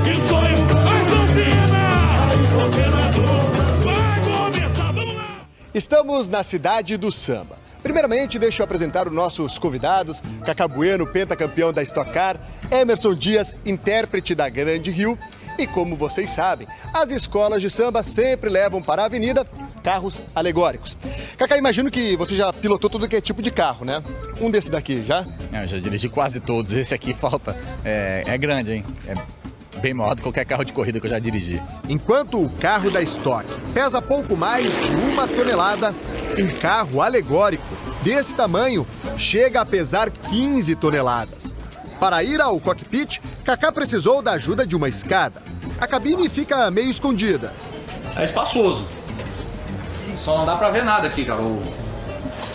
Que 0.03 0.15
sonho, 0.29 0.67
Estamos 5.77 6.31
na 6.31 6.43
cidade 6.43 6.97
do 6.97 7.13
samba. 7.13 7.59
Primeiramente, 7.83 8.39
deixa 8.39 8.63
eu 8.63 8.65
apresentar 8.65 9.07
os 9.07 9.13
nossos 9.13 9.59
convidados: 9.59 10.23
Cacá 10.43 10.67
Bueno, 10.67 11.07
pentacampeão 11.07 11.71
da 11.71 11.83
Stock 11.83 12.11
Car, 12.13 12.41
Emerson 12.71 13.15
Dias, 13.15 13.55
intérprete 13.63 14.35
da 14.35 14.49
Grande 14.49 14.91
Rio. 14.91 15.19
E 15.59 15.67
como 15.67 15.95
vocês 15.95 16.31
sabem, 16.31 16.67
as 16.95 17.11
escolas 17.11 17.61
de 17.61 17.69
samba 17.69 18.03
sempre 18.03 18.49
levam 18.49 18.81
para 18.81 19.03
a 19.03 19.05
avenida 19.05 19.47
carros 19.85 20.25
alegóricos. 20.35 20.97
Cacá, 21.37 21.59
imagino 21.59 21.91
que 21.91 22.17
você 22.17 22.35
já 22.35 22.51
pilotou 22.55 22.89
tudo 22.89 23.07
que 23.07 23.17
é 23.17 23.21
tipo 23.21 23.43
de 23.43 23.51
carro, 23.51 23.85
né? 23.85 24.03
Um 24.41 24.51
desses 24.51 24.71
daqui, 24.71 25.05
já? 25.05 25.27
É, 25.53 25.63
eu 25.63 25.67
já 25.67 25.79
dirigi 25.79 26.09
quase 26.09 26.41
todos. 26.41 26.73
Esse 26.73 26.95
aqui 26.95 27.13
falta. 27.13 27.55
É, 27.85 28.25
é 28.27 28.39
grande, 28.39 28.73
hein? 28.73 28.85
É 29.07 29.46
bem 29.87 29.95
maior 29.95 30.17
do 30.17 30.17
que 30.17 30.23
qualquer 30.25 30.45
carro 30.45 30.65
de 30.65 30.73
corrida 30.73 30.99
que 30.99 31.07
eu 31.07 31.11
já 31.11 31.21
dirigi. 31.21 31.63
Enquanto 31.89 32.43
o 32.43 32.51
carro 32.51 32.91
da 32.91 33.01
Stock 33.03 33.47
pesa 33.73 34.03
pouco 34.03 34.37
mais 34.37 34.65
de 34.65 34.97
uma 35.13 35.29
tonelada, 35.29 35.95
um 36.37 36.49
carro 36.59 37.01
alegórico 37.01 37.65
desse 38.03 38.35
tamanho 38.35 38.85
chega 39.17 39.61
a 39.61 39.65
pesar 39.65 40.11
15 40.11 40.75
toneladas. 40.75 41.55
Para 42.01 42.25
ir 42.25 42.41
ao 42.41 42.59
cockpit, 42.59 43.21
Kaká 43.45 43.71
precisou 43.71 44.21
da 44.21 44.33
ajuda 44.33 44.67
de 44.67 44.75
uma 44.75 44.89
escada. 44.89 45.41
A 45.81 45.87
cabine 45.87 46.29
fica 46.29 46.69
meio 46.69 46.91
escondida. 46.91 47.55
É 48.17 48.25
espaçoso. 48.25 48.85
Só 50.17 50.37
não 50.37 50.45
dá 50.45 50.57
pra 50.57 50.69
ver 50.69 50.85
nada 50.85 51.07
aqui, 51.07 51.25
cara. 51.25 51.41
O, 51.41 51.63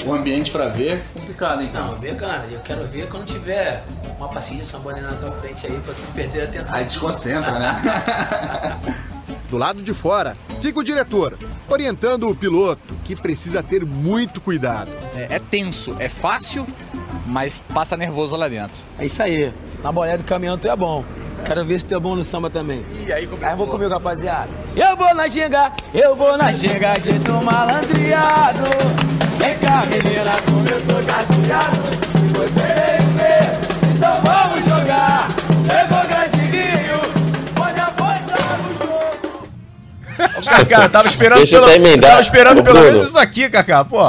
o 0.05 0.13
ambiente 0.13 0.51
pra 0.51 0.67
ver 0.67 0.97
é 0.97 1.01
complicado, 1.13 1.61
hein, 1.61 1.69
cara? 1.71 1.85
Não, 1.85 1.95
ver, 1.95 2.17
cara. 2.17 2.45
Eu 2.51 2.59
quero 2.59 2.85
ver 2.85 3.07
quando 3.07 3.25
tiver 3.25 3.85
uma 4.21 4.29
passinha 4.29 4.59
de 4.59 4.65
sambola 4.67 5.01
na 5.01 5.17
sua 5.17 5.31
frente 5.31 5.65
aí 5.65 5.79
pra 5.79 5.93
tu 5.93 6.01
não 6.01 6.11
perder 6.13 6.41
a 6.41 6.43
atenção. 6.45 6.77
Aí 6.77 6.85
desconcentra, 6.85 7.59
né? 7.59 7.81
Do 9.49 9.57
lado 9.57 9.81
de 9.81 9.93
fora, 9.93 10.37
fica 10.61 10.79
o 10.79 10.83
diretor, 10.83 11.37
orientando 11.67 12.29
o 12.29 12.33
piloto, 12.33 12.81
que 13.03 13.17
precisa 13.17 13.61
ter 13.61 13.83
muito 13.83 14.39
cuidado. 14.39 14.89
É, 15.13 15.35
é 15.35 15.39
tenso, 15.39 15.93
é 15.99 16.07
fácil, 16.07 16.65
mas 17.25 17.59
passa 17.73 17.97
nervoso 17.97 18.37
lá 18.37 18.47
dentro. 18.47 18.77
É 18.97 19.05
isso 19.05 19.21
aí. 19.21 19.53
Na 19.83 19.91
boleia 19.91 20.17
do 20.17 20.23
caminhão 20.23 20.57
tu 20.57 20.69
é 20.69 20.75
bom. 20.75 21.03
Quero 21.43 21.65
ver 21.65 21.79
se 21.79 21.85
tu 21.85 21.95
é 21.95 21.99
bom 21.99 22.15
no 22.15 22.23
samba 22.23 22.49
também. 22.49 22.85
E 23.05 23.11
aí, 23.11 23.27
aí 23.41 23.55
vou 23.55 23.67
comigo, 23.67 23.89
rapaziada. 23.89 24.49
Eu 24.75 24.95
vou 24.95 25.13
na 25.15 25.27
ginga, 25.27 25.73
eu 25.93 26.15
vou 26.15 26.37
na 26.37 26.53
ginga, 26.53 26.97
jeito 26.99 27.31
malandreado. 27.41 28.61
Vem 29.37 29.57
cá, 29.57 29.83
menina, 29.87 30.31
como 30.45 30.69
eu 30.69 30.79
sou 30.79 31.03
gatilhado. 31.03 31.81
Se 32.11 32.27
você 32.37 32.61
ver, 33.17 33.70
então 34.01 34.19
vamos 34.23 34.65
jogar. 34.65 35.27
Chegou 35.67 36.07
grandinho, 36.07 36.99
pode 37.53 37.79
apostar 37.79 38.57
no 38.57 38.73
jogo. 38.79 39.47
Cacá, 40.43 40.89
tava 40.89 41.07
esperando, 41.07 41.37
Deixa 41.37 41.61
pelo, 41.61 42.01
tava 42.01 42.21
esperando 42.21 42.59
Ô, 42.59 42.63
pelo 42.63 42.79
menos 42.81 43.05
isso 43.05 43.19
aqui, 43.19 43.47
Cacá, 43.47 43.85
pô. 43.85 44.01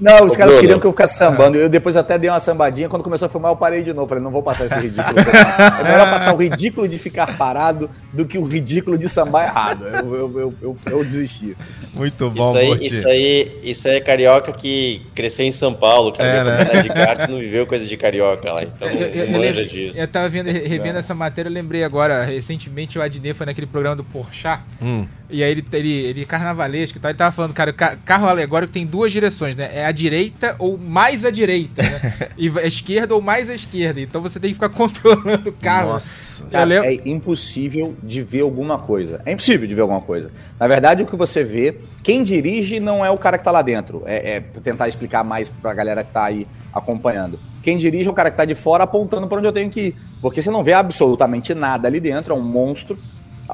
Não, 0.00 0.26
os 0.26 0.34
Ô, 0.34 0.36
caras 0.36 0.52
Bruno. 0.52 0.60
queriam 0.60 0.78
que 0.80 0.86
eu 0.86 0.90
ficasse 0.92 1.16
sambando. 1.16 1.56
Eu 1.58 1.68
depois 1.68 1.96
até 1.96 2.18
dei 2.18 2.28
uma 2.28 2.38
sambadinha. 2.40 2.88
Quando 2.88 3.02
começou 3.02 3.26
a 3.26 3.28
filmar, 3.28 3.50
eu 3.52 3.56
parei 3.56 3.82
de 3.82 3.92
novo. 3.92 4.06
Falei, 4.08 4.22
não 4.22 4.30
vou 4.30 4.42
passar 4.42 4.66
esse 4.66 4.78
ridículo. 4.78 5.16
É 5.80 5.82
melhor 5.82 6.10
passar 6.10 6.34
o 6.34 6.36
ridículo 6.36 6.86
de 6.88 6.98
ficar 6.98 7.36
parado 7.38 7.88
do 8.12 8.24
que 8.26 8.36
o 8.38 8.44
ridículo 8.44 8.98
de 8.98 9.08
sambar 9.08 9.44
errado. 9.48 9.86
Eu, 9.86 10.14
eu, 10.14 10.40
eu, 10.40 10.54
eu, 10.62 10.78
eu 10.90 11.04
desisti. 11.04 11.56
Muito 11.94 12.28
bom, 12.30 12.50
Isso 12.50 12.58
aí, 12.58 12.86
isso 12.86 13.08
aí, 13.08 13.60
isso 13.62 13.88
aí 13.88 13.96
é 13.96 14.00
carioca 14.00 14.52
que 14.52 15.02
cresceu 15.14 15.46
em 15.46 15.50
São 15.50 15.72
Paulo, 15.72 16.12
cara. 16.12 16.28
É, 16.28 16.36
É, 16.38 16.44
né? 16.74 16.82
de 16.82 16.88
kart 16.90 17.28
não 17.30 17.38
viveu 17.38 17.66
coisa 17.66 17.86
de 17.86 17.96
carioca 17.96 18.52
lá, 18.52 18.62
então 18.64 18.88
Eu, 18.88 19.06
eu, 19.08 19.26
não 19.30 19.38
manja 19.38 19.52
lembro- 19.60 19.66
disso. 19.66 19.98
eu 19.98 20.06
tava 20.08 20.28
vendo, 20.28 20.46
revendo 20.50 20.98
essa 20.98 21.14
matéria, 21.14 21.48
eu 21.48 21.52
lembrei 21.52 21.82
agora, 21.84 22.24
recentemente 22.24 22.98
o 22.98 23.02
Adnet 23.02 23.34
foi 23.34 23.46
naquele 23.46 23.66
programa 23.66 23.96
do 23.96 24.04
Porchat, 24.04 24.60
Hum. 24.82 25.06
e 25.30 25.42
aí 25.42 25.50
ele, 25.50 25.64
ele, 25.72 25.92
ele 26.06 26.24
carnavalesco 26.26 26.98
e 26.98 27.00
tal, 27.00 27.10
ele 27.10 27.18
tava 27.18 27.32
falando, 27.32 27.54
cara, 27.54 27.72
carro 27.72 28.28
alegórico 28.28 28.72
tem 28.72 28.84
duas 28.84 29.10
direções, 29.10 29.56
né? 29.56 29.70
É 29.72 29.85
a 29.86 29.92
direita 29.92 30.56
ou 30.58 30.76
mais 30.76 31.24
a 31.24 31.30
direita, 31.30 31.82
né? 31.82 32.30
e 32.36 32.48
a 32.58 32.66
esquerda 32.66 33.14
ou 33.14 33.20
mais 33.20 33.48
a 33.48 33.54
esquerda, 33.54 34.00
então 34.00 34.20
você 34.20 34.40
tem 34.40 34.50
que 34.50 34.54
ficar 34.54 34.68
controlando 34.70 35.50
o 35.50 35.52
carro. 35.52 35.90
Nossa. 35.90 36.44
Cara, 36.46 36.86
é 36.86 37.08
impossível 37.08 37.96
de 38.02 38.22
ver 38.22 38.40
alguma 38.40 38.78
coisa. 38.78 39.20
É 39.24 39.32
impossível 39.32 39.66
de 39.66 39.74
ver 39.74 39.80
alguma 39.80 40.00
coisa. 40.00 40.30
Na 40.58 40.68
verdade, 40.68 41.02
o 41.02 41.06
que 41.06 41.16
você 41.16 41.42
vê, 41.42 41.78
quem 42.02 42.22
dirige 42.22 42.78
não 42.78 43.04
é 43.04 43.10
o 43.10 43.18
cara 43.18 43.38
que 43.38 43.44
tá 43.44 43.50
lá 43.50 43.62
dentro. 43.62 44.02
É, 44.06 44.36
é 44.36 44.40
tentar 44.40 44.88
explicar 44.88 45.24
mais 45.24 45.48
pra 45.48 45.72
galera 45.72 46.04
que 46.04 46.12
tá 46.12 46.24
aí 46.24 46.46
acompanhando. 46.72 47.38
Quem 47.62 47.76
dirige 47.76 48.08
é 48.08 48.10
o 48.10 48.14
cara 48.14 48.30
que 48.30 48.36
tá 48.36 48.44
de 48.44 48.54
fora 48.54 48.84
apontando 48.84 49.26
pra 49.26 49.38
onde 49.38 49.48
eu 49.48 49.52
tenho 49.52 49.70
que 49.70 49.80
ir. 49.80 49.96
Porque 50.20 50.42
você 50.42 50.50
não 50.50 50.62
vê 50.62 50.72
absolutamente 50.72 51.54
nada 51.54 51.88
ali 51.88 52.00
dentro, 52.00 52.34
é 52.34 52.36
um 52.36 52.42
monstro. 52.42 52.98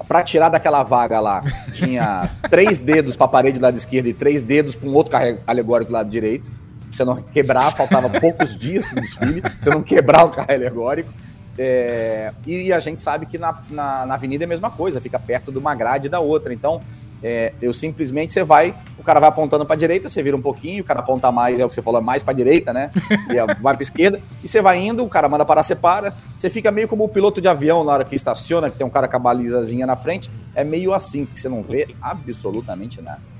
Pra 0.09 0.23
tirar 0.23 0.49
daquela 0.49 0.83
vaga 0.83 1.21
lá, 1.21 1.43
tinha 1.75 2.31
três 2.51 2.81
dedos 2.81 3.15
pra 3.15 3.29
parede 3.29 3.59
do 3.59 3.63
lado 3.63 3.77
esquerdo 3.77 4.07
e 4.07 4.13
três 4.13 4.41
dedos 4.41 4.75
pra 4.75 4.89
um 4.89 4.95
outro 4.95 5.13
carro 5.13 5.39
alegórico 5.47 5.91
do 5.91 5.95
lado 5.95 6.09
direito. 6.09 6.51
Pra 6.51 6.93
você 6.93 7.05
não 7.05 7.23
quebrar, 7.23 7.71
faltava 7.73 8.09
poucos 8.21 8.59
dias 8.59 8.87
pro 8.87 9.01
desfile, 9.01 9.41
pra 9.41 9.51
você 9.61 9.71
não 9.71 9.83
quebrar 9.83 10.25
o 10.25 10.31
carro 10.31 10.51
alegórico. 10.51 11.13
É, 11.59 12.33
e 12.47 12.73
a 12.73 12.81
gente 12.81 13.01
sabe 13.01 13.27
que 13.27 13.37
na, 13.37 13.63
na, 13.69 14.07
na 14.07 14.15
avenida 14.15 14.45
é 14.45 14.47
a 14.47 14.49
mesma 14.49 14.71
coisa, 14.71 15.01
fica 15.01 15.19
perto 15.19 15.53
de 15.53 15.59
uma 15.59 15.75
grade 15.75 16.09
da 16.09 16.21
outra. 16.21 16.53
Então, 16.55 16.81
é, 17.23 17.53
eu 17.63 17.73
simplesmente 17.73 18.33
você 18.33 18.43
vai, 18.43 18.75
o 18.99 19.03
cara 19.03 19.21
vai 19.21 19.29
apontando 19.29 19.65
para 19.65 19.77
direita, 19.77 20.09
você 20.09 20.23
vira 20.23 20.37
um 20.37 20.43
pouquinho, 20.43 20.83
o 20.83 20.85
cara 20.85 21.01
aponta 21.01 21.31
mais, 21.31 21.61
é 21.61 21.65
o 21.65 21.69
que 21.69 21.75
você 21.75 21.83
falou, 21.83 22.01
é 22.01 22.05
mais 22.05 22.23
para 22.23 22.35
direita, 22.35 22.73
né? 22.73 22.91
E 23.31 23.35
vai 23.61 23.75
para 23.75 23.83
esquerda, 23.83 24.21
e 24.43 24.49
você 24.49 24.61
vai 24.61 24.79
indo, 24.79 25.05
o 25.05 25.09
cara 25.09 25.29
manda 25.29 25.45
parar, 25.45 25.63
você 25.63 25.77
para. 25.77 26.15
Você 26.37 26.51
fica 26.51 26.71
meio 26.71 26.89
como 26.89 27.05
o 27.05 27.09
piloto 27.09 27.41
de 27.41 27.49
avião 27.49 27.85
na 27.85 27.93
hora 27.93 28.05
que 28.05 28.15
estaciona, 28.17 28.71
que 28.71 28.77
tem 28.77 28.87
um 28.87 28.91
cara 28.91 29.07
com 29.07 29.17
a 29.17 29.21
balizazinha 29.21 29.87
na 29.87 29.97
frente. 29.97 30.31
É 30.55 30.65
meio 30.65 30.93
assim, 30.93 31.25
porque 31.25 31.41
você 31.41 31.49
não 31.49 31.63
vê 31.63 31.95
absolutamente 32.01 33.01
nada. 33.01 33.32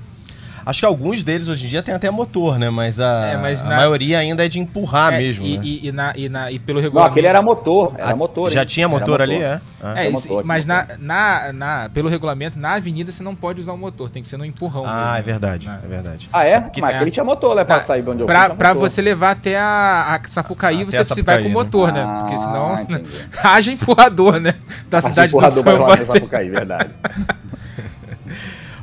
Acho 0.65 0.79
que 0.79 0.85
alguns 0.85 1.23
deles 1.23 1.49
hoje 1.49 1.65
em 1.65 1.69
dia 1.69 1.83
tem 1.83 1.93
até 1.93 2.09
motor, 2.09 2.57
né? 2.57 2.69
Mas 2.69 2.99
a, 2.99 3.25
É, 3.33 3.37
mas 3.37 3.61
a 3.61 3.65
na- 3.65 3.75
maioria 3.77 4.19
ainda 4.19 4.45
é 4.45 4.47
de 4.47 4.59
empurrar 4.59 5.13
É, 5.13 5.17
mesmo, 5.17 5.45
e, 5.45 5.57
né? 5.57 5.63
e, 5.63 5.87
e 5.87 5.91
na, 5.91 6.13
e, 6.15 6.29
na, 6.29 6.51
e 6.51 6.59
pelo 6.59 6.79
Não, 6.79 6.83
regulamento... 6.83 7.11
aquele 7.11 7.27
era 7.27 7.41
motor, 7.41 7.93
era 7.97 8.11
Ah, 8.11 8.15
motor. 8.15 8.49
Já 8.51 8.61
hein? 8.61 8.65
tinha 8.65 8.85
Era 8.85 8.89
motor, 8.93 9.21
ali, 9.21 9.35
é? 9.35 9.59
Ah. 9.81 9.93
É, 10.03 10.09
motor, 10.09 10.43
mas 10.45 10.65
na, 10.65 10.87
na, 10.99 11.51
na, 11.53 11.89
pelo 11.93 12.07
regulamento, 12.09 12.57
na 12.57 12.73
avenida 12.75 13.11
você 13.11 13.21
não 13.23 13.35
pode 13.35 13.59
usar 13.59 13.73
o 13.73 13.77
motor, 13.77 14.09
tem 14.09 14.21
que 14.21 14.27
ser 14.29 14.37
no 14.37 14.45
empurrão. 14.45 14.83
Ah, 14.85 15.13
é 15.13 15.17
mesmo. 15.17 15.25
verdade, 15.25 15.67
Ah. 15.69 15.79
é 15.83 15.87
verdade. 15.87 16.29
Ah, 16.31 16.43
é? 16.45 16.61
Que- 16.61 16.81
Mas 16.81 16.91
é. 16.91 16.95
aquele 16.95 17.11
tinha 17.11 17.23
motor, 17.23 17.55
né? 17.55 17.63
Pra 17.63 17.81
sair 17.81 18.01
de 18.01 18.09
onde 18.09 18.21
eu 18.21 18.25
Pra, 18.25 18.47
fui, 18.47 18.55
pra 18.55 18.73
motor. 18.73 18.89
você 18.89 19.01
levar 19.01 19.31
até 19.31 19.57
a, 19.59 20.15
a 20.23 20.29
Sapucaí, 20.29 20.83
Até 20.83 20.85
você 20.85 20.95
a 20.97 20.99
vai 20.99 21.05
Sapucaí, 21.05 21.37
com 21.43 21.47
né? 21.49 21.53
motor, 21.53 21.91
né? 21.91 22.15
Porque 22.19 22.37
senão 22.37 22.73
Ah, 22.73 22.85
haja 23.55 23.71
empurrador, 23.71 24.39
né? 24.39 24.55
Da 24.89 25.01
cidade 25.01 25.31
do 25.31 25.37
empurrador 25.37 25.63
pra 25.63 25.73
samba. 25.73 25.95
nessa 25.97 26.13
Sapucaí, 26.13 26.49
verdade. 26.49 26.89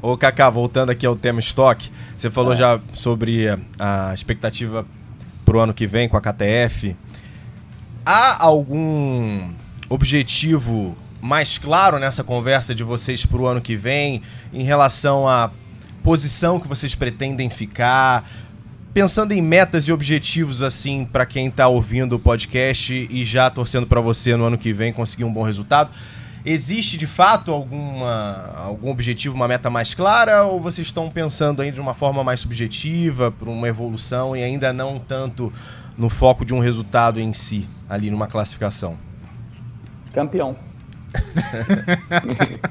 Ô, 0.03 0.17
Kaká, 0.17 0.49
voltando 0.49 0.89
aqui 0.89 1.05
ao 1.05 1.15
tema 1.15 1.41
estoque, 1.41 1.91
você 2.17 2.31
falou 2.31 2.55
já 2.55 2.81
sobre 2.95 3.47
a 3.79 4.15
expectativa 4.15 4.87
pro 5.45 5.61
ano 5.61 5.75
que 5.75 5.87
vem 5.87 6.09
com 6.09 6.17
a 6.17 6.21
KTF. 6.23 6.97
Há 8.05 8.43
algum 8.43 9.53
objetivo 9.91 10.97
mais 11.21 11.59
claro 11.59 11.99
nessa 11.99 12.25
conversa 12.25 12.75
de 12.75 12.83
vocês 12.83 13.27
pro 13.27 13.45
ano 13.47 13.61
que 13.61 13.77
vem 13.77 14.23
em 14.55 14.63
relação 14.63 15.29
à 15.29 15.51
posição 16.03 16.59
que 16.59 16.67
vocês 16.67 16.95
pretendem 16.95 17.51
ficar? 17.51 18.27
Pensando 18.95 19.33
em 19.33 19.43
metas 19.43 19.85
e 19.85 19.93
objetivos 19.93 20.63
assim 20.63 21.05
para 21.05 21.27
quem 21.27 21.51
tá 21.51 21.69
ouvindo 21.69 22.17
o 22.17 22.19
podcast 22.19 23.07
e 23.11 23.25
já 23.25 23.51
torcendo 23.51 23.87
para 23.87 24.01
você 24.01 24.35
no 24.35 24.45
ano 24.45 24.57
que 24.57 24.73
vem 24.73 24.95
conseguir 24.95 25.25
um 25.25 25.33
bom 25.33 25.43
resultado, 25.43 25.91
Existe 26.45 26.97
de 26.97 27.07
fato 27.07 27.53
alguma, 27.53 28.53
algum 28.57 28.91
objetivo, 28.91 29.35
uma 29.35 29.47
meta 29.47 29.69
mais 29.69 29.93
clara, 29.95 30.45
ou 30.45 30.61
vocês 30.61 30.87
estão 30.87 31.11
pensando 31.11 31.61
aí 31.61 31.71
de 31.71 31.81
uma 31.81 31.93
forma 31.95 32.25
mais 32.25 32.41
subjetiva, 32.41 33.31
para 33.31 33.49
uma 33.51 33.69
evolução 33.69 34.35
e 34.35 34.43
ainda 34.43 34.73
não 34.73 34.99
tanto 34.99 35.53
no 35.99 36.09
foco 36.09 36.45
de 36.45 36.55
um 36.55 36.59
resultado 36.61 37.21
em 37.21 37.33
si, 37.35 37.69
ali 37.89 38.11
numa 38.11 38.27
classificação? 38.27 38.97
Campeão. 40.13 40.57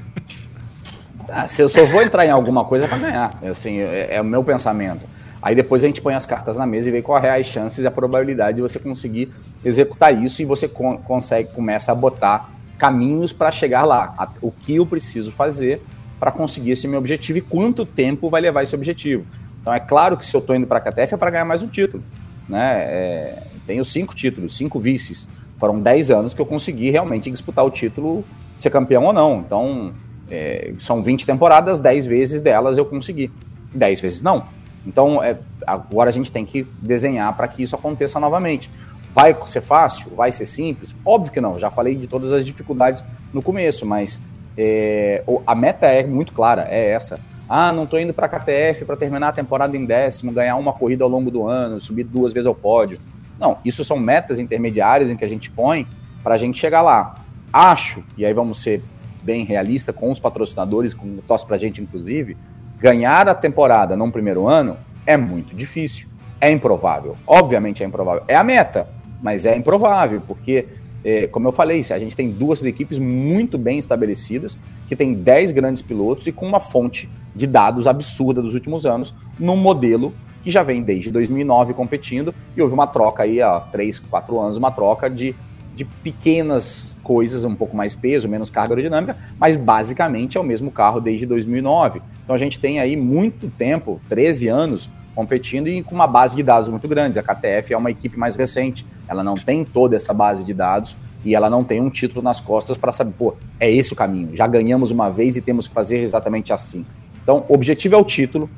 Ah, 1.32 1.46
se 1.46 1.62
eu 1.62 1.68
só 1.68 1.84
vou 1.86 2.02
entrar 2.02 2.26
em 2.26 2.30
alguma 2.30 2.64
coisa 2.64 2.88
para 2.88 2.98
ganhar. 2.98 3.38
Assim, 3.48 3.78
é, 3.78 4.16
é 4.16 4.20
o 4.20 4.24
meu 4.24 4.42
pensamento. 4.42 5.06
Aí 5.40 5.54
depois 5.54 5.84
a 5.84 5.86
gente 5.86 6.00
põe 6.00 6.14
as 6.14 6.26
cartas 6.26 6.56
na 6.56 6.66
mesa 6.66 6.88
e 6.88 6.92
vê 6.92 7.02
qual 7.02 7.18
é 7.22 7.38
as 7.38 7.46
chances 7.46 7.84
e 7.84 7.86
a 7.86 7.90
probabilidade 7.90 8.56
de 8.56 8.62
você 8.62 8.80
conseguir 8.80 9.32
executar 9.64 10.12
isso 10.12 10.42
e 10.42 10.44
você 10.44 10.66
con- 10.68 10.98
consegue 10.98 11.50
começa 11.52 11.92
a 11.92 11.94
botar 11.94 12.50
caminhos 12.80 13.30
para 13.30 13.52
chegar 13.52 13.84
lá. 13.84 14.32
O 14.40 14.50
que 14.50 14.76
eu 14.76 14.86
preciso 14.86 15.30
fazer 15.30 15.82
para 16.18 16.32
conseguir 16.32 16.70
esse 16.70 16.88
meu 16.88 16.98
objetivo 16.98 17.38
e 17.38 17.42
quanto 17.42 17.84
tempo 17.84 18.30
vai 18.30 18.40
levar 18.40 18.62
esse 18.62 18.74
objetivo. 18.74 19.26
Então 19.60 19.72
é 19.72 19.78
claro 19.78 20.16
que 20.16 20.24
se 20.24 20.34
eu 20.34 20.40
estou 20.40 20.56
indo 20.56 20.66
para 20.66 20.78
a 20.78 20.80
KTF 20.80 21.14
é 21.14 21.16
para 21.18 21.30
ganhar 21.30 21.44
mais 21.44 21.62
um 21.62 21.68
título. 21.68 22.02
Né? 22.48 22.78
É, 22.82 23.42
tenho 23.66 23.84
cinco 23.84 24.14
títulos, 24.14 24.56
cinco 24.56 24.80
vices. 24.80 25.28
Foram 25.58 25.78
dez 25.78 26.10
anos 26.10 26.34
que 26.34 26.40
eu 26.40 26.46
consegui 26.46 26.90
realmente 26.90 27.30
disputar 27.30 27.64
o 27.66 27.70
título, 27.70 28.24
ser 28.58 28.70
campeão 28.70 29.04
ou 29.04 29.12
não. 29.12 29.40
Então 29.40 29.92
é, 30.30 30.72
são 30.78 31.02
20 31.02 31.26
temporadas, 31.26 31.80
10 31.80 32.06
vezes 32.06 32.40
delas 32.40 32.78
eu 32.78 32.86
consegui. 32.86 33.30
10 33.74 34.00
vezes 34.00 34.22
não. 34.22 34.46
Então, 34.86 35.22
é, 35.22 35.36
agora 35.66 36.08
a 36.08 36.12
gente 36.12 36.32
tem 36.32 36.46
que 36.46 36.66
desenhar 36.80 37.36
para 37.36 37.46
que 37.46 37.62
isso 37.62 37.76
aconteça 37.76 38.18
novamente. 38.18 38.70
Vai 39.12 39.36
ser 39.46 39.60
fácil? 39.60 40.14
Vai 40.14 40.30
ser 40.30 40.46
simples? 40.46 40.94
Óbvio 41.04 41.32
que 41.32 41.40
não. 41.40 41.58
Já 41.58 41.70
falei 41.70 41.96
de 41.96 42.06
todas 42.06 42.32
as 42.32 42.46
dificuldades 42.46 43.04
no 43.32 43.42
começo, 43.42 43.84
mas 43.84 44.20
é, 44.56 45.22
a 45.46 45.54
meta 45.54 45.86
é 45.86 46.04
muito 46.06 46.32
clara, 46.32 46.66
é 46.68 46.90
essa. 46.90 47.18
Ah, 47.48 47.72
não 47.72 47.84
estou 47.84 47.98
indo 47.98 48.14
para 48.14 48.26
a 48.26 48.28
KTF 48.28 48.84
para 48.84 48.96
terminar 48.96 49.28
a 49.28 49.32
temporada 49.32 49.76
em 49.76 49.84
décimo, 49.84 50.30
ganhar 50.30 50.54
uma 50.56 50.72
corrida 50.72 51.02
ao 51.02 51.10
longo 51.10 51.30
do 51.30 51.48
ano, 51.48 51.80
subir 51.80 52.04
duas 52.04 52.32
vezes 52.32 52.46
ao 52.46 52.54
pódio. 52.54 53.00
Não, 53.40 53.58
isso 53.64 53.84
são 53.84 53.98
metas 53.98 54.38
intermediárias 54.38 55.10
em 55.10 55.16
que 55.16 55.24
a 55.24 55.28
gente 55.28 55.50
põe 55.50 55.86
para 56.22 56.34
a 56.34 56.38
gente 56.38 56.60
chegar 56.60 56.82
lá. 56.82 57.16
Acho, 57.52 58.04
e 58.16 58.24
aí 58.24 58.32
vamos 58.32 58.62
ser 58.62 58.82
bem 59.22 59.44
realistas 59.44 59.94
com 59.94 60.10
os 60.10 60.20
patrocinadores, 60.20 60.94
com 60.94 61.06
o 61.06 61.46
para 61.46 61.56
a 61.56 61.58
gente 61.58 61.82
inclusive, 61.82 62.36
ganhar 62.78 63.28
a 63.28 63.34
temporada 63.34 63.96
num 63.96 64.10
primeiro 64.10 64.46
ano 64.46 64.76
é 65.04 65.16
muito 65.16 65.54
difícil. 65.56 66.08
É 66.40 66.50
improvável. 66.50 67.16
Obviamente 67.26 67.82
é 67.82 67.86
improvável. 67.86 68.22
É 68.28 68.36
a 68.36 68.44
meta, 68.44 68.88
mas 69.22 69.46
é 69.46 69.56
improvável, 69.56 70.22
porque, 70.26 70.66
é, 71.04 71.26
como 71.26 71.48
eu 71.48 71.52
falei, 71.52 71.80
a 71.80 71.98
gente 71.98 72.16
tem 72.16 72.30
duas 72.30 72.64
equipes 72.64 72.98
muito 72.98 73.58
bem 73.58 73.78
estabelecidas, 73.78 74.58
que 74.88 74.96
tem 74.96 75.14
10 75.14 75.52
grandes 75.52 75.82
pilotos 75.82 76.26
e 76.26 76.32
com 76.32 76.46
uma 76.46 76.60
fonte 76.60 77.08
de 77.34 77.46
dados 77.46 77.86
absurda 77.86 78.42
dos 78.42 78.54
últimos 78.54 78.86
anos, 78.86 79.14
num 79.38 79.56
modelo 79.56 80.12
que 80.42 80.50
já 80.50 80.62
vem 80.62 80.82
desde 80.82 81.10
2009 81.10 81.74
competindo, 81.74 82.34
e 82.56 82.62
houve 82.62 82.74
uma 82.74 82.86
troca 82.86 83.22
aí 83.22 83.42
há 83.42 83.60
3, 83.60 83.98
4 83.98 84.40
anos, 84.40 84.56
uma 84.56 84.70
troca 84.70 85.08
de, 85.08 85.34
de 85.74 85.84
pequenas 85.84 86.98
coisas, 87.02 87.44
um 87.44 87.54
pouco 87.54 87.76
mais 87.76 87.94
peso, 87.94 88.28
menos 88.28 88.48
carga 88.48 88.72
aerodinâmica, 88.72 89.16
mas 89.38 89.56
basicamente 89.56 90.38
é 90.38 90.40
o 90.40 90.44
mesmo 90.44 90.70
carro 90.70 91.00
desde 91.00 91.26
2009. 91.26 92.00
Então 92.24 92.34
a 92.34 92.38
gente 92.38 92.58
tem 92.58 92.80
aí 92.80 92.96
muito 92.96 93.50
tempo, 93.50 94.00
13 94.08 94.48
anos, 94.48 94.90
competindo 95.20 95.68
e 95.68 95.82
com 95.82 95.94
uma 95.94 96.06
base 96.06 96.34
de 96.34 96.42
dados 96.42 96.70
muito 96.70 96.88
grande. 96.88 97.18
A 97.18 97.22
KTF 97.22 97.74
é 97.74 97.76
uma 97.76 97.90
equipe 97.90 98.18
mais 98.18 98.36
recente, 98.36 98.86
ela 99.06 99.22
não 99.22 99.34
tem 99.34 99.66
toda 99.66 99.94
essa 99.94 100.14
base 100.14 100.46
de 100.46 100.54
dados 100.54 100.96
e 101.22 101.34
ela 101.34 101.50
não 101.50 101.62
tem 101.62 101.78
um 101.78 101.90
título 101.90 102.22
nas 102.22 102.40
costas 102.40 102.78
para 102.78 102.90
saber, 102.90 103.12
pô, 103.18 103.34
é 103.58 103.70
esse 103.70 103.92
o 103.92 103.96
caminho, 103.96 104.34
já 104.34 104.46
ganhamos 104.46 104.90
uma 104.90 105.10
vez 105.10 105.36
e 105.36 105.42
temos 105.42 105.68
que 105.68 105.74
fazer 105.74 105.98
exatamente 105.98 106.54
assim. 106.54 106.86
Então, 107.22 107.44
o 107.50 107.54
objetivo 107.54 107.94
é 107.94 107.98
o 107.98 108.04
título, 108.04 108.48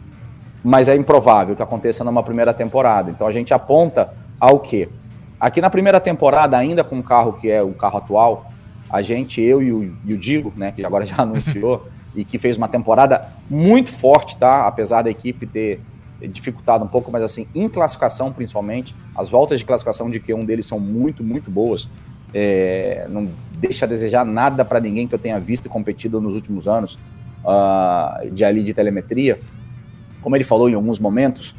mas 0.63 0.89
é 0.89 0.95
improvável 0.95 1.57
que 1.57 1.63
aconteça 1.63 2.05
numa 2.05 2.23
primeira 2.23 2.55
temporada. 2.55 3.11
Então, 3.11 3.27
a 3.27 3.33
gente 3.33 3.53
aponta 3.53 4.15
ao 4.39 4.61
quê? 4.61 4.89
Aqui 5.41 5.61
na 5.61 5.69
primeira 5.69 5.99
temporada, 5.99 6.57
ainda 6.57 6.85
com 6.85 7.01
o 7.01 7.03
carro 7.03 7.33
que 7.33 7.51
é 7.51 7.61
o 7.61 7.73
carro 7.73 7.99
atual, 7.99 8.53
a 8.89 9.03
gente, 9.03 9.41
eu 9.41 9.61
e 9.61 9.73
o, 9.73 9.97
e 10.05 10.15
o 10.15 10.19
Digo, 10.19 10.53
né, 10.55 10.71
que 10.71 10.85
agora 10.85 11.05
já 11.05 11.17
anunciou, 11.23 11.89
e 12.15 12.25
que 12.25 12.39
fez 12.39 12.57
uma 12.57 12.69
temporada 12.69 13.29
muito 13.51 13.91
forte, 13.91 14.37
tá? 14.37 14.69
Apesar 14.69 15.03
da 15.03 15.11
equipe 15.11 15.47
ter 15.47 15.81
dificultado 16.29 16.85
um 16.85 16.89
pouco, 16.89 17.11
mas 17.11 17.23
assim, 17.23 17.49
em 17.55 17.69
classificação 17.69 18.33
principalmente, 18.33 18.95
as 19.15 19.29
voltas 19.29 19.59
de 19.59 19.65
classificação 19.65 20.11
de 20.11 20.21
Q1 20.21 20.45
deles 20.45 20.67
são 20.67 20.79
muito, 20.79 21.23
muito 21.23 21.51
boas. 21.51 21.89
É, 22.35 23.07
não 23.11 23.29
deixa 23.59 23.85
a 23.85 23.89
desejar 23.89 24.25
nada 24.25 24.65
para 24.65 24.81
ninguém 24.81 25.07
que 25.07 25.15
eu 25.15 25.19
tenha 25.19 25.39
visto 25.39 25.67
e 25.67 25.69
competido 25.69 26.21
nos 26.21 26.35
últimos 26.35 26.67
anos 26.67 26.99
uh, 27.45 28.31
de 28.31 28.45
ali 28.45 28.63
de 28.63 28.73
telemetria. 28.73 29.39
Como 30.21 30.37
ele 30.37 30.45
falou 30.45 30.69
em 30.69 30.75
alguns 30.75 30.99
momentos, 30.99 31.55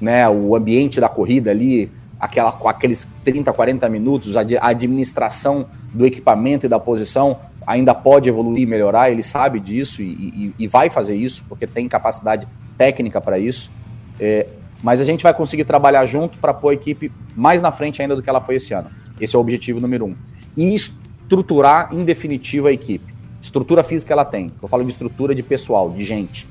né, 0.00 0.28
o 0.28 0.54
ambiente 0.54 1.00
da 1.00 1.08
corrida 1.08 1.50
ali, 1.50 1.90
aquela, 2.20 2.50
aqueles 2.66 3.08
30, 3.24 3.52
40 3.52 3.88
minutos, 3.88 4.36
a, 4.36 4.42
a 4.60 4.68
administração 4.68 5.66
do 5.92 6.06
equipamento 6.06 6.66
e 6.66 6.68
da 6.68 6.78
posição 6.78 7.38
ainda 7.66 7.94
pode 7.94 8.28
evoluir 8.28 8.62
e 8.62 8.66
melhorar, 8.66 9.10
ele 9.10 9.22
sabe 9.22 9.58
disso 9.58 10.02
e, 10.02 10.06
e, 10.06 10.54
e 10.58 10.68
vai 10.68 10.90
fazer 10.90 11.14
isso, 11.14 11.44
porque 11.48 11.66
tem 11.66 11.88
capacidade 11.88 12.46
técnica 12.76 13.20
para 13.20 13.38
isso. 13.38 13.70
É, 14.18 14.46
mas 14.82 15.00
a 15.00 15.04
gente 15.04 15.22
vai 15.22 15.32
conseguir 15.32 15.64
trabalhar 15.64 16.04
junto 16.06 16.38
para 16.38 16.52
pôr 16.52 16.70
a 16.70 16.74
equipe 16.74 17.10
mais 17.34 17.62
na 17.62 17.72
frente 17.72 18.02
ainda 18.02 18.14
do 18.14 18.22
que 18.22 18.28
ela 18.28 18.40
foi 18.40 18.56
esse 18.56 18.74
ano. 18.74 18.90
Esse 19.20 19.34
é 19.34 19.38
o 19.38 19.40
objetivo 19.40 19.80
número 19.80 20.04
um. 20.04 20.16
E 20.56 20.74
estruturar, 20.74 21.88
em 21.92 22.04
definitivo, 22.04 22.66
a 22.66 22.72
equipe. 22.72 23.14
Estrutura 23.40 23.82
física 23.82 24.12
ela 24.12 24.24
tem. 24.24 24.52
Eu 24.62 24.68
falo 24.68 24.84
de 24.84 24.90
estrutura 24.90 25.34
de 25.34 25.42
pessoal, 25.42 25.90
de 25.90 26.04
gente. 26.04 26.46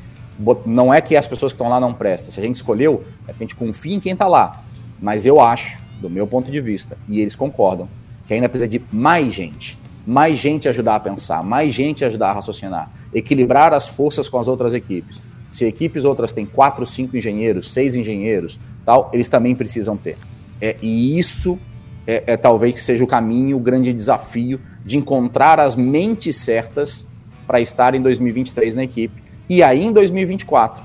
Não 0.66 0.94
é 0.94 1.00
que 1.00 1.16
as 1.16 1.28
pessoas 1.28 1.52
que 1.52 1.56
estão 1.56 1.70
lá 1.70 1.80
não 1.80 1.94
prestam. 1.94 2.32
Se 2.32 2.40
a 2.40 2.44
gente 2.44 2.56
escolheu, 2.56 3.04
é 3.28 3.34
que 3.34 3.38
a 3.40 3.44
gente 3.44 3.56
confia 3.56 3.96
em 3.96 4.00
quem 4.00 4.14
está 4.14 4.28
lá. 4.28 4.64
Mas 5.00 5.26
eu 5.26 5.40
acho, 5.40 5.82
do 6.02 6.10
meu 6.10 6.26
ponto 6.26 6.52
de 6.52 6.60
vista, 6.60 6.98
e 7.08 7.20
eles 7.20 7.36
concordam, 7.36 7.88
que 8.28 8.34
ainda 8.34 8.50
precisa 8.50 8.70
de 8.70 8.82
mais 8.92 9.34
gente. 9.34 9.78
Mais 10.06 10.40
gente 10.40 10.68
ajudar 10.68 10.96
a 10.96 11.00
pensar, 11.00 11.44
mais 11.44 11.74
gente 11.74 12.04
ajudar 12.04 12.32
a 12.32 12.34
raciocinar, 12.34 12.92
equilibrar 13.14 13.74
as 13.74 13.88
forças 13.88 14.28
com 14.28 14.40
as 14.40 14.48
outras 14.48 14.74
equipes. 14.74 15.22
Se 15.54 15.66
equipes 15.66 16.04
outras 16.04 16.34
têm 16.34 16.48
quatro, 16.48 16.84
cinco 16.84 17.16
engenheiros, 17.16 17.72
seis 17.72 17.96
engenheiros, 17.96 18.60
tal, 18.84 19.12
eles 19.14 19.30
também 19.30 19.54
precisam 19.54 19.96
ter. 19.96 20.18
É, 20.60 20.76
e 20.82 21.20
isso 21.20 21.60
é, 22.08 22.24
é 22.26 22.38
talvez 22.38 22.74
que 22.74 22.82
seja 22.82 23.04
o 23.04 23.08
caminho, 23.08 23.58
o 23.58 23.60
grande 23.60 23.94
desafio 23.94 24.60
de 24.84 24.98
encontrar 24.98 25.60
as 25.60 25.76
mentes 25.76 26.38
certas 26.38 27.08
para 27.46 27.62
estar 27.62 27.94
em 27.94 28.02
2023 28.02 28.74
na 28.74 28.84
equipe. 28.84 29.22
E 29.48 29.62
aí 29.62 29.84
em 29.84 29.94
2024, 29.94 30.84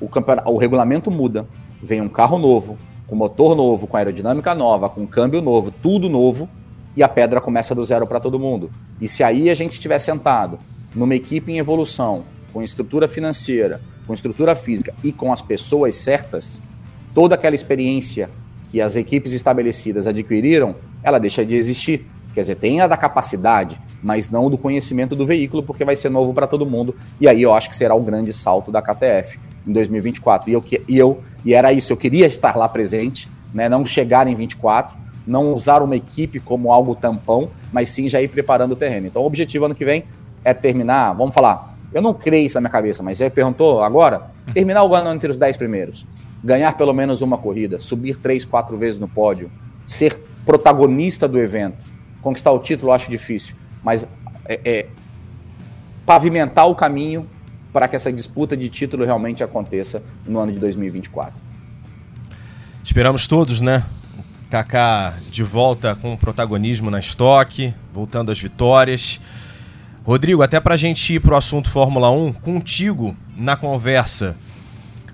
o, 0.00 0.08
o 0.50 0.56
regulamento 0.56 1.08
muda, 1.08 1.46
vem 1.80 2.00
um 2.00 2.08
carro 2.08 2.36
novo, 2.36 2.76
com 3.06 3.14
motor 3.14 3.54
novo, 3.54 3.86
com 3.86 3.96
aerodinâmica 3.96 4.56
nova, 4.56 4.88
com 4.88 5.06
câmbio 5.06 5.40
novo, 5.40 5.70
tudo 5.70 6.08
novo, 6.08 6.48
e 6.96 7.02
a 7.04 7.08
pedra 7.08 7.40
começa 7.40 7.76
do 7.76 7.84
zero 7.84 8.08
para 8.08 8.18
todo 8.18 8.40
mundo. 8.40 8.72
E 9.00 9.06
se 9.06 9.22
aí 9.22 9.48
a 9.48 9.54
gente 9.54 9.74
estiver 9.74 10.00
sentado 10.00 10.58
numa 10.92 11.14
equipe 11.14 11.52
em 11.52 11.58
evolução, 11.58 12.24
com 12.52 12.60
estrutura 12.60 13.06
financeira, 13.06 13.80
com 14.10 14.14
estrutura 14.14 14.56
física 14.56 14.92
e 15.04 15.12
com 15.12 15.32
as 15.32 15.40
pessoas 15.40 15.94
certas, 15.94 16.60
toda 17.14 17.36
aquela 17.36 17.54
experiência 17.54 18.28
que 18.68 18.80
as 18.80 18.96
equipes 18.96 19.32
estabelecidas 19.32 20.08
adquiriram, 20.08 20.74
ela 21.00 21.20
deixa 21.20 21.46
de 21.46 21.54
existir. 21.54 22.06
Quer 22.34 22.40
dizer, 22.40 22.56
tem 22.56 22.80
a 22.80 22.88
da 22.88 22.96
capacidade, 22.96 23.80
mas 24.02 24.28
não 24.28 24.50
do 24.50 24.58
conhecimento 24.58 25.14
do 25.14 25.24
veículo, 25.24 25.62
porque 25.62 25.84
vai 25.84 25.94
ser 25.94 26.08
novo 26.08 26.34
para 26.34 26.48
todo 26.48 26.66
mundo. 26.66 26.92
E 27.20 27.28
aí 27.28 27.40
eu 27.40 27.54
acho 27.54 27.70
que 27.70 27.76
será 27.76 27.94
o 27.94 28.00
grande 28.00 28.32
salto 28.32 28.72
da 28.72 28.82
KTF 28.82 29.38
em 29.64 29.72
2024. 29.72 30.50
E 30.50 30.54
eu, 30.54 30.64
e 30.88 30.98
eu 30.98 31.20
e 31.44 31.54
era 31.54 31.72
isso, 31.72 31.92
eu 31.92 31.96
queria 31.96 32.26
estar 32.26 32.56
lá 32.56 32.68
presente, 32.68 33.28
né, 33.54 33.68
não 33.68 33.84
chegar 33.84 34.26
em 34.26 34.34
24, 34.34 34.96
não 35.24 35.54
usar 35.54 35.82
uma 35.82 35.94
equipe 35.94 36.40
como 36.40 36.72
algo 36.72 36.96
tampão, 36.96 37.48
mas 37.72 37.90
sim 37.90 38.08
já 38.08 38.20
ir 38.20 38.26
preparando 38.26 38.72
o 38.72 38.76
terreno. 38.76 39.06
Então 39.06 39.22
o 39.22 39.26
objetivo 39.26 39.66
ano 39.66 39.74
que 39.74 39.84
vem 39.84 40.02
é 40.44 40.52
terminar, 40.52 41.12
vamos 41.12 41.32
falar, 41.32 41.69
eu 41.92 42.00
não 42.00 42.14
creio 42.14 42.46
isso 42.46 42.54
na 42.54 42.62
minha 42.62 42.70
cabeça, 42.70 43.02
mas 43.02 43.20
ele 43.20 43.30
perguntou 43.30 43.82
agora: 43.82 44.30
terminar 44.52 44.84
o 44.84 44.94
ano 44.94 45.12
entre 45.12 45.30
os 45.30 45.36
10 45.36 45.56
primeiros, 45.56 46.06
ganhar 46.42 46.76
pelo 46.76 46.92
menos 46.92 47.22
uma 47.22 47.38
corrida, 47.38 47.80
subir 47.80 48.16
três, 48.16 48.44
quatro 48.44 48.76
vezes 48.76 48.98
no 48.98 49.08
pódio, 49.08 49.50
ser 49.86 50.22
protagonista 50.44 51.28
do 51.28 51.38
evento, 51.38 51.78
conquistar 52.22 52.52
o 52.52 52.58
título 52.58 52.90
eu 52.90 52.94
acho 52.94 53.10
difícil, 53.10 53.54
mas 53.82 54.08
é, 54.46 54.60
é, 54.64 54.86
pavimentar 56.06 56.66
o 56.68 56.74
caminho 56.74 57.26
para 57.72 57.86
que 57.86 57.96
essa 57.96 58.12
disputa 58.12 58.56
de 58.56 58.68
título 58.68 59.04
realmente 59.04 59.44
aconteça 59.44 60.02
no 60.26 60.38
ano 60.38 60.52
de 60.52 60.58
2024. 60.58 61.34
Esperamos 62.82 63.26
todos, 63.26 63.60
né? 63.60 63.84
Kaká 64.50 65.14
de 65.30 65.44
volta 65.44 65.94
com 65.94 66.16
protagonismo 66.16 66.90
na 66.90 66.98
estoque, 66.98 67.72
voltando 67.92 68.32
às 68.32 68.40
vitórias. 68.40 69.20
Rodrigo, 70.04 70.42
até 70.42 70.58
para 70.58 70.74
a 70.74 70.78
gente 70.78 71.14
ir 71.14 71.20
para 71.20 71.34
o 71.34 71.36
assunto 71.36 71.70
Fórmula 71.70 72.10
1, 72.10 72.32
contigo 72.32 73.14
na 73.36 73.54
conversa, 73.54 74.34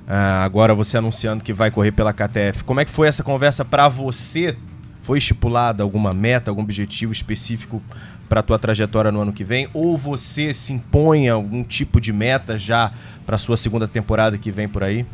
ah, 0.06 0.44
agora 0.44 0.74
você 0.74 0.96
anunciando 0.96 1.42
que 1.42 1.52
vai 1.52 1.70
correr 1.70 1.90
pela 1.90 2.12
KTF, 2.12 2.62
como 2.64 2.80
é 2.80 2.84
que 2.84 2.90
foi 2.92 3.08
essa 3.08 3.24
conversa 3.24 3.64
para 3.64 3.88
você? 3.88 4.56
Foi 5.02 5.18
estipulada 5.18 5.82
alguma 5.82 6.12
meta, 6.12 6.50
algum 6.50 6.62
objetivo 6.62 7.12
específico 7.12 7.82
para 8.28 8.40
a 8.40 8.42
tua 8.42 8.58
trajetória 8.58 9.10
no 9.10 9.20
ano 9.20 9.32
que 9.32 9.44
vem? 9.44 9.68
Ou 9.72 9.96
você 9.98 10.54
se 10.54 10.72
impõe 10.72 11.28
algum 11.28 11.62
tipo 11.62 12.00
de 12.00 12.12
meta 12.12 12.58
já 12.58 12.92
para 13.24 13.36
a 13.36 13.38
sua 13.38 13.56
segunda 13.56 13.86
temporada 13.86 14.38
que 14.38 14.50
vem 14.50 14.68
por 14.68 14.82
aí? 14.82 15.04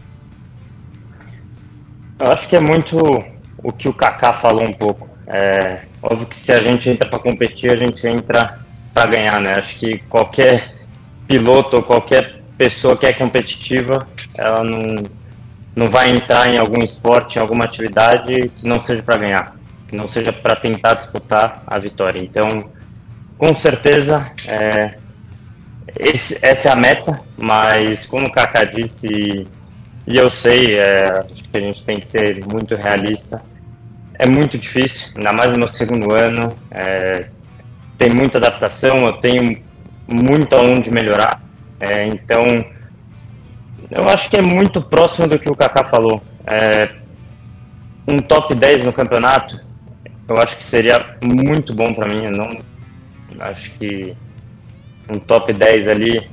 Eu 2.18 2.30
acho 2.30 2.48
que 2.48 2.56
é 2.56 2.60
muito 2.60 2.96
o 3.62 3.72
que 3.72 3.88
o 3.88 3.92
Kaká 3.92 4.32
falou 4.32 4.64
um 4.64 4.72
pouco. 4.72 5.08
É, 5.26 5.82
óbvio 6.02 6.26
que 6.26 6.36
se 6.36 6.52
a 6.52 6.60
gente 6.60 6.88
entra 6.88 7.08
para 7.08 7.18
competir, 7.18 7.70
a 7.70 7.76
gente 7.76 8.06
entra 8.06 8.60
para 8.92 9.10
ganhar, 9.10 9.40
né? 9.40 9.52
Acho 9.56 9.76
que 9.76 9.98
qualquer 9.98 10.74
piloto 11.26 11.76
ou 11.76 11.82
qualquer 11.82 12.42
pessoa 12.56 12.96
que 12.96 13.06
é 13.06 13.12
competitiva, 13.12 14.06
ela 14.36 14.62
não, 14.62 15.02
não 15.74 15.86
vai 15.86 16.10
entrar 16.10 16.48
em 16.48 16.58
algum 16.58 16.82
esporte, 16.82 17.36
em 17.36 17.40
alguma 17.40 17.64
atividade 17.64 18.50
que 18.56 18.66
não 18.66 18.78
seja 18.78 19.02
para 19.02 19.16
ganhar, 19.16 19.56
que 19.88 19.96
não 19.96 20.06
seja 20.06 20.32
para 20.32 20.56
tentar 20.56 20.94
disputar 20.94 21.62
a 21.66 21.78
vitória. 21.78 22.20
Então, 22.20 22.70
com 23.38 23.54
certeza, 23.54 24.30
é, 24.46 24.94
esse, 25.98 26.44
essa 26.44 26.68
é 26.68 26.72
a 26.72 26.76
meta, 26.76 27.20
mas 27.36 28.06
como 28.06 28.26
o 28.26 28.32
Kaká 28.32 28.64
disse, 28.64 29.46
e 30.06 30.16
eu 30.16 30.30
sei, 30.30 30.78
é, 30.78 31.24
acho 31.30 31.44
que 31.44 31.56
a 31.56 31.60
gente 31.60 31.82
tem 31.84 31.98
que 31.98 32.08
ser 32.08 32.44
muito 32.46 32.74
realista, 32.74 33.42
é 34.18 34.28
muito 34.28 34.56
difícil, 34.56 35.12
ainda 35.16 35.32
mais 35.32 35.50
no 35.50 35.58
meu 35.58 35.68
segundo 35.68 36.12
ano. 36.14 36.54
É, 36.70 37.26
tem 38.02 38.10
muita 38.10 38.38
adaptação, 38.38 39.06
eu 39.06 39.12
tenho 39.12 39.62
muito 40.08 40.56
aonde 40.56 40.90
melhorar. 40.90 41.40
É, 41.78 42.04
então, 42.08 42.42
eu 43.88 44.08
acho 44.08 44.28
que 44.28 44.36
é 44.36 44.42
muito 44.42 44.82
próximo 44.82 45.28
do 45.28 45.38
que 45.38 45.48
o 45.48 45.54
Kaká 45.54 45.84
falou. 45.84 46.20
É, 46.44 46.88
um 48.08 48.18
top 48.18 48.56
10 48.56 48.82
no 48.82 48.92
campeonato, 48.92 49.56
eu 50.28 50.36
acho 50.36 50.56
que 50.56 50.64
seria 50.64 51.16
muito 51.22 51.72
bom 51.72 51.94
para 51.94 52.12
mim. 52.12 52.24
Eu 52.24 52.32
não 52.32 52.58
acho 53.38 53.70
que 53.78 54.16
um 55.08 55.20
top 55.20 55.52
10 55.52 55.86
ali, 55.86 56.28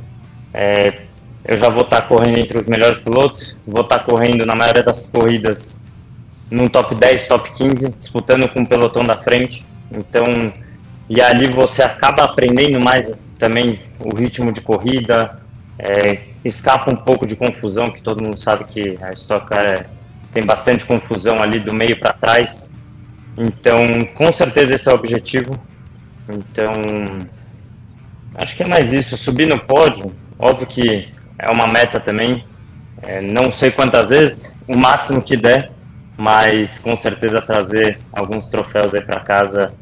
é, 0.51 1.03
eu 1.45 1.55
já 1.55 1.69
vou 1.69 1.83
estar 1.83 2.01
tá 2.01 2.07
correndo 2.07 2.39
entre 2.39 2.57
os 2.57 2.67
melhores 2.67 2.97
pilotos, 2.97 3.61
vou 3.67 3.81
estar 3.81 3.99
tá 3.99 4.03
correndo 4.03 4.43
na 4.43 4.55
maioria 4.55 4.81
das 4.81 5.05
corridas 5.05 5.83
num 6.49 6.67
top 6.67 6.95
10, 6.95 7.27
top 7.27 7.53
15, 7.53 7.89
disputando 7.89 8.49
com 8.49 8.61
o 8.61 8.67
pelotão 8.67 9.03
da 9.03 9.19
frente. 9.19 9.67
Então, 9.91 10.51
e 11.09 11.19
ali 11.21 11.51
você 11.51 11.81
acaba 11.81 12.23
aprendendo 12.23 12.79
mais 12.79 13.11
também 13.39 13.81
o 13.99 14.15
ritmo 14.15 14.51
de 14.51 14.61
corrida, 14.61 15.41
é, 15.79 16.23
escapa 16.45 16.91
um 16.91 16.95
pouco 16.95 17.25
de 17.25 17.35
confusão, 17.35 17.89
que 17.89 18.01
todo 18.01 18.23
mundo 18.23 18.37
sabe 18.39 18.65
que 18.65 18.97
a 19.01 19.11
Stock 19.11 19.47
Car 19.47 19.65
é, 19.65 19.85
tem 20.31 20.45
bastante 20.45 20.85
confusão 20.85 21.41
ali 21.41 21.59
do 21.59 21.73
meio 21.73 21.99
para 21.99 22.13
trás. 22.13 22.71
Então, 23.37 24.05
com 24.13 24.31
certeza 24.31 24.75
esse 24.75 24.89
é 24.89 24.91
o 24.91 24.95
objetivo. 24.95 25.59
Então, 26.27 26.73
acho 28.35 28.55
que 28.55 28.63
é 28.63 28.67
mais 28.67 28.93
isso. 28.93 29.17
Subir 29.17 29.47
no 29.47 29.59
pódio, 29.59 30.13
óbvio 30.37 30.67
que 30.67 31.07
é 31.39 31.49
uma 31.49 31.65
meta 31.65 31.99
também. 31.99 32.43
É, 33.01 33.21
não 33.21 33.51
sei 33.51 33.71
quantas 33.71 34.09
vezes, 34.09 34.53
o 34.67 34.77
máximo 34.77 35.23
que 35.23 35.37
der, 35.37 35.71
mas 36.17 36.77
com 36.79 36.95
certeza 36.97 37.41
trazer 37.41 37.99
alguns 38.11 38.49
troféus 38.49 38.93
aí 38.93 39.01
para 39.01 39.21
casa 39.21 39.73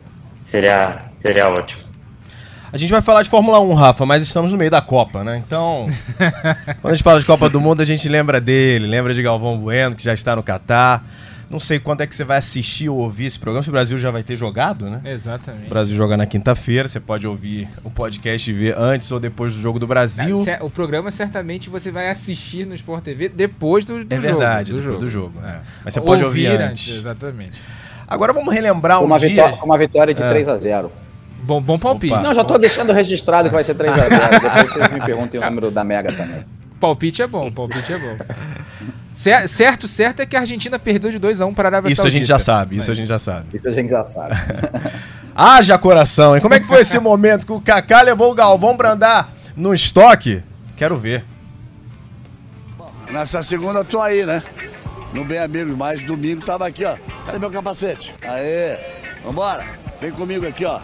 seria, 0.48 1.02
seria 1.14 1.50
ótimo. 1.50 1.84
A 2.72 2.78
gente 2.78 2.90
vai 2.90 3.02
falar 3.02 3.22
de 3.22 3.30
Fórmula 3.30 3.60
1, 3.60 3.74
Rafa, 3.74 4.06
mas 4.06 4.24
estamos 4.24 4.52
no 4.52 4.58
meio 4.58 4.72
da 4.72 4.82
Copa, 4.82 5.24
né? 5.24 5.42
Então, 5.46 5.88
quando 6.82 6.92
a 6.92 6.96
gente 6.96 7.04
fala 7.04 7.20
de 7.20 7.26
Copa 7.26 7.50
do 7.50 7.62
Mundo, 7.62 7.82
a 7.82 7.86
gente 7.86 8.08
lembra 8.10 8.42
dele, 8.42 8.88
lembra 8.88 9.14
de 9.14 9.22
Galvão 9.22 9.58
Bueno, 9.58 9.96
que 9.96 10.04
já 10.04 10.14
está 10.14 10.36
no 10.36 10.44
Catar. 10.44 11.06
Não 11.50 11.60
sei 11.60 11.80
quando 11.80 12.02
é 12.02 12.08
que 12.08 12.14
você 12.14 12.26
vai 12.26 12.38
assistir 12.38 12.90
ou 12.90 12.98
ouvir 12.98 13.26
esse 13.26 13.40
programa, 13.40 13.64
se 13.64 13.70
o 13.70 13.72
Brasil 13.72 13.98
já 13.98 14.12
vai 14.12 14.22
ter 14.22 14.36
jogado, 14.36 14.90
né? 14.90 15.00
Exatamente. 15.06 15.68
O 15.68 15.70
Brasil 15.70 15.96
joga 15.96 16.18
na 16.18 16.26
quinta-feira, 16.26 16.90
você 16.90 17.00
pode 17.00 17.26
ouvir 17.26 17.70
o 17.86 17.90
podcast 17.90 18.50
e 18.50 18.54
ver 18.54 18.78
antes 18.78 19.10
ou 19.14 19.20
depois 19.20 19.54
do 19.54 19.62
jogo 19.62 19.80
do 19.80 19.88
Brasil. 19.88 20.44
O 20.60 20.70
programa 20.70 21.10
certamente 21.10 21.70
você 21.70 21.90
vai 21.90 22.10
assistir 22.10 22.66
no 22.66 22.76
Sport 22.76 23.02
TV 23.02 23.30
depois 23.30 23.86
do, 23.86 24.04
do 24.04 24.14
é 24.14 24.16
jogo. 24.18 24.28
É 24.28 24.30
verdade, 24.30 24.72
do 24.74 24.82
jogo. 24.82 25.00
Do 25.00 25.10
jogo 25.10 25.40
é. 25.42 25.62
Mas 25.86 25.94
você 25.94 26.02
pode 26.02 26.22
ouvir, 26.22 26.48
ouvir 26.48 26.62
antes. 26.62 26.90
antes. 26.90 26.98
Exatamente. 26.98 27.62
Agora 28.08 28.32
vamos 28.32 28.54
relembrar 28.54 29.04
uma 29.04 29.16
um 29.16 29.20
dia... 29.20 29.54
Uma 29.62 29.78
vitória 29.78 30.14
de 30.14 30.24
é. 30.24 30.30
3 30.30 30.50
a 30.50 30.58
0 30.58 30.92
Bom, 31.44 31.62
bom 31.62 31.78
palpite. 31.78 32.14
Opa. 32.14 32.22
Não, 32.22 32.34
já 32.34 32.44
tô 32.44 32.58
deixando 32.58 32.92
registrado 32.92 33.48
que 33.50 33.56
vai 33.56 33.64
ser 33.64 33.76
3x0. 33.76 34.10
Depois 34.42 34.70
vocês 34.72 34.90
me 34.90 35.00
perguntem 35.06 35.40
o 35.40 35.44
número 35.44 35.72
da 35.72 35.84
Mega 35.84 36.12
também. 36.12 36.44
Palpite 36.80 37.22
é 37.22 37.28
bom, 37.28 37.52
palpite 37.52 37.94
é 37.94 37.98
bom. 37.98 38.18
Certo, 39.14 39.88
certo 39.88 40.20
é 40.20 40.26
que 40.26 40.36
a 40.36 40.42
Argentina 40.42 40.78
perdeu 40.78 41.10
de 41.10 41.20
2x1 41.20 41.56
para 41.56 41.68
a 41.68 41.70
Arábia 41.70 41.90
Isso 41.90 42.02
Saudita. 42.02 42.16
a 42.16 42.20
gente 42.20 42.28
já 42.28 42.38
sabe, 42.38 42.78
isso 42.78 42.90
Mas... 42.90 42.98
a 42.98 43.02
gente 43.02 43.08
já 43.08 43.20
sabe. 43.20 43.58
Isso 43.58 43.68
a 43.68 43.72
gente 43.72 43.90
já 43.90 44.06
sabe. 44.06 44.36
Haja 45.34 45.78
coração, 45.78 46.36
hein? 46.36 46.42
Como 46.42 46.54
é 46.54 46.60
que 46.60 46.68
foi 46.68 46.82
esse 46.82 47.00
momento 47.00 47.46
que 47.46 47.52
o 47.52 47.62
Kaká 47.62 48.02
levou 48.02 48.32
o 48.32 48.36
Galvão 48.36 48.76
Brandar 48.76 49.30
no 49.56 49.74
estoque? 49.74 50.44
Quero 50.76 50.98
ver. 50.98 51.24
Nessa 53.12 53.42
segunda 53.42 53.84
tô 53.84 54.02
aí, 54.02 54.26
né? 54.26 54.44
No 55.14 55.24
Bem 55.24 55.40
Amigo, 55.40 55.76
mas 55.76 56.04
domingo 56.04 56.46
tava 56.46 56.68
aqui, 56.68 56.84
ó. 56.86 56.98
Cadê 57.26 57.40
meu 57.40 57.52
capacete? 57.52 58.14
Aê, 58.22 58.78
vambora. 59.24 59.66
Vem 60.00 60.12
comigo 60.12 60.48
aqui, 60.48 60.66
ó. 60.66 60.80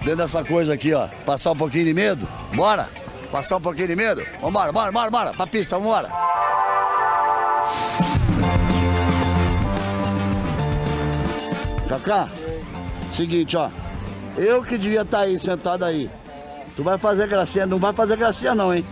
Dentro 0.00 0.16
dessa 0.16 0.44
coisa 0.44 0.74
aqui, 0.74 0.92
ó. 0.92 1.08
Passar 1.24 1.52
um 1.52 1.56
pouquinho 1.56 1.86
de 1.86 1.94
medo. 1.94 2.28
Bora. 2.54 2.88
Passar 3.30 3.56
um 3.56 3.60
pouquinho 3.60 3.88
de 3.88 3.96
medo. 3.96 4.24
Vambora, 4.40 4.72
bora, 4.72 4.92
bora, 4.92 5.10
bora. 5.10 5.32
Pra 5.32 5.46
pista, 5.46 5.78
vambora. 5.78 6.08
Cacá, 11.88 12.28
seguinte, 13.14 13.56
ó. 13.56 13.70
Eu 14.36 14.62
que 14.62 14.76
devia 14.76 15.02
estar 15.02 15.18
tá 15.18 15.24
aí, 15.24 15.38
sentado 15.38 15.84
aí. 15.84 16.10
Tu 16.76 16.82
vai 16.82 16.98
fazer 16.98 17.26
gracinha, 17.26 17.64
não 17.64 17.78
vai 17.78 17.92
fazer 17.92 18.16
gracinha 18.16 18.54
não, 18.54 18.74
hein? 18.74 18.84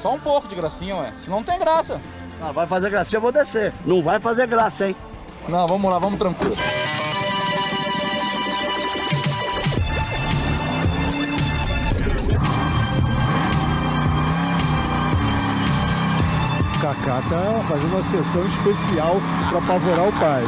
Só 0.00 0.14
um 0.14 0.18
pouco 0.18 0.48
de 0.48 0.54
gracinha, 0.54 0.96
ué. 0.96 1.12
Se 1.16 1.30
não 1.30 1.42
tem 1.42 1.58
graça. 1.58 2.00
Ah, 2.46 2.52
vai 2.52 2.66
fazer 2.66 2.90
gracinha, 2.90 3.16
eu 3.16 3.22
vou 3.22 3.32
descer. 3.32 3.72
Não 3.86 4.02
vai 4.02 4.20
fazer 4.20 4.46
graça, 4.46 4.86
hein? 4.86 4.94
Não, 5.48 5.66
vamos 5.66 5.90
lá, 5.90 5.98
vamos 5.98 6.18
tranquilo. 6.18 6.54
Kaká 16.82 17.22
tá 17.30 17.64
fazendo 17.66 17.94
uma 17.94 18.02
sessão 18.02 18.46
especial 18.46 19.16
para 19.48 19.58
apavorar 19.58 20.06
o 20.06 20.12
pai. 20.12 20.42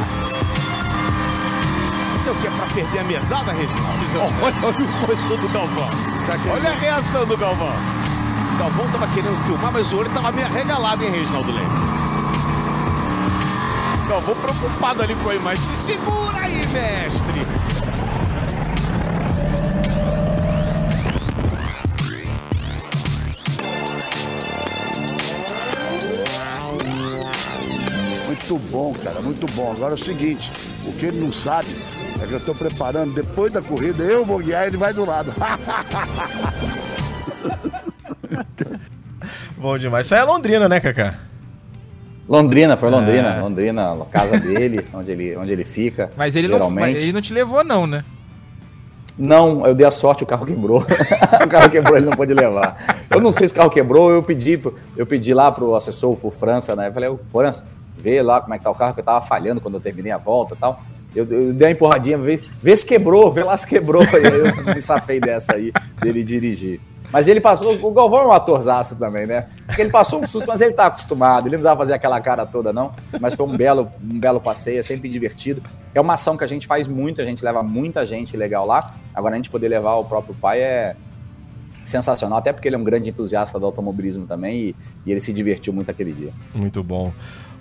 Isso 2.15 2.29
é 2.29 2.31
o 2.31 2.35
que 2.35 2.45
é 2.45 2.51
para 2.51 2.65
perder 2.75 2.99
a 2.99 3.03
mesada, 3.05 3.51
Reginaldo? 3.53 4.35
Olha, 4.43 4.55
olha 4.61 4.85
o 4.85 5.07
rosto 5.07 5.37
do 5.37 5.49
Galvão. 5.51 5.89
Olha 6.53 6.69
a 6.69 6.73
reação 6.75 7.25
do 7.25 7.35
Galvão. 7.35 8.06
O 8.57 8.59
Galvão 8.59 8.87
tava 8.87 9.05
querendo 9.13 9.37
filmar, 9.45 9.71
mas 9.71 9.93
o 9.93 9.99
olho 9.99 10.09
tava 10.09 10.31
meio 10.31 10.47
arregalado, 10.47 11.03
hein, 11.03 11.11
Reginaldo 11.11 11.51
Leite? 11.51 11.69
Galvão 14.09 14.33
preocupado 14.33 15.03
ali 15.03 15.13
com 15.13 15.29
a 15.29 15.35
imagem. 15.35 15.63
Se 15.63 15.75
segura 15.75 16.39
aí, 16.39 16.55
mestre! 16.55 17.41
Muito 28.25 28.57
bom, 28.71 28.95
cara, 29.03 29.21
muito 29.21 29.45
bom. 29.53 29.73
Agora 29.73 29.93
é 29.93 29.95
o 29.95 30.03
seguinte, 30.03 30.51
o 30.83 30.91
que 30.93 31.05
ele 31.05 31.19
não 31.19 31.31
sabe 31.31 31.67
é 32.19 32.25
que 32.25 32.33
eu 32.33 32.39
estou 32.39 32.55
preparando, 32.55 33.13
depois 33.13 33.53
da 33.53 33.61
corrida, 33.61 34.03
eu 34.03 34.25
vou 34.25 34.39
guiar 34.39 34.65
ele 34.65 34.77
vai 34.77 34.95
do 34.95 35.05
lado. 35.05 35.31
bom 39.57 39.77
demais. 39.77 40.05
Isso 40.05 40.15
aí 40.15 40.21
é 40.21 40.23
Londrina, 40.23 40.69
né, 40.69 40.79
Cacá? 40.79 41.19
Londrina, 42.27 42.75
foi 42.75 42.89
Londrina. 42.89 43.35
É. 43.35 43.41
Londrina, 43.41 43.97
casa 44.11 44.37
dele, 44.39 44.85
onde 44.93 45.11
ele, 45.11 45.37
onde 45.37 45.51
ele 45.51 45.63
fica. 45.63 46.11
Mas 46.17 46.35
ele, 46.35 46.47
não, 46.47 46.69
mas 46.69 46.95
ele 46.97 47.13
não 47.13 47.21
te 47.21 47.33
levou, 47.33 47.63
não, 47.63 47.87
né? 47.87 48.03
Não, 49.17 49.65
eu 49.65 49.73
dei 49.73 49.85
a 49.85 49.91
sorte, 49.91 50.23
o 50.23 50.27
carro 50.27 50.45
quebrou. 50.45 50.79
o 51.43 51.49
carro 51.49 51.69
quebrou, 51.69 51.97
ele 51.97 52.05
não 52.05 52.13
pôde 52.13 52.33
levar. 52.33 53.05
Eu 53.09 53.19
não 53.19 53.31
sei 53.31 53.47
se 53.47 53.53
o 53.53 53.57
carro 53.57 53.69
quebrou, 53.69 54.11
eu 54.11 54.21
pedi, 54.21 54.61
eu 54.95 55.05
pedi 55.07 55.33
lá 55.33 55.51
pro 55.51 55.73
assessor, 55.73 56.15
pro 56.15 56.29
França, 56.29 56.75
né? 56.75 56.89
Eu 56.89 56.93
falei, 56.93 57.17
França, 57.31 57.67
ver 57.97 58.21
lá 58.21 58.39
como 58.41 58.53
é 58.53 58.57
que 58.57 58.63
tá 58.63 58.69
o 58.69 58.75
carro, 58.75 58.93
que 58.93 58.99
eu 58.99 59.03
tava 59.03 59.25
falhando 59.25 59.59
quando 59.59 59.75
eu 59.75 59.81
terminei 59.81 60.11
a 60.11 60.17
volta 60.17 60.53
e 60.53 60.57
tal. 60.57 60.83
Eu, 61.15 61.25
eu, 61.25 61.53
dei 61.53 61.67
uma 61.67 61.71
empurradinha, 61.71 62.17
vê, 62.17 62.39
vê 62.61 62.75
se 62.75 62.85
quebrou, 62.85 63.31
vê 63.31 63.43
lá 63.43 63.57
se 63.57 63.65
quebrou. 63.65 64.03
E 64.03 64.07
aí 64.15 64.39
eu 64.67 64.75
me 64.75 64.81
safei 64.81 65.19
dessa 65.19 65.55
aí, 65.55 65.71
dele 65.99 66.23
dirigir. 66.23 66.79
Mas 67.11 67.27
ele 67.27 67.39
passou, 67.39 67.73
o 67.81 67.91
Galvão 67.93 68.21
é 68.21 68.25
um 68.27 68.31
atorzaço 68.31 68.97
também, 68.97 69.25
né? 69.25 69.47
Porque 69.65 69.81
ele 69.81 69.89
passou 69.89 70.21
um 70.21 70.25
susto, 70.25 70.47
mas 70.47 70.59
ele 70.59 70.73
tá 70.73 70.87
acostumado, 70.87 71.47
ele 71.47 71.55
não 71.55 71.59
precisava 71.59 71.79
fazer 71.79 71.93
aquela 71.93 72.19
cara 72.19 72.45
toda, 72.45 72.73
não. 72.73 72.91
Mas 73.19 73.33
foi 73.33 73.45
um 73.45 73.55
belo, 73.55 73.89
um 74.03 74.19
belo 74.19 74.41
passeio, 74.41 74.79
é 74.79 74.81
sempre 74.81 75.09
divertido. 75.09 75.61
É 75.95 76.01
uma 76.01 76.15
ação 76.15 76.35
que 76.35 76.43
a 76.43 76.47
gente 76.47 76.67
faz 76.67 76.87
muito, 76.87 77.21
a 77.21 77.25
gente 77.25 77.43
leva 77.43 77.63
muita 77.63 78.05
gente 78.05 78.35
legal 78.35 78.65
lá. 78.65 78.95
Agora 79.15 79.35
a 79.35 79.37
gente 79.37 79.49
poder 79.49 79.69
levar 79.69 79.95
o 79.95 80.05
próprio 80.05 80.35
pai 80.35 80.59
é 80.59 80.95
sensacional, 81.85 82.39
até 82.39 82.51
porque 82.51 82.67
ele 82.67 82.75
é 82.75 82.79
um 82.79 82.83
grande 82.83 83.09
entusiasta 83.09 83.57
do 83.57 83.65
automobilismo 83.65 84.25
também 84.25 84.55
e, 84.55 84.75
e 85.05 85.11
ele 85.11 85.21
se 85.21 85.31
divertiu 85.31 85.71
muito 85.71 85.89
aquele 85.89 86.11
dia. 86.11 86.33
Muito 86.53 86.83
bom. 86.83 87.13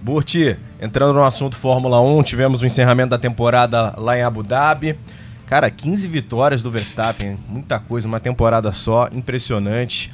Burti, 0.02 0.56
entrando 0.80 1.14
no 1.14 1.24
assunto 1.24 1.56
Fórmula 1.56 2.00
1, 2.00 2.22
tivemos 2.24 2.62
o 2.62 2.66
encerramento 2.66 3.10
da 3.10 3.18
temporada 3.18 3.94
lá 3.96 4.18
em 4.18 4.22
Abu 4.22 4.42
Dhabi. 4.42 4.98
Cara, 5.46 5.70
15 5.70 6.08
vitórias 6.08 6.60
do 6.60 6.72
Verstappen, 6.72 7.38
muita 7.48 7.78
coisa, 7.78 8.08
uma 8.08 8.18
temporada 8.18 8.72
só, 8.72 9.08
impressionante. 9.12 10.12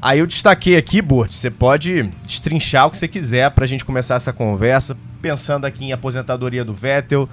Aí 0.00 0.20
eu 0.20 0.26
destaquei 0.26 0.76
aqui, 0.76 1.02
Burt, 1.02 1.32
você 1.32 1.50
pode 1.50 2.04
destrinchar 2.24 2.86
o 2.86 2.90
que 2.90 2.96
você 2.96 3.08
quiser 3.08 3.50
para 3.50 3.64
a 3.64 3.66
gente 3.68 3.84
começar 3.84 4.14
essa 4.14 4.32
conversa, 4.32 4.96
pensando 5.20 5.64
aqui 5.64 5.84
em 5.84 5.92
aposentadoria 5.92 6.64
do 6.64 6.72
Vettel, 6.72 7.28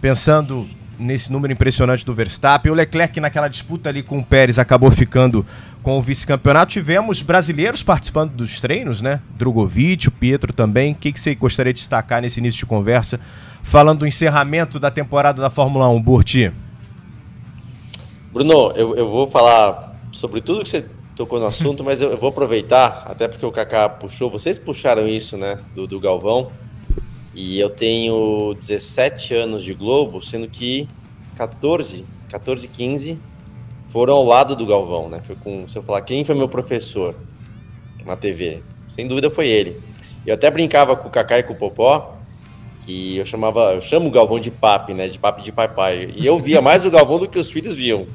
pensando 0.00 0.66
nesse 0.98 1.30
número 1.30 1.52
impressionante 1.52 2.04
do 2.04 2.14
Verstappen. 2.14 2.72
O 2.72 2.74
Leclerc, 2.74 3.20
naquela 3.20 3.48
disputa 3.48 3.90
ali 3.90 4.02
com 4.02 4.18
o 4.18 4.24
Pérez, 4.24 4.58
acabou 4.58 4.90
ficando 4.90 5.44
com 5.82 5.98
o 5.98 6.02
vice-campeonato. 6.02 6.72
Tivemos 6.72 7.20
brasileiros 7.20 7.82
participando 7.82 8.32
dos 8.32 8.60
treinos, 8.60 9.02
né? 9.02 9.20
Drogovic, 9.36 10.08
o 10.08 10.10
Pietro 10.10 10.52
também. 10.52 10.92
O 10.92 10.94
que, 10.94 11.12
que 11.12 11.20
você 11.20 11.34
gostaria 11.34 11.72
de 11.72 11.80
destacar 11.80 12.22
nesse 12.22 12.40
início 12.40 12.60
de 12.60 12.66
conversa, 12.66 13.20
falando 13.64 14.00
do 14.00 14.06
encerramento 14.06 14.78
da 14.78 14.90
temporada 14.90 15.40
da 15.40 15.50
Fórmula 15.50 15.88
1, 15.88 16.00
Burti? 16.00 16.52
Bruno, 18.32 18.70
eu, 18.76 18.94
eu 18.94 19.10
vou 19.10 19.26
falar 19.26 19.96
sobre 20.12 20.40
tudo 20.40 20.62
que 20.62 20.68
você 20.68 20.84
tocou 21.16 21.40
no 21.40 21.46
assunto, 21.46 21.82
mas 21.82 22.00
eu, 22.00 22.10
eu, 22.10 22.16
vou 22.16 22.28
aproveitar, 22.28 23.04
até 23.08 23.26
porque 23.26 23.44
o 23.44 23.50
Kaká 23.50 23.88
puxou, 23.88 24.28
vocês 24.28 24.58
puxaram 24.58 25.08
isso, 25.08 25.36
né, 25.36 25.58
do, 25.74 25.86
do 25.86 25.98
Galvão. 25.98 26.52
E 27.34 27.58
eu 27.58 27.68
tenho 27.68 28.54
17 28.54 29.34
anos 29.34 29.64
de 29.64 29.74
Globo, 29.74 30.22
sendo 30.22 30.46
que 30.46 30.88
14, 31.36 32.06
14, 32.28 32.68
15 32.68 33.18
foram 33.86 34.14
ao 34.14 34.24
lado 34.24 34.54
do 34.54 34.64
Galvão, 34.64 35.08
né? 35.08 35.20
Foi 35.24 35.34
com, 35.34 35.66
se 35.66 35.76
eu 35.76 35.82
falar 35.82 36.02
quem 36.02 36.24
foi 36.24 36.36
meu 36.36 36.48
professor 36.48 37.16
na 38.04 38.14
TV, 38.14 38.62
sem 38.86 39.08
dúvida 39.08 39.30
foi 39.30 39.48
ele. 39.48 39.80
Eu 40.24 40.34
até 40.34 40.48
brincava 40.48 40.94
com 40.94 41.08
o 41.08 41.10
Kaká 41.10 41.40
e 41.40 41.42
com 41.42 41.54
o 41.54 41.56
Popó 41.56 42.13
que 42.84 43.16
eu 43.16 43.26
chamava, 43.26 43.74
eu 43.74 43.80
chamo 43.80 44.08
o 44.08 44.10
Galvão 44.10 44.38
de 44.38 44.50
papi, 44.50 44.92
né? 44.92 45.08
De 45.08 45.18
papi 45.18 45.42
de 45.42 45.50
pai 45.50 45.68
pai. 45.68 46.10
E 46.14 46.26
eu 46.26 46.38
via 46.38 46.60
mais 46.60 46.84
o 46.84 46.90
Galvão 46.90 47.18
do 47.18 47.28
que 47.28 47.38
os 47.38 47.50
filhos 47.50 47.74
viam. 47.74 48.06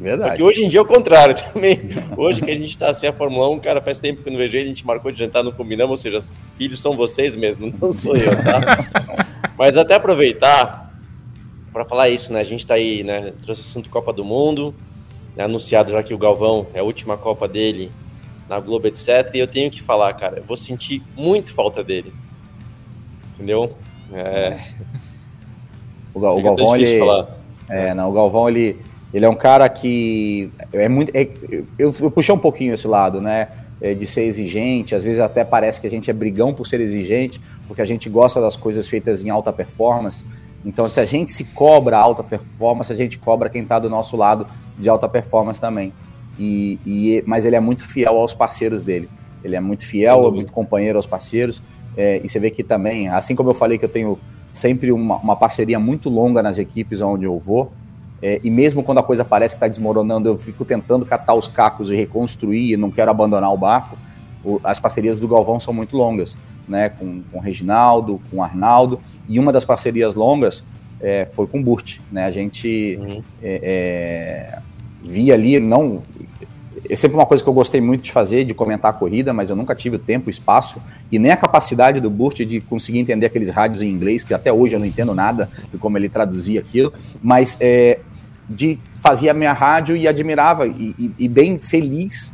Verdade. 0.00 0.30
Só 0.30 0.36
que 0.36 0.42
hoje 0.42 0.64
em 0.64 0.68
dia 0.68 0.80
é 0.80 0.82
o 0.82 0.86
contrário 0.86 1.34
também. 1.52 1.80
Hoje 2.16 2.42
que 2.42 2.50
a 2.50 2.54
gente 2.54 2.76
tá 2.76 2.92
sem 2.92 3.08
a 3.08 3.12
Fórmula 3.12 3.48
1, 3.50 3.60
cara, 3.60 3.80
faz 3.80 4.00
tempo 4.00 4.22
que 4.22 4.30
não 4.30 4.38
vejo 4.38 4.56
ele, 4.56 4.64
a 4.64 4.68
gente 4.68 4.86
marcou 4.86 5.12
de 5.12 5.18
jantar, 5.18 5.42
não 5.42 5.52
combinamos, 5.52 5.90
ou 5.90 5.96
seja, 5.96 6.18
filhos 6.56 6.80
são 6.80 6.96
vocês 6.96 7.36
mesmo, 7.36 7.72
não 7.80 7.92
sou 7.92 8.16
eu, 8.16 8.34
tá? 8.42 8.86
Mas 9.56 9.76
até 9.76 9.94
aproveitar 9.94 10.92
para 11.72 11.84
falar 11.84 12.08
isso, 12.08 12.32
né? 12.32 12.40
A 12.40 12.44
gente 12.44 12.66
tá 12.66 12.74
aí, 12.74 13.02
né? 13.02 13.32
Trouxe 13.42 13.62
o 13.62 13.64
assunto 13.64 13.90
Copa 13.90 14.12
do 14.12 14.24
Mundo, 14.24 14.74
né, 15.36 15.44
anunciado 15.44 15.92
já 15.92 16.02
que 16.02 16.14
o 16.14 16.18
Galvão 16.18 16.66
é 16.72 16.80
a 16.80 16.84
última 16.84 17.16
Copa 17.16 17.46
dele 17.46 17.90
na 18.48 18.58
Globo, 18.60 18.86
etc. 18.86 19.30
E 19.34 19.38
eu 19.38 19.46
tenho 19.46 19.70
que 19.70 19.82
falar, 19.82 20.12
cara, 20.14 20.38
eu 20.38 20.44
vou 20.44 20.56
sentir 20.56 21.02
muito 21.16 21.52
falta 21.52 21.82
dele. 21.82 22.12
Entendeu? 23.34 23.76
É. 24.12 24.58
O, 26.12 26.18
o 26.18 26.42
Galvão, 26.42 26.76
ele. 26.76 27.00
É, 27.68 27.94
não, 27.94 28.10
o 28.10 28.12
Galvão, 28.12 28.48
ele 28.48 28.78
ele 29.14 29.24
é 29.24 29.28
um 29.28 29.36
cara 29.36 29.68
que 29.68 30.50
é 30.72 30.88
muito. 30.88 31.12
É, 31.14 31.28
eu, 31.78 31.94
eu 32.00 32.10
puxei 32.10 32.34
um 32.34 32.38
pouquinho 32.38 32.74
esse 32.74 32.88
lado, 32.88 33.20
né? 33.20 33.46
É, 33.80 33.94
de 33.94 34.06
ser 34.06 34.24
exigente, 34.24 34.94
às 34.94 35.04
vezes 35.04 35.20
até 35.20 35.44
parece 35.44 35.80
que 35.80 35.86
a 35.86 35.90
gente 35.90 36.10
é 36.10 36.12
brigão 36.12 36.52
por 36.52 36.66
ser 36.66 36.80
exigente, 36.80 37.40
porque 37.68 37.80
a 37.80 37.84
gente 37.84 38.08
gosta 38.08 38.40
das 38.40 38.56
coisas 38.56 38.88
feitas 38.88 39.24
em 39.24 39.30
alta 39.30 39.52
performance. 39.52 40.26
Então, 40.64 40.88
se 40.88 40.98
a 40.98 41.04
gente 41.04 41.30
se 41.30 41.44
cobra 41.52 41.96
alta 41.96 42.24
performance, 42.24 42.92
a 42.92 42.96
gente 42.96 43.18
cobra 43.18 43.48
quem 43.48 43.62
está 43.62 43.78
do 43.78 43.88
nosso 43.88 44.16
lado 44.16 44.46
de 44.76 44.88
alta 44.88 45.08
performance 45.08 45.60
também. 45.60 45.92
E, 46.36 46.80
e, 46.84 47.22
mas 47.26 47.44
ele 47.44 47.54
é 47.54 47.60
muito 47.60 47.86
fiel 47.86 48.18
aos 48.18 48.34
parceiros 48.34 48.82
dele. 48.82 49.08
Ele 49.44 49.54
é 49.54 49.60
muito 49.60 49.86
fiel, 49.86 50.26
é 50.26 50.30
muito 50.30 50.50
companheiro 50.50 50.98
aos 50.98 51.06
parceiros. 51.06 51.62
É, 51.96 52.20
e 52.22 52.28
você 52.28 52.38
vê 52.38 52.50
que 52.50 52.62
também, 52.62 53.08
assim 53.08 53.34
como 53.34 53.50
eu 53.50 53.54
falei 53.54 53.78
que 53.78 53.84
eu 53.84 53.88
tenho 53.88 54.18
sempre 54.52 54.92
uma, 54.92 55.16
uma 55.16 55.36
parceria 55.36 55.78
muito 55.78 56.08
longa 56.08 56.42
nas 56.42 56.58
equipes 56.58 57.00
onde 57.00 57.24
eu 57.24 57.38
vou, 57.38 57.72
é, 58.22 58.40
e 58.42 58.50
mesmo 58.50 58.82
quando 58.82 58.98
a 58.98 59.02
coisa 59.02 59.24
parece 59.24 59.54
que 59.54 59.56
está 59.58 59.68
desmoronando, 59.68 60.28
eu 60.28 60.38
fico 60.38 60.64
tentando 60.64 61.04
catar 61.04 61.34
os 61.34 61.46
cacos 61.46 61.90
e 61.90 61.94
reconstruir, 61.96 62.72
e 62.72 62.76
não 62.76 62.90
quero 62.90 63.10
abandonar 63.10 63.52
o 63.52 63.56
barco. 63.56 63.98
O, 64.42 64.60
as 64.64 64.80
parcerias 64.80 65.20
do 65.20 65.28
Galvão 65.28 65.60
são 65.60 65.74
muito 65.74 65.96
longas, 65.96 66.38
né? 66.66 66.88
Com, 66.88 67.22
com 67.30 67.38
o 67.38 67.40
Reginaldo, 67.40 68.20
com 68.30 68.38
o 68.38 68.42
Arnaldo, 68.42 68.98
e 69.28 69.38
uma 69.38 69.52
das 69.52 69.64
parcerias 69.64 70.14
longas 70.14 70.64
é, 71.00 71.26
foi 71.32 71.46
com 71.46 71.60
o 71.60 71.62
Burt, 71.62 71.98
né? 72.10 72.24
A 72.24 72.30
gente 72.30 72.98
uhum. 72.98 73.22
é, 73.42 73.60
é 73.62 74.58
via 75.04 75.34
ali, 75.34 75.60
não. 75.60 76.02
É 76.88 76.96
sempre 76.96 77.16
uma 77.16 77.26
coisa 77.26 77.42
que 77.42 77.48
eu 77.48 77.54
gostei 77.54 77.80
muito 77.80 78.02
de 78.02 78.12
fazer, 78.12 78.44
de 78.44 78.52
comentar 78.52 78.90
a 78.90 78.94
corrida, 78.94 79.32
mas 79.32 79.50
eu 79.50 79.56
nunca 79.56 79.74
tive 79.74 79.96
o 79.96 79.98
tempo, 79.98 80.26
o 80.26 80.30
espaço 80.30 80.82
e 81.10 81.18
nem 81.18 81.30
a 81.30 81.36
capacidade 81.36 82.00
do 82.00 82.10
Burt 82.10 82.40
de 82.40 82.60
conseguir 82.60 82.98
entender 82.98 83.26
aqueles 83.26 83.50
rádios 83.50 83.82
em 83.82 83.88
inglês, 83.88 84.22
que 84.22 84.34
até 84.34 84.52
hoje 84.52 84.74
eu 84.76 84.80
não 84.80 84.86
entendo 84.86 85.14
nada 85.14 85.48
de 85.72 85.78
como 85.78 85.96
ele 85.96 86.08
traduzia 86.08 86.60
aquilo. 86.60 86.92
Mas 87.22 87.56
é, 87.60 88.00
de 88.48 88.78
fazer 88.96 89.28
a 89.28 89.34
minha 89.34 89.52
rádio 89.52 89.96
e 89.96 90.06
admirava 90.06 90.66
e, 90.66 90.94
e, 90.98 91.10
e, 91.18 91.28
bem 91.28 91.58
feliz 91.58 92.32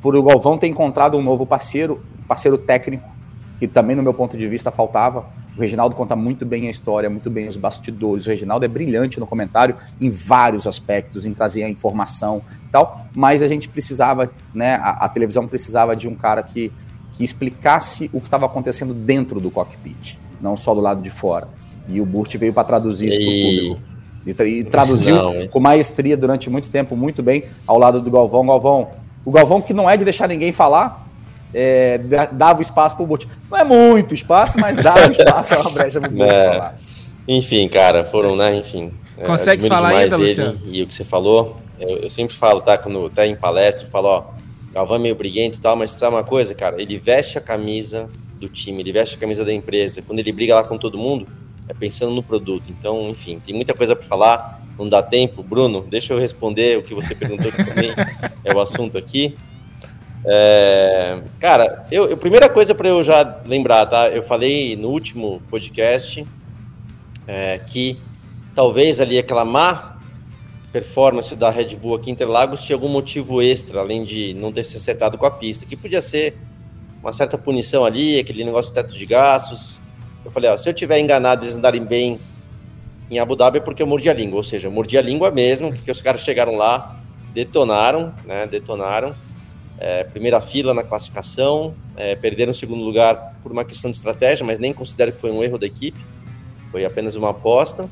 por 0.00 0.14
o 0.14 0.22
Galvão 0.22 0.56
ter 0.56 0.68
encontrado 0.68 1.16
um 1.16 1.22
novo 1.22 1.44
parceiro, 1.44 2.00
parceiro 2.26 2.56
técnico, 2.56 3.08
que 3.58 3.66
também 3.66 3.96
no 3.96 4.02
meu 4.02 4.14
ponto 4.14 4.36
de 4.36 4.46
vista 4.46 4.70
faltava. 4.70 5.26
O 5.58 5.60
Reginaldo 5.60 5.96
conta 5.96 6.14
muito 6.14 6.46
bem 6.46 6.68
a 6.68 6.70
história, 6.70 7.10
muito 7.10 7.28
bem 7.28 7.48
os 7.48 7.56
bastidores. 7.56 8.26
O 8.26 8.30
Reginaldo 8.30 8.64
é 8.64 8.68
brilhante 8.68 9.18
no 9.18 9.26
comentário 9.26 9.74
em 10.00 10.08
vários 10.08 10.68
aspectos, 10.68 11.26
em 11.26 11.34
trazer 11.34 11.64
a 11.64 11.68
informação 11.68 12.42
e 12.68 12.70
tal, 12.70 13.06
mas 13.12 13.42
a 13.42 13.48
gente 13.48 13.68
precisava, 13.68 14.30
né, 14.54 14.76
a, 14.76 15.06
a 15.06 15.08
televisão 15.08 15.48
precisava 15.48 15.96
de 15.96 16.06
um 16.06 16.14
cara 16.14 16.44
que, 16.44 16.72
que 17.14 17.24
explicasse 17.24 18.08
o 18.12 18.20
que 18.20 18.28
estava 18.28 18.46
acontecendo 18.46 18.94
dentro 18.94 19.40
do 19.40 19.50
cockpit, 19.50 20.16
não 20.40 20.56
só 20.56 20.72
do 20.76 20.80
lado 20.80 21.02
de 21.02 21.10
fora. 21.10 21.48
E 21.88 22.00
o 22.00 22.06
Burt 22.06 22.36
veio 22.36 22.52
para 22.52 22.62
traduzir 22.62 23.08
isso 23.08 23.18
para 23.18 23.28
o 23.28 23.42
público. 23.42 23.88
E, 24.26 24.60
e 24.60 24.64
traduziu 24.64 25.16
não, 25.16 25.34
mas... 25.34 25.52
com 25.52 25.58
maestria 25.58 26.16
durante 26.16 26.48
muito 26.48 26.70
tempo, 26.70 26.94
muito 26.94 27.20
bem, 27.20 27.46
ao 27.66 27.80
lado 27.80 28.00
do 28.00 28.08
Galvão. 28.12 28.46
Galvão, 28.46 28.90
o 29.24 29.32
Galvão 29.32 29.60
que 29.60 29.74
não 29.74 29.90
é 29.90 29.96
de 29.96 30.04
deixar 30.04 30.28
ninguém 30.28 30.52
falar, 30.52 31.07
é, 31.52 31.98
dava 32.32 32.62
espaço 32.62 32.96
para 32.96 33.04
o 33.04 33.06
Bote. 33.06 33.28
Não 33.50 33.58
é 33.58 33.64
muito 33.64 34.14
espaço, 34.14 34.58
mas 34.58 34.78
dava 34.78 35.06
espaço, 35.10 35.54
é 35.54 35.58
uma 35.58 35.70
brecha 35.70 36.00
para 36.00 36.12
o 36.12 36.22
é. 36.22 36.52
falar. 36.52 36.78
Enfim, 37.26 37.68
cara, 37.68 38.04
foram, 38.04 38.36
né, 38.36 38.56
enfim. 38.56 38.92
É, 39.16 39.24
Consegue 39.24 39.68
falar 39.68 39.88
ainda, 39.88 40.16
Luciano? 40.16 40.60
E 40.64 40.82
o 40.82 40.86
que 40.86 40.94
você 40.94 41.04
falou, 41.04 41.56
eu, 41.78 41.98
eu, 41.98 42.10
sempre 42.10 42.34
falo, 42.34 42.60
tá, 42.60 42.78
quando 42.78 43.10
tá 43.10 43.26
em 43.26 43.36
palestra, 43.36 43.86
eu 43.86 43.90
falo, 43.90 44.08
ó, 44.08 44.24
Galvão 44.72 44.96
é 44.96 45.00
meio 45.00 45.14
briguento 45.14 45.58
e 45.58 45.60
tal, 45.60 45.76
mas 45.76 45.90
sabe 45.90 46.14
uma 46.14 46.24
coisa, 46.24 46.54
cara? 46.54 46.80
Ele 46.80 46.98
veste 46.98 47.36
a 47.38 47.40
camisa 47.40 48.08
do 48.38 48.48
time, 48.48 48.80
ele 48.80 48.92
veste 48.92 49.16
a 49.16 49.18
camisa 49.18 49.44
da 49.44 49.52
empresa. 49.52 50.02
Quando 50.02 50.20
ele 50.20 50.32
briga 50.32 50.54
lá 50.54 50.64
com 50.64 50.78
todo 50.78 50.96
mundo, 50.96 51.26
é 51.68 51.74
pensando 51.74 52.14
no 52.14 52.22
produto. 52.22 52.64
Então, 52.70 53.10
enfim, 53.10 53.40
tem 53.44 53.54
muita 53.54 53.74
coisa 53.74 53.96
para 53.96 54.06
falar, 54.06 54.62
não 54.78 54.88
dá 54.88 55.02
tempo. 55.02 55.42
Bruno, 55.42 55.82
deixa 55.82 56.12
eu 56.12 56.18
responder 56.18 56.78
o 56.78 56.82
que 56.82 56.94
você 56.94 57.14
perguntou 57.14 57.50
que 57.50 57.64
também 57.64 57.90
é 58.44 58.54
o 58.54 58.60
assunto 58.60 58.96
aqui. 58.96 59.36
É, 60.24 61.20
cara, 61.38 61.86
eu, 61.90 62.08
eu, 62.08 62.16
primeira 62.16 62.48
coisa 62.48 62.74
para 62.74 62.88
eu 62.88 63.02
já 63.02 63.40
lembrar, 63.46 63.86
tá? 63.86 64.08
Eu 64.08 64.22
falei 64.22 64.76
no 64.76 64.88
último 64.88 65.40
podcast 65.48 66.26
é, 67.26 67.58
que 67.58 67.98
talvez 68.54 69.00
ali 69.00 69.18
aquela 69.18 69.44
má 69.44 69.98
performance 70.72 71.34
da 71.34 71.50
Red 71.50 71.76
Bull 71.76 71.94
aqui 71.94 72.10
em 72.10 72.12
Interlagos 72.12 72.62
tinha 72.62 72.76
algum 72.76 72.88
motivo 72.88 73.40
extra, 73.40 73.80
além 73.80 74.04
de 74.04 74.34
não 74.34 74.52
ter 74.52 74.64
se 74.64 74.76
acertado 74.76 75.16
com 75.16 75.26
a 75.26 75.30
pista, 75.30 75.64
que 75.64 75.76
podia 75.76 76.02
ser 76.02 76.36
uma 77.00 77.12
certa 77.12 77.38
punição 77.38 77.84
ali, 77.84 78.18
aquele 78.18 78.44
negócio 78.44 78.72
do 78.72 78.74
teto 78.74 78.94
de 78.94 79.06
gastos, 79.06 79.80
eu 80.24 80.30
falei, 80.30 80.50
ó, 80.50 80.56
se 80.56 80.68
eu 80.68 80.74
tiver 80.74 80.98
enganado 80.98 81.44
eles 81.44 81.56
andarem 81.56 81.84
bem 81.84 82.20
em 83.10 83.18
Abu 83.18 83.34
Dhabi 83.34 83.58
é 83.58 83.60
porque 83.60 83.82
eu 83.82 83.86
mordi 83.86 84.10
a 84.10 84.14
língua, 84.14 84.36
ou 84.36 84.42
seja, 84.42 84.68
eu 84.68 84.72
mordi 84.72 84.98
a 84.98 85.02
língua 85.02 85.30
mesmo, 85.30 85.72
porque 85.72 85.90
os 85.90 86.02
caras 86.02 86.20
chegaram 86.20 86.56
lá, 86.56 87.00
detonaram, 87.32 88.12
né, 88.26 88.46
detonaram, 88.46 89.14
é, 89.78 90.04
primeira 90.04 90.40
fila 90.40 90.74
na 90.74 90.82
classificação, 90.82 91.74
é, 91.96 92.16
perderam 92.16 92.50
o 92.50 92.54
segundo 92.54 92.82
lugar 92.82 93.36
por 93.42 93.52
uma 93.52 93.64
questão 93.64 93.90
de 93.90 93.96
estratégia, 93.96 94.44
mas 94.44 94.58
nem 94.58 94.72
considero 94.72 95.12
que 95.12 95.20
foi 95.20 95.30
um 95.30 95.42
erro 95.42 95.58
da 95.58 95.66
equipe, 95.66 95.98
foi 96.70 96.84
apenas 96.84 97.14
uma 97.14 97.30
aposta. 97.30 97.88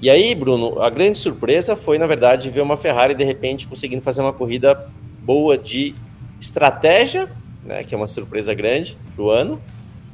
E 0.00 0.10
aí, 0.10 0.34
Bruno, 0.34 0.82
a 0.82 0.90
grande 0.90 1.16
surpresa 1.16 1.76
foi, 1.76 1.96
na 1.96 2.06
verdade, 2.06 2.50
ver 2.50 2.60
uma 2.60 2.76
Ferrari 2.76 3.14
de 3.14 3.24
repente 3.24 3.66
conseguindo 3.66 4.02
fazer 4.02 4.20
uma 4.20 4.32
corrida 4.32 4.88
boa 5.20 5.56
de 5.56 5.94
estratégia, 6.40 7.30
né, 7.64 7.84
que 7.84 7.94
é 7.94 7.96
uma 7.96 8.08
surpresa 8.08 8.52
grande 8.52 8.98
para 9.14 9.24
o 9.24 9.30
ano, 9.30 9.60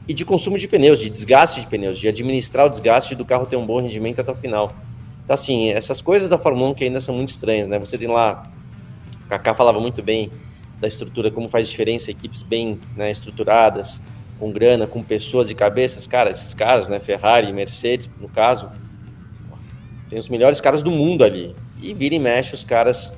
e 0.06 0.14
de 0.14 0.24
consumo 0.24 0.58
de 0.58 0.68
pneus, 0.68 0.98
de 0.98 1.10
desgaste 1.10 1.60
de 1.60 1.66
pneus, 1.66 1.98
de 1.98 2.06
administrar 2.06 2.66
o 2.66 2.68
desgaste 2.68 3.14
do 3.14 3.24
carro 3.24 3.46
ter 3.46 3.56
um 3.56 3.66
bom 3.66 3.80
rendimento 3.80 4.20
até 4.20 4.30
o 4.30 4.34
final. 4.34 4.72
Então, 5.24 5.34
assim, 5.34 5.70
essas 5.70 6.00
coisas 6.00 6.28
da 6.28 6.38
Fórmula 6.38 6.70
1 6.70 6.74
que 6.74 6.84
ainda 6.84 7.00
são 7.00 7.14
muito 7.14 7.30
estranhas, 7.30 7.68
né? 7.68 7.78
Você 7.78 7.98
tem 7.98 8.08
lá, 8.08 8.50
o 9.24 9.28
Kaká 9.28 9.54
falava 9.54 9.80
muito 9.80 10.02
bem 10.02 10.30
da 10.80 10.88
estrutura, 10.88 11.30
como 11.30 11.48
faz 11.48 11.68
diferença 11.68 12.10
equipes 12.10 12.42
bem 12.42 12.78
né, 12.96 13.10
estruturadas, 13.10 14.00
com 14.38 14.52
grana, 14.52 14.86
com 14.86 15.02
pessoas 15.02 15.50
e 15.50 15.54
cabeças. 15.54 16.06
Cara, 16.06 16.30
esses 16.30 16.54
caras, 16.54 16.88
né, 16.88 17.00
Ferrari, 17.00 17.52
Mercedes, 17.52 18.08
no 18.20 18.28
caso, 18.28 18.70
tem 20.08 20.18
os 20.18 20.28
melhores 20.28 20.60
caras 20.60 20.82
do 20.82 20.90
mundo 20.90 21.24
ali. 21.24 21.54
E 21.80 21.92
vira 21.94 22.14
e 22.14 22.18
mexe, 22.18 22.54
os 22.54 22.64
caras 22.64 23.14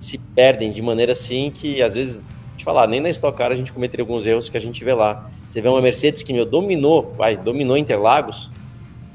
se 0.00 0.18
perdem 0.18 0.72
de 0.72 0.82
maneira 0.82 1.12
assim 1.12 1.50
que, 1.50 1.80
às 1.80 1.94
vezes, 1.94 2.22
te 2.56 2.64
falar, 2.64 2.86
nem 2.86 3.00
na 3.00 3.08
Stock 3.08 3.36
Car 3.36 3.50
a 3.50 3.56
gente 3.56 3.72
cometeria 3.72 4.02
alguns 4.02 4.26
erros 4.26 4.48
que 4.48 4.56
a 4.56 4.60
gente 4.60 4.84
vê 4.84 4.92
lá. 4.92 5.30
Você 5.48 5.60
vê 5.60 5.68
uma 5.68 5.80
Mercedes 5.80 6.22
que 6.22 6.32
meu, 6.32 6.44
dominou, 6.44 7.14
vai, 7.16 7.36
dominou 7.36 7.76
Interlagos, 7.76 8.50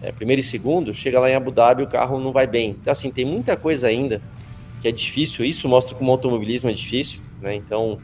é, 0.02 0.12
primeiro 0.12 0.40
e 0.40 0.44
segundo, 0.44 0.94
chega 0.94 1.20
lá 1.20 1.30
em 1.30 1.36
Abu 1.36 1.52
Dhabi 1.52 1.84
o 1.84 1.88
carro 1.88 2.20
não 2.20 2.32
vai 2.32 2.48
bem. 2.48 2.78
Então, 2.82 2.92
assim, 2.92 3.12
tem 3.12 3.26
muita 3.26 3.58
coisa 3.58 3.88
ainda 3.88 4.22
que 4.82 4.88
é 4.88 4.92
difícil. 4.92 5.44
Isso 5.44 5.68
mostra 5.68 5.96
como 5.96 6.10
o 6.10 6.14
automobilismo 6.14 6.70
é 6.70 6.74
difícil, 6.74 7.22
né? 7.42 7.56
Então, 7.56 8.00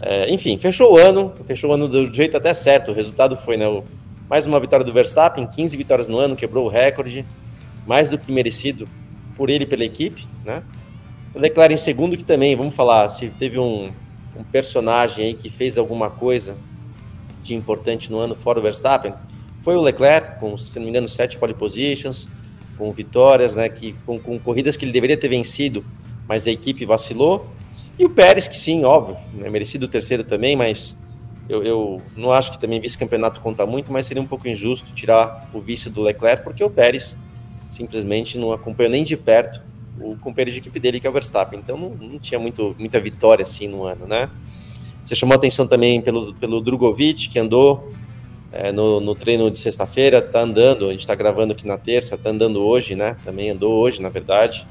é, 0.00 0.32
enfim, 0.32 0.58
fechou 0.58 0.94
o 0.94 0.98
ano, 0.98 1.32
fechou 1.46 1.70
o 1.70 1.74
ano 1.74 1.88
do 1.88 2.12
jeito 2.12 2.36
até 2.36 2.52
certo. 2.54 2.90
O 2.90 2.94
resultado 2.94 3.36
foi, 3.36 3.56
né? 3.56 3.66
O, 3.68 3.84
mais 4.28 4.46
uma 4.46 4.58
vitória 4.58 4.84
do 4.84 4.92
Verstappen, 4.92 5.46
15 5.46 5.76
vitórias 5.76 6.08
no 6.08 6.18
ano, 6.18 6.34
quebrou 6.34 6.64
o 6.64 6.68
recorde, 6.68 7.24
mais 7.86 8.08
do 8.08 8.16
que 8.16 8.32
merecido 8.32 8.88
por 9.36 9.50
ele 9.50 9.64
e 9.64 9.66
pela 9.66 9.84
equipe, 9.84 10.26
né? 10.44 10.62
O 11.34 11.38
Leclerc 11.38 11.74
em 11.74 11.76
segundo, 11.76 12.16
que 12.16 12.24
também, 12.24 12.54
vamos 12.56 12.74
falar, 12.74 13.08
se 13.08 13.28
teve 13.30 13.58
um, 13.58 13.90
um 14.36 14.44
personagem 14.44 15.26
aí 15.26 15.34
que 15.34 15.50
fez 15.50 15.78
alguma 15.78 16.10
coisa 16.10 16.56
de 17.42 17.54
importante 17.54 18.10
no 18.10 18.18
ano 18.18 18.36
fora 18.36 18.60
o 18.60 18.62
Verstappen 18.62 19.12
foi 19.62 19.76
o 19.76 19.80
Leclerc, 19.80 20.40
com, 20.40 20.58
se 20.58 20.76
não 20.78 20.84
me 20.84 20.90
engano, 20.90 21.08
sete 21.08 21.38
pole 21.38 21.54
positions, 21.54 22.28
com 22.76 22.92
vitórias, 22.92 23.54
né, 23.54 23.68
que, 23.68 23.94
com, 24.04 24.18
com 24.18 24.38
corridas 24.38 24.76
que 24.76 24.84
ele 24.84 24.92
deveria 24.92 25.16
ter 25.16 25.28
vencido, 25.28 25.84
mas 26.28 26.46
a 26.46 26.50
equipe 26.50 26.84
vacilou. 26.84 27.46
E 27.98 28.04
o 28.04 28.10
Pérez, 28.10 28.48
que 28.48 28.56
sim, 28.56 28.84
óbvio, 28.84 29.16
né, 29.34 29.48
merecido 29.50 29.86
o 29.86 29.88
terceiro 29.88 30.24
também, 30.24 30.56
mas 30.56 30.96
eu, 31.48 31.62
eu 31.62 32.02
não 32.16 32.32
acho 32.32 32.52
que 32.52 32.58
também 32.58 32.80
vice-campeonato 32.80 33.40
conta 33.40 33.66
muito, 33.66 33.92
mas 33.92 34.06
seria 34.06 34.22
um 34.22 34.26
pouco 34.26 34.48
injusto 34.48 34.92
tirar 34.92 35.50
o 35.52 35.60
vice 35.60 35.90
do 35.90 36.00
Leclerc, 36.00 36.42
porque 36.44 36.64
o 36.64 36.70
Pérez 36.70 37.16
simplesmente 37.70 38.38
não 38.38 38.52
acompanhou 38.52 38.90
nem 38.90 39.04
de 39.04 39.16
perto 39.16 39.60
o 40.00 40.16
companheiro 40.16 40.50
de 40.50 40.58
equipe 40.58 40.78
dele, 40.80 41.00
que 41.00 41.06
é 41.06 41.10
o 41.10 41.12
Verstappen. 41.12 41.58
Então 41.58 41.76
não, 41.76 41.90
não 41.90 42.18
tinha 42.18 42.38
muito, 42.38 42.74
muita 42.78 42.98
vitória 43.00 43.42
assim 43.42 43.68
no 43.68 43.84
ano, 43.84 44.06
né? 44.06 44.30
Você 45.02 45.14
chamou 45.14 45.34
atenção 45.34 45.66
também 45.66 46.00
pelo, 46.00 46.34
pelo 46.34 46.60
Drogovic, 46.60 47.28
que 47.28 47.38
andou 47.38 47.92
é, 48.52 48.70
no, 48.70 49.00
no, 49.00 49.14
treino 49.14 49.50
de 49.50 49.58
sexta-feira, 49.58 50.22
tá 50.22 50.40
andando, 50.40 50.86
a 50.86 50.90
gente 50.90 51.00
está 51.00 51.14
gravando 51.14 51.52
aqui 51.52 51.66
na 51.66 51.76
terça, 51.76 52.16
tá 52.16 52.30
andando 52.30 52.64
hoje, 52.64 52.94
né? 52.94 53.16
Também 53.24 53.50
andou 53.50 53.72
hoje, 53.80 54.00
na 54.00 54.08
verdade. 54.08 54.66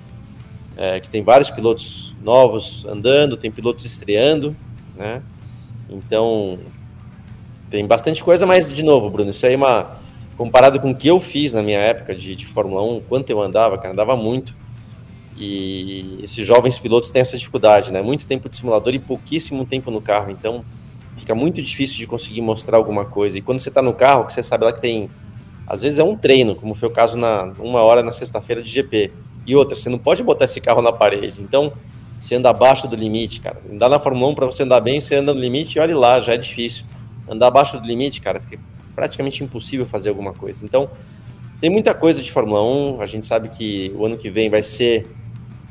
É, 0.83 0.99
que 0.99 1.11
tem 1.11 1.21
vários 1.21 1.51
pilotos 1.51 2.15
novos 2.23 2.87
andando, 2.87 3.37
tem 3.37 3.51
pilotos 3.51 3.85
estreando, 3.85 4.55
né? 4.97 5.21
Então, 5.87 6.57
tem 7.69 7.85
bastante 7.85 8.23
coisa, 8.23 8.47
mas, 8.47 8.73
de 8.73 8.81
novo, 8.81 9.07
Bruno, 9.11 9.29
isso 9.29 9.45
aí 9.45 9.53
é 9.53 9.57
uma. 9.57 9.99
Comparado 10.35 10.79
com 10.79 10.89
o 10.89 10.95
que 10.95 11.07
eu 11.07 11.19
fiz 11.19 11.53
na 11.53 11.61
minha 11.61 11.77
época 11.77 12.15
de, 12.15 12.35
de 12.35 12.47
Fórmula 12.47 12.81
1, 12.81 13.01
quanto 13.01 13.29
eu 13.29 13.39
andava, 13.39 13.77
cara, 13.77 13.93
andava 13.93 14.15
muito. 14.15 14.55
E 15.37 16.17
esses 16.23 16.47
jovens 16.47 16.79
pilotos 16.79 17.11
têm 17.11 17.21
essa 17.21 17.37
dificuldade, 17.37 17.93
né? 17.93 18.01
Muito 18.01 18.25
tempo 18.25 18.49
de 18.49 18.55
simulador 18.55 18.95
e 18.95 18.97
pouquíssimo 18.97 19.63
tempo 19.67 19.91
no 19.91 20.01
carro. 20.01 20.31
Então, 20.31 20.65
fica 21.15 21.35
muito 21.35 21.61
difícil 21.61 21.97
de 21.97 22.07
conseguir 22.07 22.41
mostrar 22.41 22.77
alguma 22.77 23.05
coisa. 23.05 23.37
E 23.37 23.41
quando 23.43 23.59
você 23.59 23.69
está 23.69 23.83
no 23.83 23.93
carro, 23.93 24.25
que 24.25 24.33
você 24.33 24.41
sabe 24.41 24.65
lá 24.65 24.73
que 24.73 24.81
tem. 24.81 25.11
Às 25.67 25.83
vezes 25.83 25.99
é 25.99 26.03
um 26.03 26.17
treino, 26.17 26.55
como 26.55 26.73
foi 26.73 26.89
o 26.89 26.91
caso 26.91 27.19
na 27.19 27.53
uma 27.59 27.81
hora 27.81 28.01
na 28.01 28.11
sexta-feira 28.11 28.63
de 28.63 28.71
GP. 28.71 29.11
E 29.45 29.55
outra, 29.55 29.75
você 29.75 29.89
não 29.89 29.97
pode 29.97 30.23
botar 30.23 30.45
esse 30.45 30.61
carro 30.61 30.81
na 30.81 30.91
parede. 30.91 31.41
Então, 31.41 31.73
você 32.19 32.35
anda 32.35 32.49
abaixo 32.49 32.87
do 32.87 32.95
limite, 32.95 33.39
cara. 33.39 33.59
Andar 33.69 33.89
na 33.89 33.99
Fórmula 33.99 34.31
1 34.31 34.35
para 34.35 34.45
você 34.45 34.63
andar 34.63 34.79
bem, 34.81 34.99
você 34.99 35.15
anda 35.15 35.33
no 35.33 35.39
limite 35.39 35.77
e 35.77 35.81
olhe 35.81 35.93
lá, 35.93 36.19
já 36.21 36.33
é 36.33 36.37
difícil. 36.37 36.85
Andar 37.27 37.47
abaixo 37.47 37.79
do 37.79 37.87
limite, 37.87 38.21
cara, 38.21 38.39
fica 38.39 38.61
praticamente 38.95 39.43
impossível 39.43 39.85
fazer 39.85 40.09
alguma 40.09 40.33
coisa. 40.33 40.63
Então, 40.63 40.89
tem 41.59 41.69
muita 41.69 41.93
coisa 41.93 42.21
de 42.21 42.31
Fórmula 42.31 42.63
1. 42.63 43.01
A 43.01 43.07
gente 43.07 43.25
sabe 43.25 43.49
que 43.49 43.91
o 43.95 44.05
ano 44.05 44.17
que 44.17 44.29
vem 44.29 44.49
vai 44.49 44.61
ser 44.61 45.07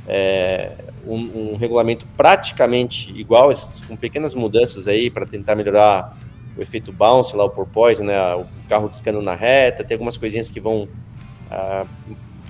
é, 0.08 0.72
um, 1.06 1.52
um, 1.52 1.56
regulamento 1.56 2.06
praticamente 2.16 3.12
igual, 3.18 3.52
com 3.86 3.96
pequenas 3.96 4.34
mudanças 4.34 4.88
aí 4.88 5.10
para 5.10 5.24
tentar 5.24 5.54
melhorar 5.54 6.16
o 6.56 6.62
efeito 6.62 6.92
bounce, 6.92 7.36
lá 7.36 7.44
o 7.44 7.50
porpoise, 7.50 8.02
né, 8.02 8.34
o 8.34 8.44
carro 8.68 8.88
quicando 8.88 9.22
na 9.22 9.34
reta, 9.34 9.84
tem 9.84 9.94
algumas 9.94 10.16
coisinhas 10.16 10.50
que 10.50 10.60
vão 10.60 10.82
uh, 10.82 11.88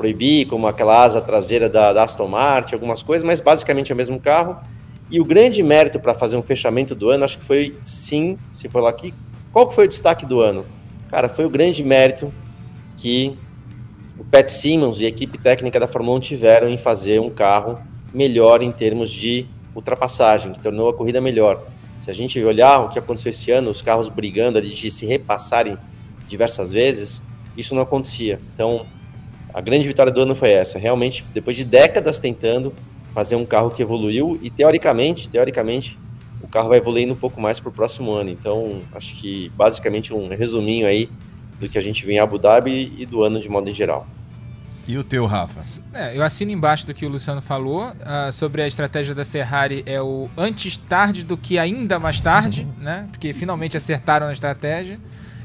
proibir, 0.00 0.46
como 0.46 0.66
aquela 0.66 1.04
asa 1.04 1.20
traseira 1.20 1.68
da, 1.68 1.92
da, 1.92 2.02
Aston 2.04 2.26
Martin, 2.26 2.74
algumas 2.74 3.02
coisas, 3.02 3.26
mas 3.26 3.38
basicamente 3.38 3.92
é 3.92 3.94
o 3.94 3.96
mesmo 3.96 4.18
carro. 4.18 4.56
E 5.10 5.20
o 5.20 5.24
grande 5.24 5.62
mérito 5.62 6.00
para 6.00 6.14
fazer 6.14 6.36
um 6.36 6.42
fechamento 6.42 6.94
do 6.94 7.10
ano, 7.10 7.24
acho 7.24 7.38
que 7.38 7.44
foi 7.44 7.76
sim, 7.84 8.38
se 8.50 8.66
for 8.70 8.80
lá 8.80 8.88
aqui, 8.88 9.12
qual 9.52 9.68
que 9.68 9.74
foi 9.74 9.84
o 9.84 9.88
destaque 9.88 10.24
do 10.24 10.40
ano? 10.40 10.64
Cara, 11.10 11.28
foi 11.28 11.44
o 11.44 11.50
grande 11.50 11.84
mérito 11.84 12.32
que 12.96 13.36
o 14.18 14.24
Pat 14.24 14.48
Simmons 14.48 15.00
e 15.00 15.04
a 15.04 15.08
equipe 15.08 15.36
técnica 15.36 15.78
da 15.78 15.86
Fórmula 15.86 16.16
1 16.16 16.20
tiveram 16.20 16.68
em 16.68 16.78
fazer 16.78 17.20
um 17.20 17.28
carro 17.28 17.78
melhor 18.14 18.62
em 18.62 18.72
termos 18.72 19.10
de 19.10 19.46
ultrapassagem, 19.74 20.52
que 20.52 20.62
tornou 20.62 20.88
a 20.88 20.94
corrida 20.94 21.20
melhor. 21.20 21.66
Se 21.98 22.10
a 22.10 22.14
gente 22.14 22.42
olhar 22.42 22.80
o 22.80 22.88
que 22.88 22.98
aconteceu 22.98 23.28
esse 23.28 23.50
ano, 23.50 23.70
os 23.70 23.82
carros 23.82 24.08
brigando 24.08 24.56
ali 24.56 24.70
de 24.70 24.90
se 24.90 25.04
repassarem 25.04 25.76
diversas 26.26 26.72
vezes, 26.72 27.22
isso 27.56 27.74
não 27.74 27.82
acontecia. 27.82 28.40
Então, 28.54 28.86
a 29.52 29.60
grande 29.60 29.86
vitória 29.86 30.12
do 30.12 30.20
ano 30.20 30.34
foi 30.34 30.50
essa. 30.50 30.78
Realmente, 30.78 31.24
depois 31.34 31.56
de 31.56 31.64
décadas 31.64 32.18
tentando 32.18 32.72
fazer 33.14 33.36
um 33.36 33.44
carro 33.44 33.70
que 33.70 33.82
evoluiu 33.82 34.38
e 34.42 34.50
teoricamente, 34.50 35.28
teoricamente, 35.28 35.98
o 36.42 36.48
carro 36.48 36.68
vai 36.68 36.78
evoluindo 36.78 37.12
um 37.12 37.16
pouco 37.16 37.40
mais 37.40 37.60
para 37.60 37.68
o 37.68 37.72
próximo 37.72 38.12
ano. 38.12 38.30
Então, 38.30 38.82
acho 38.94 39.16
que 39.16 39.50
basicamente 39.56 40.14
um 40.14 40.28
resuminho 40.28 40.86
aí 40.86 41.08
do 41.58 41.68
que 41.68 41.76
a 41.76 41.80
gente 41.80 42.04
vê 42.06 42.14
em 42.14 42.18
Abu 42.18 42.38
Dhabi 42.38 42.92
e 42.96 43.04
do 43.04 43.22
ano 43.22 43.40
de 43.40 43.48
modo 43.48 43.68
em 43.68 43.74
geral. 43.74 44.06
E 44.88 44.96
o 44.96 45.04
teu, 45.04 45.26
Rafa? 45.26 45.60
É, 45.92 46.16
eu 46.16 46.22
assino 46.22 46.50
embaixo 46.50 46.86
do 46.86 46.94
que 46.94 47.04
o 47.04 47.08
Luciano 47.08 47.42
falou 47.42 47.84
uh, 47.84 48.32
sobre 48.32 48.62
a 48.62 48.66
estratégia 48.66 49.14
da 49.14 49.24
Ferrari 49.24 49.82
é 49.86 50.00
o 50.00 50.28
antes 50.36 50.76
tarde 50.76 51.22
do 51.22 51.36
que 51.36 51.58
ainda 51.58 51.98
mais 51.98 52.20
tarde, 52.20 52.62
uhum. 52.62 52.84
né? 52.84 53.06
Porque 53.10 53.32
finalmente 53.32 53.76
acertaram 53.76 54.26
a 54.26 54.32
estratégia 54.32 54.98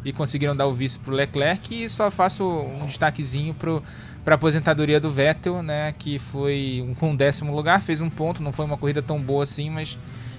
e 0.05 0.13
conseguiram 0.13 0.55
dar 0.55 0.67
o 0.67 0.73
vice 0.73 0.99
para 0.99 1.11
o 1.11 1.15
Leclerc 1.15 1.83
e 1.83 1.89
só 1.89 2.11
faço 2.11 2.47
um 2.47 2.85
destaquezinho 2.85 3.55
para 3.55 3.81
a 4.27 4.35
aposentadoria 4.35 4.99
do 4.99 5.09
Vettel, 5.09 5.63
né? 5.63 5.95
Que 5.97 6.19
foi 6.19 6.85
um, 6.87 6.93
com 6.93 7.15
décimo 7.15 7.55
lugar, 7.55 7.81
fez 7.81 7.99
um 7.99 8.09
ponto, 8.09 8.43
não 8.43 8.53
foi 8.53 8.65
uma 8.65 8.77
corrida 8.77 9.01
tão 9.01 9.19
boa 9.19 9.43
assim, 9.43 9.71
mas 9.71 9.97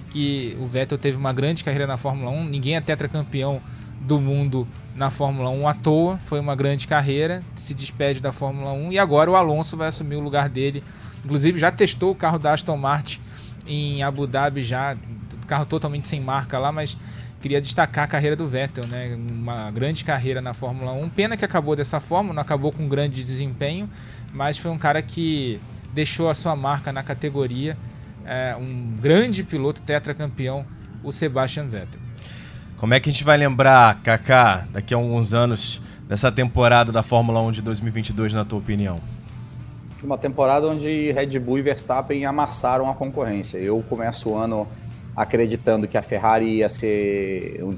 que 0.09 0.57
o 0.61 0.65
Vettel 0.65 0.97
teve 0.97 1.17
uma 1.17 1.33
grande 1.33 1.65
carreira 1.65 1.85
na 1.85 1.97
Fórmula 1.97 2.31
1, 2.31 2.45
ninguém 2.45 2.77
é 2.77 2.81
tetracampeão 2.81 3.61
do 3.99 4.21
mundo 4.21 4.65
na 4.95 5.09
Fórmula 5.09 5.49
1 5.49 5.67
à 5.67 5.73
toa, 5.73 6.17
foi 6.25 6.39
uma 6.39 6.55
grande 6.55 6.87
carreira, 6.87 7.43
se 7.53 7.73
despede 7.73 8.21
da 8.21 8.31
Fórmula 8.31 8.71
1 8.71 8.93
e 8.93 8.99
agora 8.99 9.29
o 9.29 9.35
Alonso 9.35 9.75
vai 9.75 9.89
assumir 9.89 10.15
o 10.15 10.21
lugar 10.21 10.47
dele. 10.47 10.81
Inclusive 11.25 11.59
já 11.59 11.71
testou 11.71 12.11
o 12.11 12.15
carro 12.15 12.39
da 12.39 12.53
Aston 12.53 12.77
Martin 12.77 13.19
em 13.67 14.01
Abu 14.01 14.25
Dhabi 14.25 14.63
já, 14.63 14.95
carro 15.45 15.65
totalmente 15.65 16.07
sem 16.07 16.21
marca 16.21 16.57
lá, 16.57 16.71
mas 16.71 16.97
queria 17.47 17.61
destacar 17.61 18.03
a 18.03 18.07
carreira 18.07 18.35
do 18.35 18.45
Vettel, 18.45 18.85
né? 18.87 19.15
Uma 19.15 19.71
grande 19.71 20.03
carreira 20.03 20.41
na 20.41 20.53
Fórmula 20.53 20.91
1. 20.91 21.09
Pena 21.11 21.37
que 21.37 21.45
acabou 21.45 21.77
dessa 21.77 22.01
forma, 22.01 22.33
não 22.33 22.41
acabou 22.41 22.73
com 22.73 22.83
um 22.83 22.89
grande 22.89 23.23
desempenho, 23.23 23.89
mas 24.33 24.57
foi 24.57 24.69
um 24.69 24.77
cara 24.77 25.01
que 25.01 25.57
deixou 25.93 26.29
a 26.29 26.35
sua 26.35 26.57
marca 26.57 26.91
na 26.91 27.01
categoria. 27.03 27.77
É, 28.25 28.53
um 28.59 28.97
grande 29.01 29.45
piloto 29.45 29.81
tetracampeão, 29.81 30.65
o 31.01 31.09
Sebastian 31.13 31.67
Vettel. 31.67 32.01
Como 32.75 32.93
é 32.93 32.99
que 32.99 33.09
a 33.09 33.13
gente 33.13 33.23
vai 33.23 33.37
lembrar, 33.37 34.01
Kaká, 34.03 34.67
daqui 34.69 34.93
a 34.93 34.97
alguns 34.97 35.33
anos, 35.33 35.81
dessa 36.05 36.29
temporada 36.29 36.91
da 36.91 37.01
Fórmula 37.01 37.41
1 37.43 37.51
de 37.53 37.61
2022, 37.61 38.33
na 38.33 38.43
tua 38.43 38.59
opinião? 38.59 38.99
Uma 40.03 40.17
temporada 40.17 40.67
onde 40.67 41.13
Red 41.13 41.39
Bull 41.39 41.59
e 41.59 41.61
Verstappen 41.61 42.25
amassaram 42.25 42.89
a 42.89 42.93
concorrência. 42.93 43.57
Eu 43.57 43.81
começo 43.87 44.31
o 44.31 44.37
ano 44.37 44.67
acreditando 45.17 45.87
que 45.87 45.97
a 45.97 46.01
Ferrari 46.03 46.57
ia 46.57 46.69
ser 46.69 47.59
um 47.63 47.75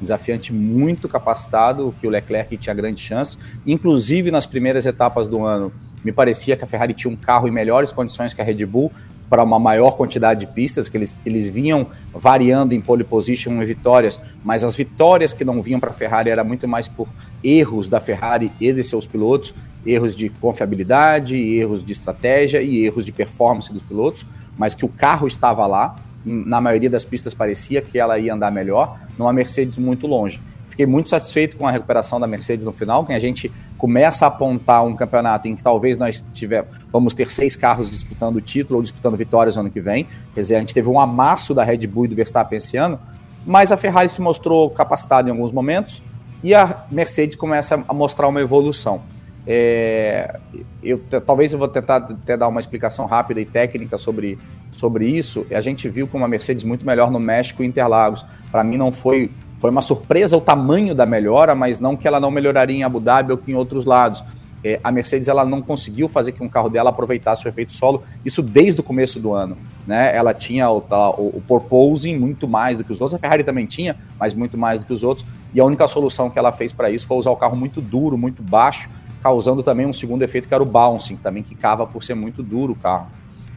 desafiante 0.00 0.52
muito 0.52 1.08
capacitado, 1.08 1.92
que 2.00 2.06
o 2.06 2.10
Leclerc 2.10 2.56
tinha 2.56 2.72
grande 2.72 3.00
chance. 3.00 3.36
Inclusive, 3.66 4.30
nas 4.30 4.46
primeiras 4.46 4.86
etapas 4.86 5.26
do 5.26 5.44
ano, 5.44 5.72
me 6.04 6.12
parecia 6.12 6.56
que 6.56 6.62
a 6.62 6.66
Ferrari 6.66 6.94
tinha 6.94 7.12
um 7.12 7.16
carro 7.16 7.48
em 7.48 7.50
melhores 7.50 7.90
condições 7.90 8.32
que 8.32 8.40
a 8.40 8.44
Red 8.44 8.64
Bull, 8.64 8.92
para 9.28 9.42
uma 9.42 9.58
maior 9.58 9.96
quantidade 9.96 10.38
de 10.38 10.46
pistas, 10.46 10.88
que 10.88 10.96
eles, 10.96 11.16
eles 11.26 11.48
vinham 11.48 11.88
variando 12.14 12.72
em 12.72 12.80
pole 12.80 13.02
position 13.02 13.60
e 13.60 13.66
vitórias, 13.66 14.20
mas 14.44 14.62
as 14.62 14.76
vitórias 14.76 15.32
que 15.32 15.44
não 15.44 15.60
vinham 15.60 15.80
para 15.80 15.90
a 15.90 15.92
Ferrari 15.92 16.30
era 16.30 16.44
muito 16.44 16.68
mais 16.68 16.86
por 16.86 17.08
erros 17.42 17.88
da 17.88 18.00
Ferrari 18.00 18.52
e 18.60 18.72
de 18.72 18.84
seus 18.84 19.08
pilotos, 19.08 19.52
erros 19.84 20.14
de 20.16 20.28
confiabilidade, 20.28 21.36
erros 21.36 21.84
de 21.84 21.90
estratégia 21.90 22.62
e 22.62 22.84
erros 22.84 23.04
de 23.04 23.10
performance 23.10 23.72
dos 23.72 23.82
pilotos, 23.82 24.24
mas 24.56 24.72
que 24.72 24.84
o 24.84 24.88
carro 24.88 25.26
estava 25.26 25.66
lá, 25.66 25.96
na 26.26 26.60
maioria 26.60 26.90
das 26.90 27.04
pistas 27.04 27.32
parecia 27.32 27.80
que 27.80 27.98
ela 27.98 28.18
ia 28.18 28.34
andar 28.34 28.50
melhor, 28.50 28.98
numa 29.16 29.32
Mercedes 29.32 29.78
muito 29.78 30.06
longe. 30.06 30.40
Fiquei 30.68 30.84
muito 30.84 31.08
satisfeito 31.08 31.56
com 31.56 31.66
a 31.66 31.70
recuperação 31.70 32.20
da 32.20 32.26
Mercedes 32.26 32.64
no 32.64 32.72
final, 32.72 33.06
que 33.06 33.12
a 33.12 33.18
gente 33.18 33.50
começa 33.78 34.26
a 34.26 34.28
apontar 34.28 34.84
um 34.84 34.94
campeonato 34.94 35.48
em 35.48 35.56
que 35.56 35.62
talvez 35.62 35.96
nós 35.96 36.22
tiver, 36.34 36.66
vamos 36.92 37.14
ter 37.14 37.30
seis 37.30 37.56
carros 37.56 37.88
disputando 37.88 38.36
o 38.36 38.40
título 38.40 38.78
ou 38.78 38.82
disputando 38.82 39.16
vitórias 39.16 39.56
no 39.56 39.60
ano 39.60 39.70
que 39.70 39.80
vem. 39.80 40.06
Quer 40.34 40.40
dizer, 40.40 40.56
a 40.56 40.58
gente 40.58 40.74
teve 40.74 40.88
um 40.88 41.00
amasso 41.00 41.54
da 41.54 41.64
Red 41.64 41.86
Bull 41.86 42.04
e 42.04 42.08
do 42.08 42.16
Verstappen 42.16 42.58
esse 42.58 42.76
ano, 42.76 42.98
mas 43.46 43.72
a 43.72 43.76
Ferrari 43.76 44.08
se 44.08 44.20
mostrou 44.20 44.68
capacitada 44.68 45.28
em 45.28 45.32
alguns 45.32 45.52
momentos 45.52 46.02
e 46.42 46.54
a 46.54 46.84
Mercedes 46.90 47.36
começa 47.36 47.82
a 47.88 47.94
mostrar 47.94 48.28
uma 48.28 48.40
evolução. 48.40 49.00
É, 49.46 50.38
eu, 50.82 51.00
talvez 51.24 51.52
eu 51.52 51.58
vou 51.58 51.68
tentar 51.68 51.96
até 51.96 52.36
dar 52.36 52.48
uma 52.48 52.58
explicação 52.58 53.06
rápida 53.06 53.40
e 53.40 53.44
técnica 53.44 53.96
sobre, 53.96 54.38
sobre 54.72 55.06
isso. 55.06 55.46
A 55.50 55.60
gente 55.60 55.88
viu 55.88 56.08
com 56.08 56.18
uma 56.18 56.26
Mercedes 56.26 56.64
muito 56.64 56.84
melhor 56.84 57.10
no 57.10 57.20
México 57.20 57.62
e 57.62 57.66
Interlagos. 57.66 58.26
Para 58.50 58.64
mim 58.64 58.76
não 58.76 58.90
foi 58.90 59.30
foi 59.58 59.70
uma 59.70 59.80
surpresa 59.80 60.36
o 60.36 60.40
tamanho 60.40 60.94
da 60.94 61.06
melhora, 61.06 61.54
mas 61.54 61.80
não 61.80 61.96
que 61.96 62.06
ela 62.06 62.20
não 62.20 62.30
melhoraria 62.30 62.76
em 62.76 62.82
Abu 62.82 63.00
Dhabi 63.00 63.32
ou 63.32 63.38
que 63.38 63.50
em 63.50 63.54
outros 63.54 63.84
lados. 63.84 64.22
É, 64.62 64.80
a 64.82 64.90
Mercedes 64.90 65.28
ela 65.28 65.44
não 65.44 65.62
conseguiu 65.62 66.08
fazer 66.08 66.32
que 66.32 66.42
um 66.42 66.48
carro 66.48 66.68
dela 66.68 66.90
aproveitasse 66.90 67.46
o 67.46 67.48
efeito 67.48 67.72
solo, 67.72 68.02
isso 68.24 68.42
desde 68.42 68.80
o 68.80 68.82
começo 68.82 69.20
do 69.20 69.32
ano. 69.32 69.56
Né? 69.86 70.14
Ela 70.14 70.34
tinha 70.34 70.68
o, 70.68 70.78
o, 71.18 71.42
o 71.48 72.18
muito 72.18 72.48
mais 72.48 72.76
do 72.76 72.82
que 72.82 72.90
os 72.90 73.00
outros, 73.00 73.14
a 73.14 73.18
Ferrari 73.18 73.44
também 73.44 73.64
tinha, 73.64 73.96
mas 74.18 74.34
muito 74.34 74.58
mais 74.58 74.78
do 74.78 74.84
que 74.84 74.92
os 74.92 75.02
outros, 75.02 75.26
e 75.54 75.60
a 75.60 75.64
única 75.64 75.86
solução 75.86 76.28
que 76.28 76.38
ela 76.38 76.52
fez 76.52 76.72
para 76.72 76.90
isso 76.90 77.06
foi 77.06 77.16
usar 77.16 77.30
o 77.30 77.36
carro 77.36 77.56
muito 77.56 77.80
duro, 77.80 78.18
muito 78.18 78.42
baixo, 78.42 78.90
causando 79.26 79.60
também 79.60 79.84
um 79.84 79.92
segundo 79.92 80.22
efeito 80.22 80.46
que 80.46 80.54
era 80.54 80.62
o 80.62 80.66
bouncing, 80.66 81.16
também 81.16 81.42
que 81.42 81.56
cava 81.56 81.84
por 81.84 82.04
ser 82.04 82.14
muito 82.14 82.44
duro 82.44 82.74
o 82.74 82.76
carro. 82.76 83.08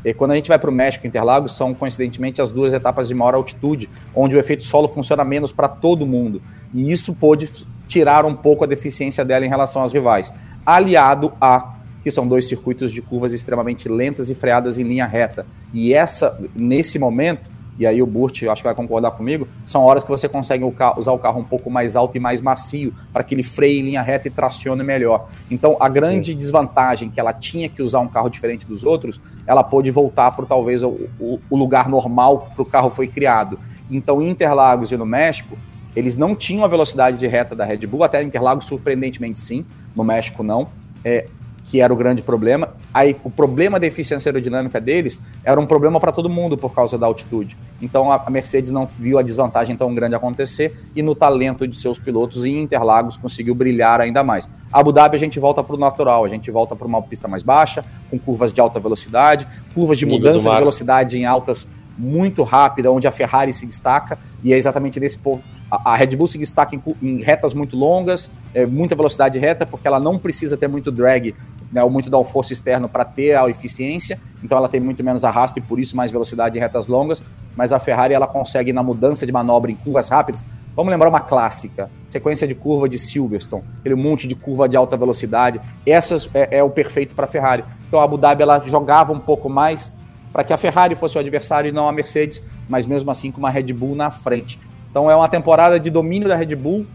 E 0.04 0.12
quando 0.16 0.32
a 0.32 0.36
gente 0.36 0.48
vai 0.48 0.58
para 0.58 0.68
o 0.68 0.74
México 0.74 1.06
Interlagos, 1.06 1.56
são 1.56 1.76
coincidentemente 1.76 2.42
as 2.42 2.52
duas 2.52 2.74
etapas 2.74 3.08
de 3.08 3.14
maior 3.14 3.36
altitude, 3.36 3.88
onde 4.16 4.36
o 4.36 4.40
efeito 4.40 4.64
solo 4.64 4.88
funciona 4.88 5.24
menos 5.24 5.52
para 5.52 5.68
todo 5.68 6.08
mundo. 6.08 6.42
E 6.74 6.92
isso 6.92 7.14
pôde 7.14 7.48
tirar 7.88 8.26
um 8.26 8.36
pouco 8.36 8.64
a 8.64 8.68
deficiência 8.68 9.24
dela 9.24 9.46
em 9.46 9.50
relação 9.50 9.84
aos 9.84 9.94
rivais. 9.94 10.34
Aliado 10.66 11.34
a 11.40 11.76
que 12.04 12.10
são 12.10 12.28
dois 12.28 12.48
circuitos 12.48 12.92
de 12.92 13.04
curvas 13.04 13.32
extremamente 13.32 13.88
lentas 13.88 14.32
e 14.32 14.34
freadas 14.34 14.80
em 14.80 14.84
linha 14.84 15.06
reta. 15.06 15.46
E 15.72 15.94
essa, 15.94 16.40
nesse 16.56 16.98
momento, 16.98 17.48
e 17.80 17.88
aí 17.88 18.02
o 18.02 18.06
Burt 18.06 18.44
acho 18.44 18.62
que 18.62 18.68
vai 18.68 18.76
concordar 18.76 19.12
comigo, 19.12 19.48
são 19.66 19.84
horas 19.84 20.04
que 20.04 20.10
você 20.10 20.28
consegue 20.28 20.66
usar 20.98 21.14
o 21.14 21.18
carro 21.18 21.40
um 21.40 21.46
pouco 21.46 21.72
mais 21.72 21.96
alto 21.96 22.18
e 22.18 22.20
mais 22.20 22.42
macio 22.42 22.94
para 23.14 23.24
que 23.24 23.34
ele 23.34 23.42
freie 23.42 23.80
em 23.80 23.84
linha 23.84 24.02
reta 24.02 24.28
e 24.28 24.32
tracione 24.32 24.84
melhor. 24.84 25.30
Então, 25.50 25.78
a 25.80 25.88
grande 25.88 26.34
Sim. 26.34 26.38
desvantagem 26.38 27.10
que 27.10 27.22
ela 27.22 27.32
tinha 27.32 27.70
que 27.70 27.82
usar 27.82 28.02
um 28.02 28.08
carro 28.10 28.30
diferente 28.30 28.68
dos 28.68 28.84
outros, 28.84 29.22
ela 29.48 29.64
pôde 29.64 29.90
voltar 29.90 30.32
para 30.32 30.46
talvez 30.46 30.84
o, 30.84 30.90
o, 31.18 31.40
o, 31.50 31.56
lugar 31.56 31.88
normal 31.88 32.40
que 32.40 32.54
para 32.54 32.62
o 32.62 32.66
carro 32.66 32.90
foi 32.90 33.08
criado. 33.08 33.58
Então, 33.90 34.22
em 34.22 34.30
Interlagos 34.30 34.92
e 34.92 34.98
no 34.98 35.06
México, 35.06 35.58
Eles 35.96 36.16
não 36.16 36.36
tinham 36.36 36.64
a 36.64 36.68
velocidade 36.68 37.18
de 37.18 37.28
reta 37.28 37.56
da 37.56 37.66
Red 37.66 37.80
Bull, 37.88 38.04
até 38.04 38.22
Interlagos 38.22 38.66
surpreendentemente 38.68 39.40
sim, 39.40 39.66
no 39.96 40.04
México 40.04 40.44
não. 40.44 40.70
É, 41.04 41.26
que 41.70 41.80
era 41.80 41.94
o 41.94 41.96
grande 41.96 42.24
problema. 42.24 42.74
Aí 42.92 43.16
o 43.24 43.30
problema 43.30 43.80
da 43.80 43.86
eficiência 43.86 44.30
aerodinâmica 44.30 44.82
deles 44.82 45.22
era 45.44 45.62
um 45.62 45.68
problema 45.68 46.00
para 46.00 46.12
todo 46.12 46.28
mundo 46.28 46.58
por 46.58 46.74
causa 46.74 46.98
da 46.98 47.06
altitude. 47.06 47.56
Então 47.80 48.12
a 48.12 48.28
Mercedes 48.28 48.72
não 48.72 48.88
viu 48.88 49.20
a 49.20 49.22
desvantagem 49.22 49.76
tão 49.76 49.94
grande 49.94 50.16
acontecer 50.16 50.76
e 50.96 51.04
no 51.04 51.14
talento 51.14 51.68
de 51.68 51.78
seus 51.78 52.00
pilotos 52.00 52.44
em 52.44 52.60
Interlagos 52.60 53.18
conseguiu 53.18 53.54
brilhar 53.54 54.02
ainda 54.02 54.24
mais. 54.24 54.50
Abu 54.74 54.92
Dhabi 54.92 55.16
a 55.16 55.20
gente 55.20 55.40
volta 55.40 55.64
para 55.64 55.76
o 55.76 55.80
natural, 55.80 56.26
a 56.26 56.28
gente 56.28 56.50
volta 56.50 56.76
para 56.76 56.88
uma 56.88 57.04
pista 57.04 57.28
mais 57.28 57.44
baixa, 57.44 57.86
com 58.10 58.18
curvas 58.18 58.52
de 58.52 58.60
alta 58.60 58.80
velocidade, 58.80 59.48
curvas 59.76 60.00
de 60.00 60.08
mudança 60.08 60.50
de 60.50 60.58
velocidade 60.58 61.20
em 61.20 61.26
altas 61.26 61.70
muito 61.96 62.42
rápida, 62.42 62.92
onde 62.92 63.08
a 63.08 63.12
Ferrari 63.12 63.54
se 63.54 63.68
destaca, 63.68 64.18
e 64.44 64.54
é 64.54 64.58
exatamente 64.58 65.00
nesse 65.00 65.20
ponto 65.20 65.44
a, 65.70 65.96
Red 65.96 66.16
Bull 66.16 66.28
se 66.28 66.38
destaca 66.38 66.76
em, 66.76 66.82
em 67.02 67.22
retas 67.22 67.54
muito 67.54 67.78
longas, 67.78 68.32
é, 68.54 68.66
muita 68.66 68.96
velocidade 68.96 69.38
reta, 69.38 69.66
porque 69.66 69.88
ela 69.88 70.00
não 70.00 70.18
precisa 70.18 70.58
ter 70.58 70.68
muito 70.68 70.92
drag 70.92 71.36
né, 71.72 71.84
ou 71.84 71.90
muito 71.90 72.10
downforce 72.10 72.54
externo 72.54 72.90
para 72.90 73.06
ter 73.06 73.36
a 73.36 73.48
eficiência, 73.50 74.20
então 74.44 74.58
ela 74.58 74.70
tem 74.70 74.80
muito 74.80 75.04
menos 75.04 75.24
arrasto 75.24 75.60
e 75.60 75.62
por 75.62 75.80
isso 75.80 75.96
mais 75.96 76.12
velocidade 76.12 76.58
em 76.58 76.62
retas 76.62 76.88
longas, 76.88 77.22
mas 77.56 77.72
a 77.72 77.80
Ferrari 77.80 78.14
ela 78.14 78.28
consegue 78.28 78.74
na 78.74 78.82
mudança 78.82 79.26
de 79.26 79.32
manobra 79.32 79.72
em 79.72 79.76
curvas 79.76 80.10
rápidas, 80.10 80.46
vamos 80.76 80.92
lembrar 80.92 81.10
uma 81.10 81.20
clássica, 81.20 81.90
sequência 82.08 82.48
de 82.48 82.56
curva 82.56 82.88
de 82.90 82.98
Silverstone, 82.98 83.64
aquele 83.80 83.96
monte 83.96 84.28
de 84.28 84.36
curva 84.36 84.68
de 84.68 84.76
alta 84.76 84.98
velocidade, 84.98 85.60
essas 85.86 86.30
é, 86.34 86.58
é 86.58 86.64
o 86.64 86.70
perfeito 86.70 87.16
para 87.16 87.26
a 87.26 87.28
Ferrari. 87.28 87.64
Então 87.88 88.00
a 88.00 88.04
Abu 88.04 88.18
Dhabi 88.18 88.44
ela 88.44 88.60
jogava 88.60 89.12
um 89.12 89.20
pouco 89.20 89.50
mais 89.50 89.98
para 90.32 90.44
que 90.44 90.54
a 90.54 90.58
Ferrari 90.58 90.96
fosse 90.96 91.18
o 91.18 91.20
adversário 91.20 91.70
e 91.70 91.72
não 91.72 91.88
a 91.88 91.92
Mercedes, 91.92 92.44
mas 92.68 92.86
mesmo 92.86 93.10
assim 93.10 93.32
com 93.32 93.40
uma 93.40 93.50
Red 93.50 93.74
Bull 93.74 93.96
na 93.96 94.12
frente. 94.12 94.60
Então 94.90 95.10
é 95.10 95.16
uma 95.16 95.28
temporada 95.28 95.80
de 95.80 95.90
domínio 95.90 96.28
da 96.28 96.36
Red 96.36 96.56
Bull. 96.56 96.86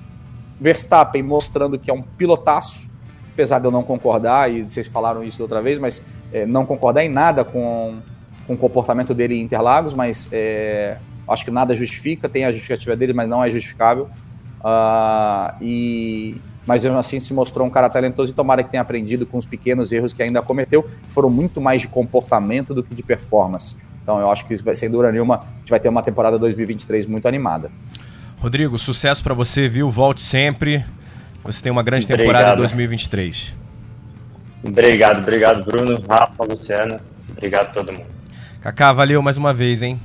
Verstappen 0.61 1.23
mostrando 1.23 1.79
que 1.79 1.91
é 1.91 1.95
um 1.95 2.03
pilotaço, 2.03 2.89
apesar 3.35 3.59
de 3.59 3.67
eu 3.67 3.71
não 3.71 3.83
concordar, 3.83 4.51
e 4.51 4.63
vocês 4.63 4.87
falaram 4.87 5.23
isso 5.23 5.43
outra 5.43 5.61
vez, 5.61 5.79
mas 5.79 6.03
é, 6.33 6.47
não 6.47 6.65
concordar 6.65 7.05
em 7.05 7.09
nada 7.09 7.45
com, 7.45 7.97
com 8.47 8.55
o 8.55 8.57
comportamento 8.57 9.13
dele 9.13 9.35
em 9.35 9.43
Interlagos, 9.43 9.93
mas 9.93 10.29
é, 10.33 10.97
acho 11.29 11.45
que 11.45 11.51
nada 11.51 11.75
justifica, 11.75 12.29
tem 12.29 12.45
a 12.45 12.53
justificativa 12.53 12.97
dele, 12.97 13.13
mas 13.13 13.29
não 13.29 13.45
é 13.45 13.51
justificável. 13.51 14.09
Uh, 14.61 15.53
e, 15.61 16.37
mas 16.67 16.83
mesmo 16.83 16.97
assim 16.97 17.21
se 17.21 17.35
mostrou 17.35 17.67
um 17.67 17.71
cara 17.71 17.91
talentoso 17.91 18.33
e 18.33 18.35
tomara 18.35 18.63
que 18.63 18.71
tenha 18.71 18.81
aprendido 18.81 19.27
com 19.27 19.37
os 19.37 19.45
pequenos 19.45 19.93
erros 19.93 20.13
que 20.15 20.23
ainda 20.23 20.41
cometeu, 20.41 20.89
foram 21.09 21.29
muito 21.29 21.61
mais 21.61 21.83
de 21.83 21.89
comportamento 21.89 22.73
do 22.73 22.83
que 22.83 22.95
de 22.95 23.03
performance. 23.03 23.77
Então 24.03 24.19
eu 24.19 24.31
acho 24.31 24.47
que, 24.47 24.57
sem 24.77 24.89
dúvida 24.89 25.11
nenhuma, 25.11 25.37
a 25.37 25.59
gente 25.59 25.71
vai 25.71 25.81
ter 25.81 25.89
uma 25.89 26.03
temporada 26.03 26.39
2023 26.39 27.07
muito 27.07 27.27
animada. 27.27 27.71
Rodrigo, 28.39 28.79
sucesso 28.79 29.23
para 29.23 29.35
você, 29.35 29.69
viu? 29.69 29.91
Volte 29.91 30.21
sempre. 30.21 30.85
Você 31.45 31.63
tem 31.63 31.71
uma 31.71 31.83
grande 31.83 32.05
obrigado. 32.05 32.27
temporada 32.27 32.53
em 32.55 32.57
2023. 32.57 33.55
Obrigado, 34.63 35.19
obrigado, 35.19 35.65
Bruno, 35.65 36.03
Rafa, 36.09 36.45
Luciano. 36.45 36.99
Obrigado 37.31 37.67
a 37.67 37.71
todo 37.71 37.93
mundo. 37.93 38.07
Kaká, 38.61 38.93
valeu 38.93 39.21
mais 39.21 39.37
uma 39.37 39.53
vez, 39.53 39.83
hein? 39.83 40.01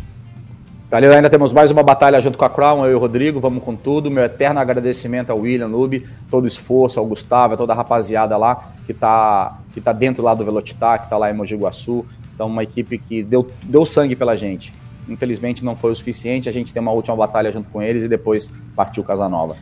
Valeu, 0.91 1.13
ainda 1.13 1.29
temos 1.29 1.53
mais 1.53 1.71
uma 1.71 1.83
batalha 1.83 2.19
junto 2.19 2.37
com 2.37 2.43
a 2.43 2.49
Crown, 2.49 2.83
eu 2.83 2.91
e 2.91 2.95
o 2.95 2.99
Rodrigo, 2.99 3.39
vamos 3.39 3.63
com 3.63 3.75
tudo. 3.75 4.09
Meu 4.09 4.23
eterno 4.23 4.59
agradecimento 4.59 5.29
ao 5.29 5.39
William 5.39 5.67
Lube, 5.67 6.05
todo 6.29 6.43
o 6.43 6.47
esforço, 6.47 6.99
ao 6.99 7.05
Gustavo, 7.05 7.53
a 7.53 7.57
toda 7.57 7.73
a 7.73 7.75
rapaziada 7.75 8.35
lá 8.35 8.73
que 8.85 8.93
tá, 8.93 9.59
que 9.71 9.79
tá 9.79 9.93
dentro 9.93 10.23
lá 10.23 10.33
do 10.33 10.43
Velocitar, 10.43 11.03
que 11.03 11.09
tá 11.09 11.15
lá 11.15 11.29
em 11.29 11.33
Mogi 11.33 11.55
Guaçu. 11.55 12.03
Então, 12.33 12.47
uma 12.47 12.63
equipe 12.63 12.97
que 12.97 13.21
deu, 13.21 13.49
deu 13.63 13.85
sangue 13.85 14.15
pela 14.15 14.35
gente. 14.35 14.73
Infelizmente, 15.07 15.63
não 15.63 15.75
foi 15.75 15.91
o 15.91 15.95
suficiente. 15.95 16.49
A 16.49 16.51
gente 16.51 16.73
tem 16.73 16.81
uma 16.81 16.91
última 16.91 17.15
batalha 17.15 17.51
junto 17.51 17.69
com 17.69 17.81
eles 17.81 18.03
e 18.03 18.07
depois 18.07 18.51
partiu 18.75 19.03
Casanova. 19.03 19.55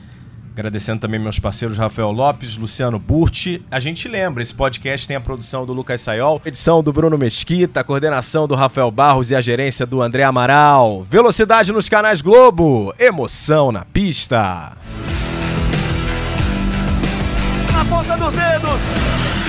Agradecendo 0.57 0.99
também 0.99 1.19
meus 1.19 1.37
parceiros 1.37 1.77
Rafael 1.77 2.11
Lopes, 2.11 2.57
Luciano 2.57 2.97
Burti. 2.97 3.63
A 3.69 3.79
gente 3.79 4.07
lembra, 4.07 4.41
esse 4.41 4.55
podcast 4.55 5.07
tem 5.07 5.15
a 5.15 5.21
produção 5.21 5.67
do 5.67 5.71
Lucas 5.71 6.01
Sayol, 6.01 6.41
edição 6.43 6.81
do 6.81 6.91
Bruno 6.91 7.15
Mesquita, 7.15 7.83
coordenação 7.83 8.47
do 8.47 8.55
Rafael 8.55 8.89
Barros 8.89 9.29
e 9.29 9.35
a 9.35 9.41
gerência 9.41 9.85
do 9.85 10.01
André 10.01 10.23
Amaral. 10.23 11.03
Velocidade 11.03 11.71
nos 11.71 11.87
canais 11.87 12.21
Globo, 12.21 12.91
emoção 12.97 13.71
na 13.71 13.85
pista. 13.85 14.75
Na 17.71 17.85
ponta 17.85 18.17
dos 18.17 18.33
dedos. 18.33 19.46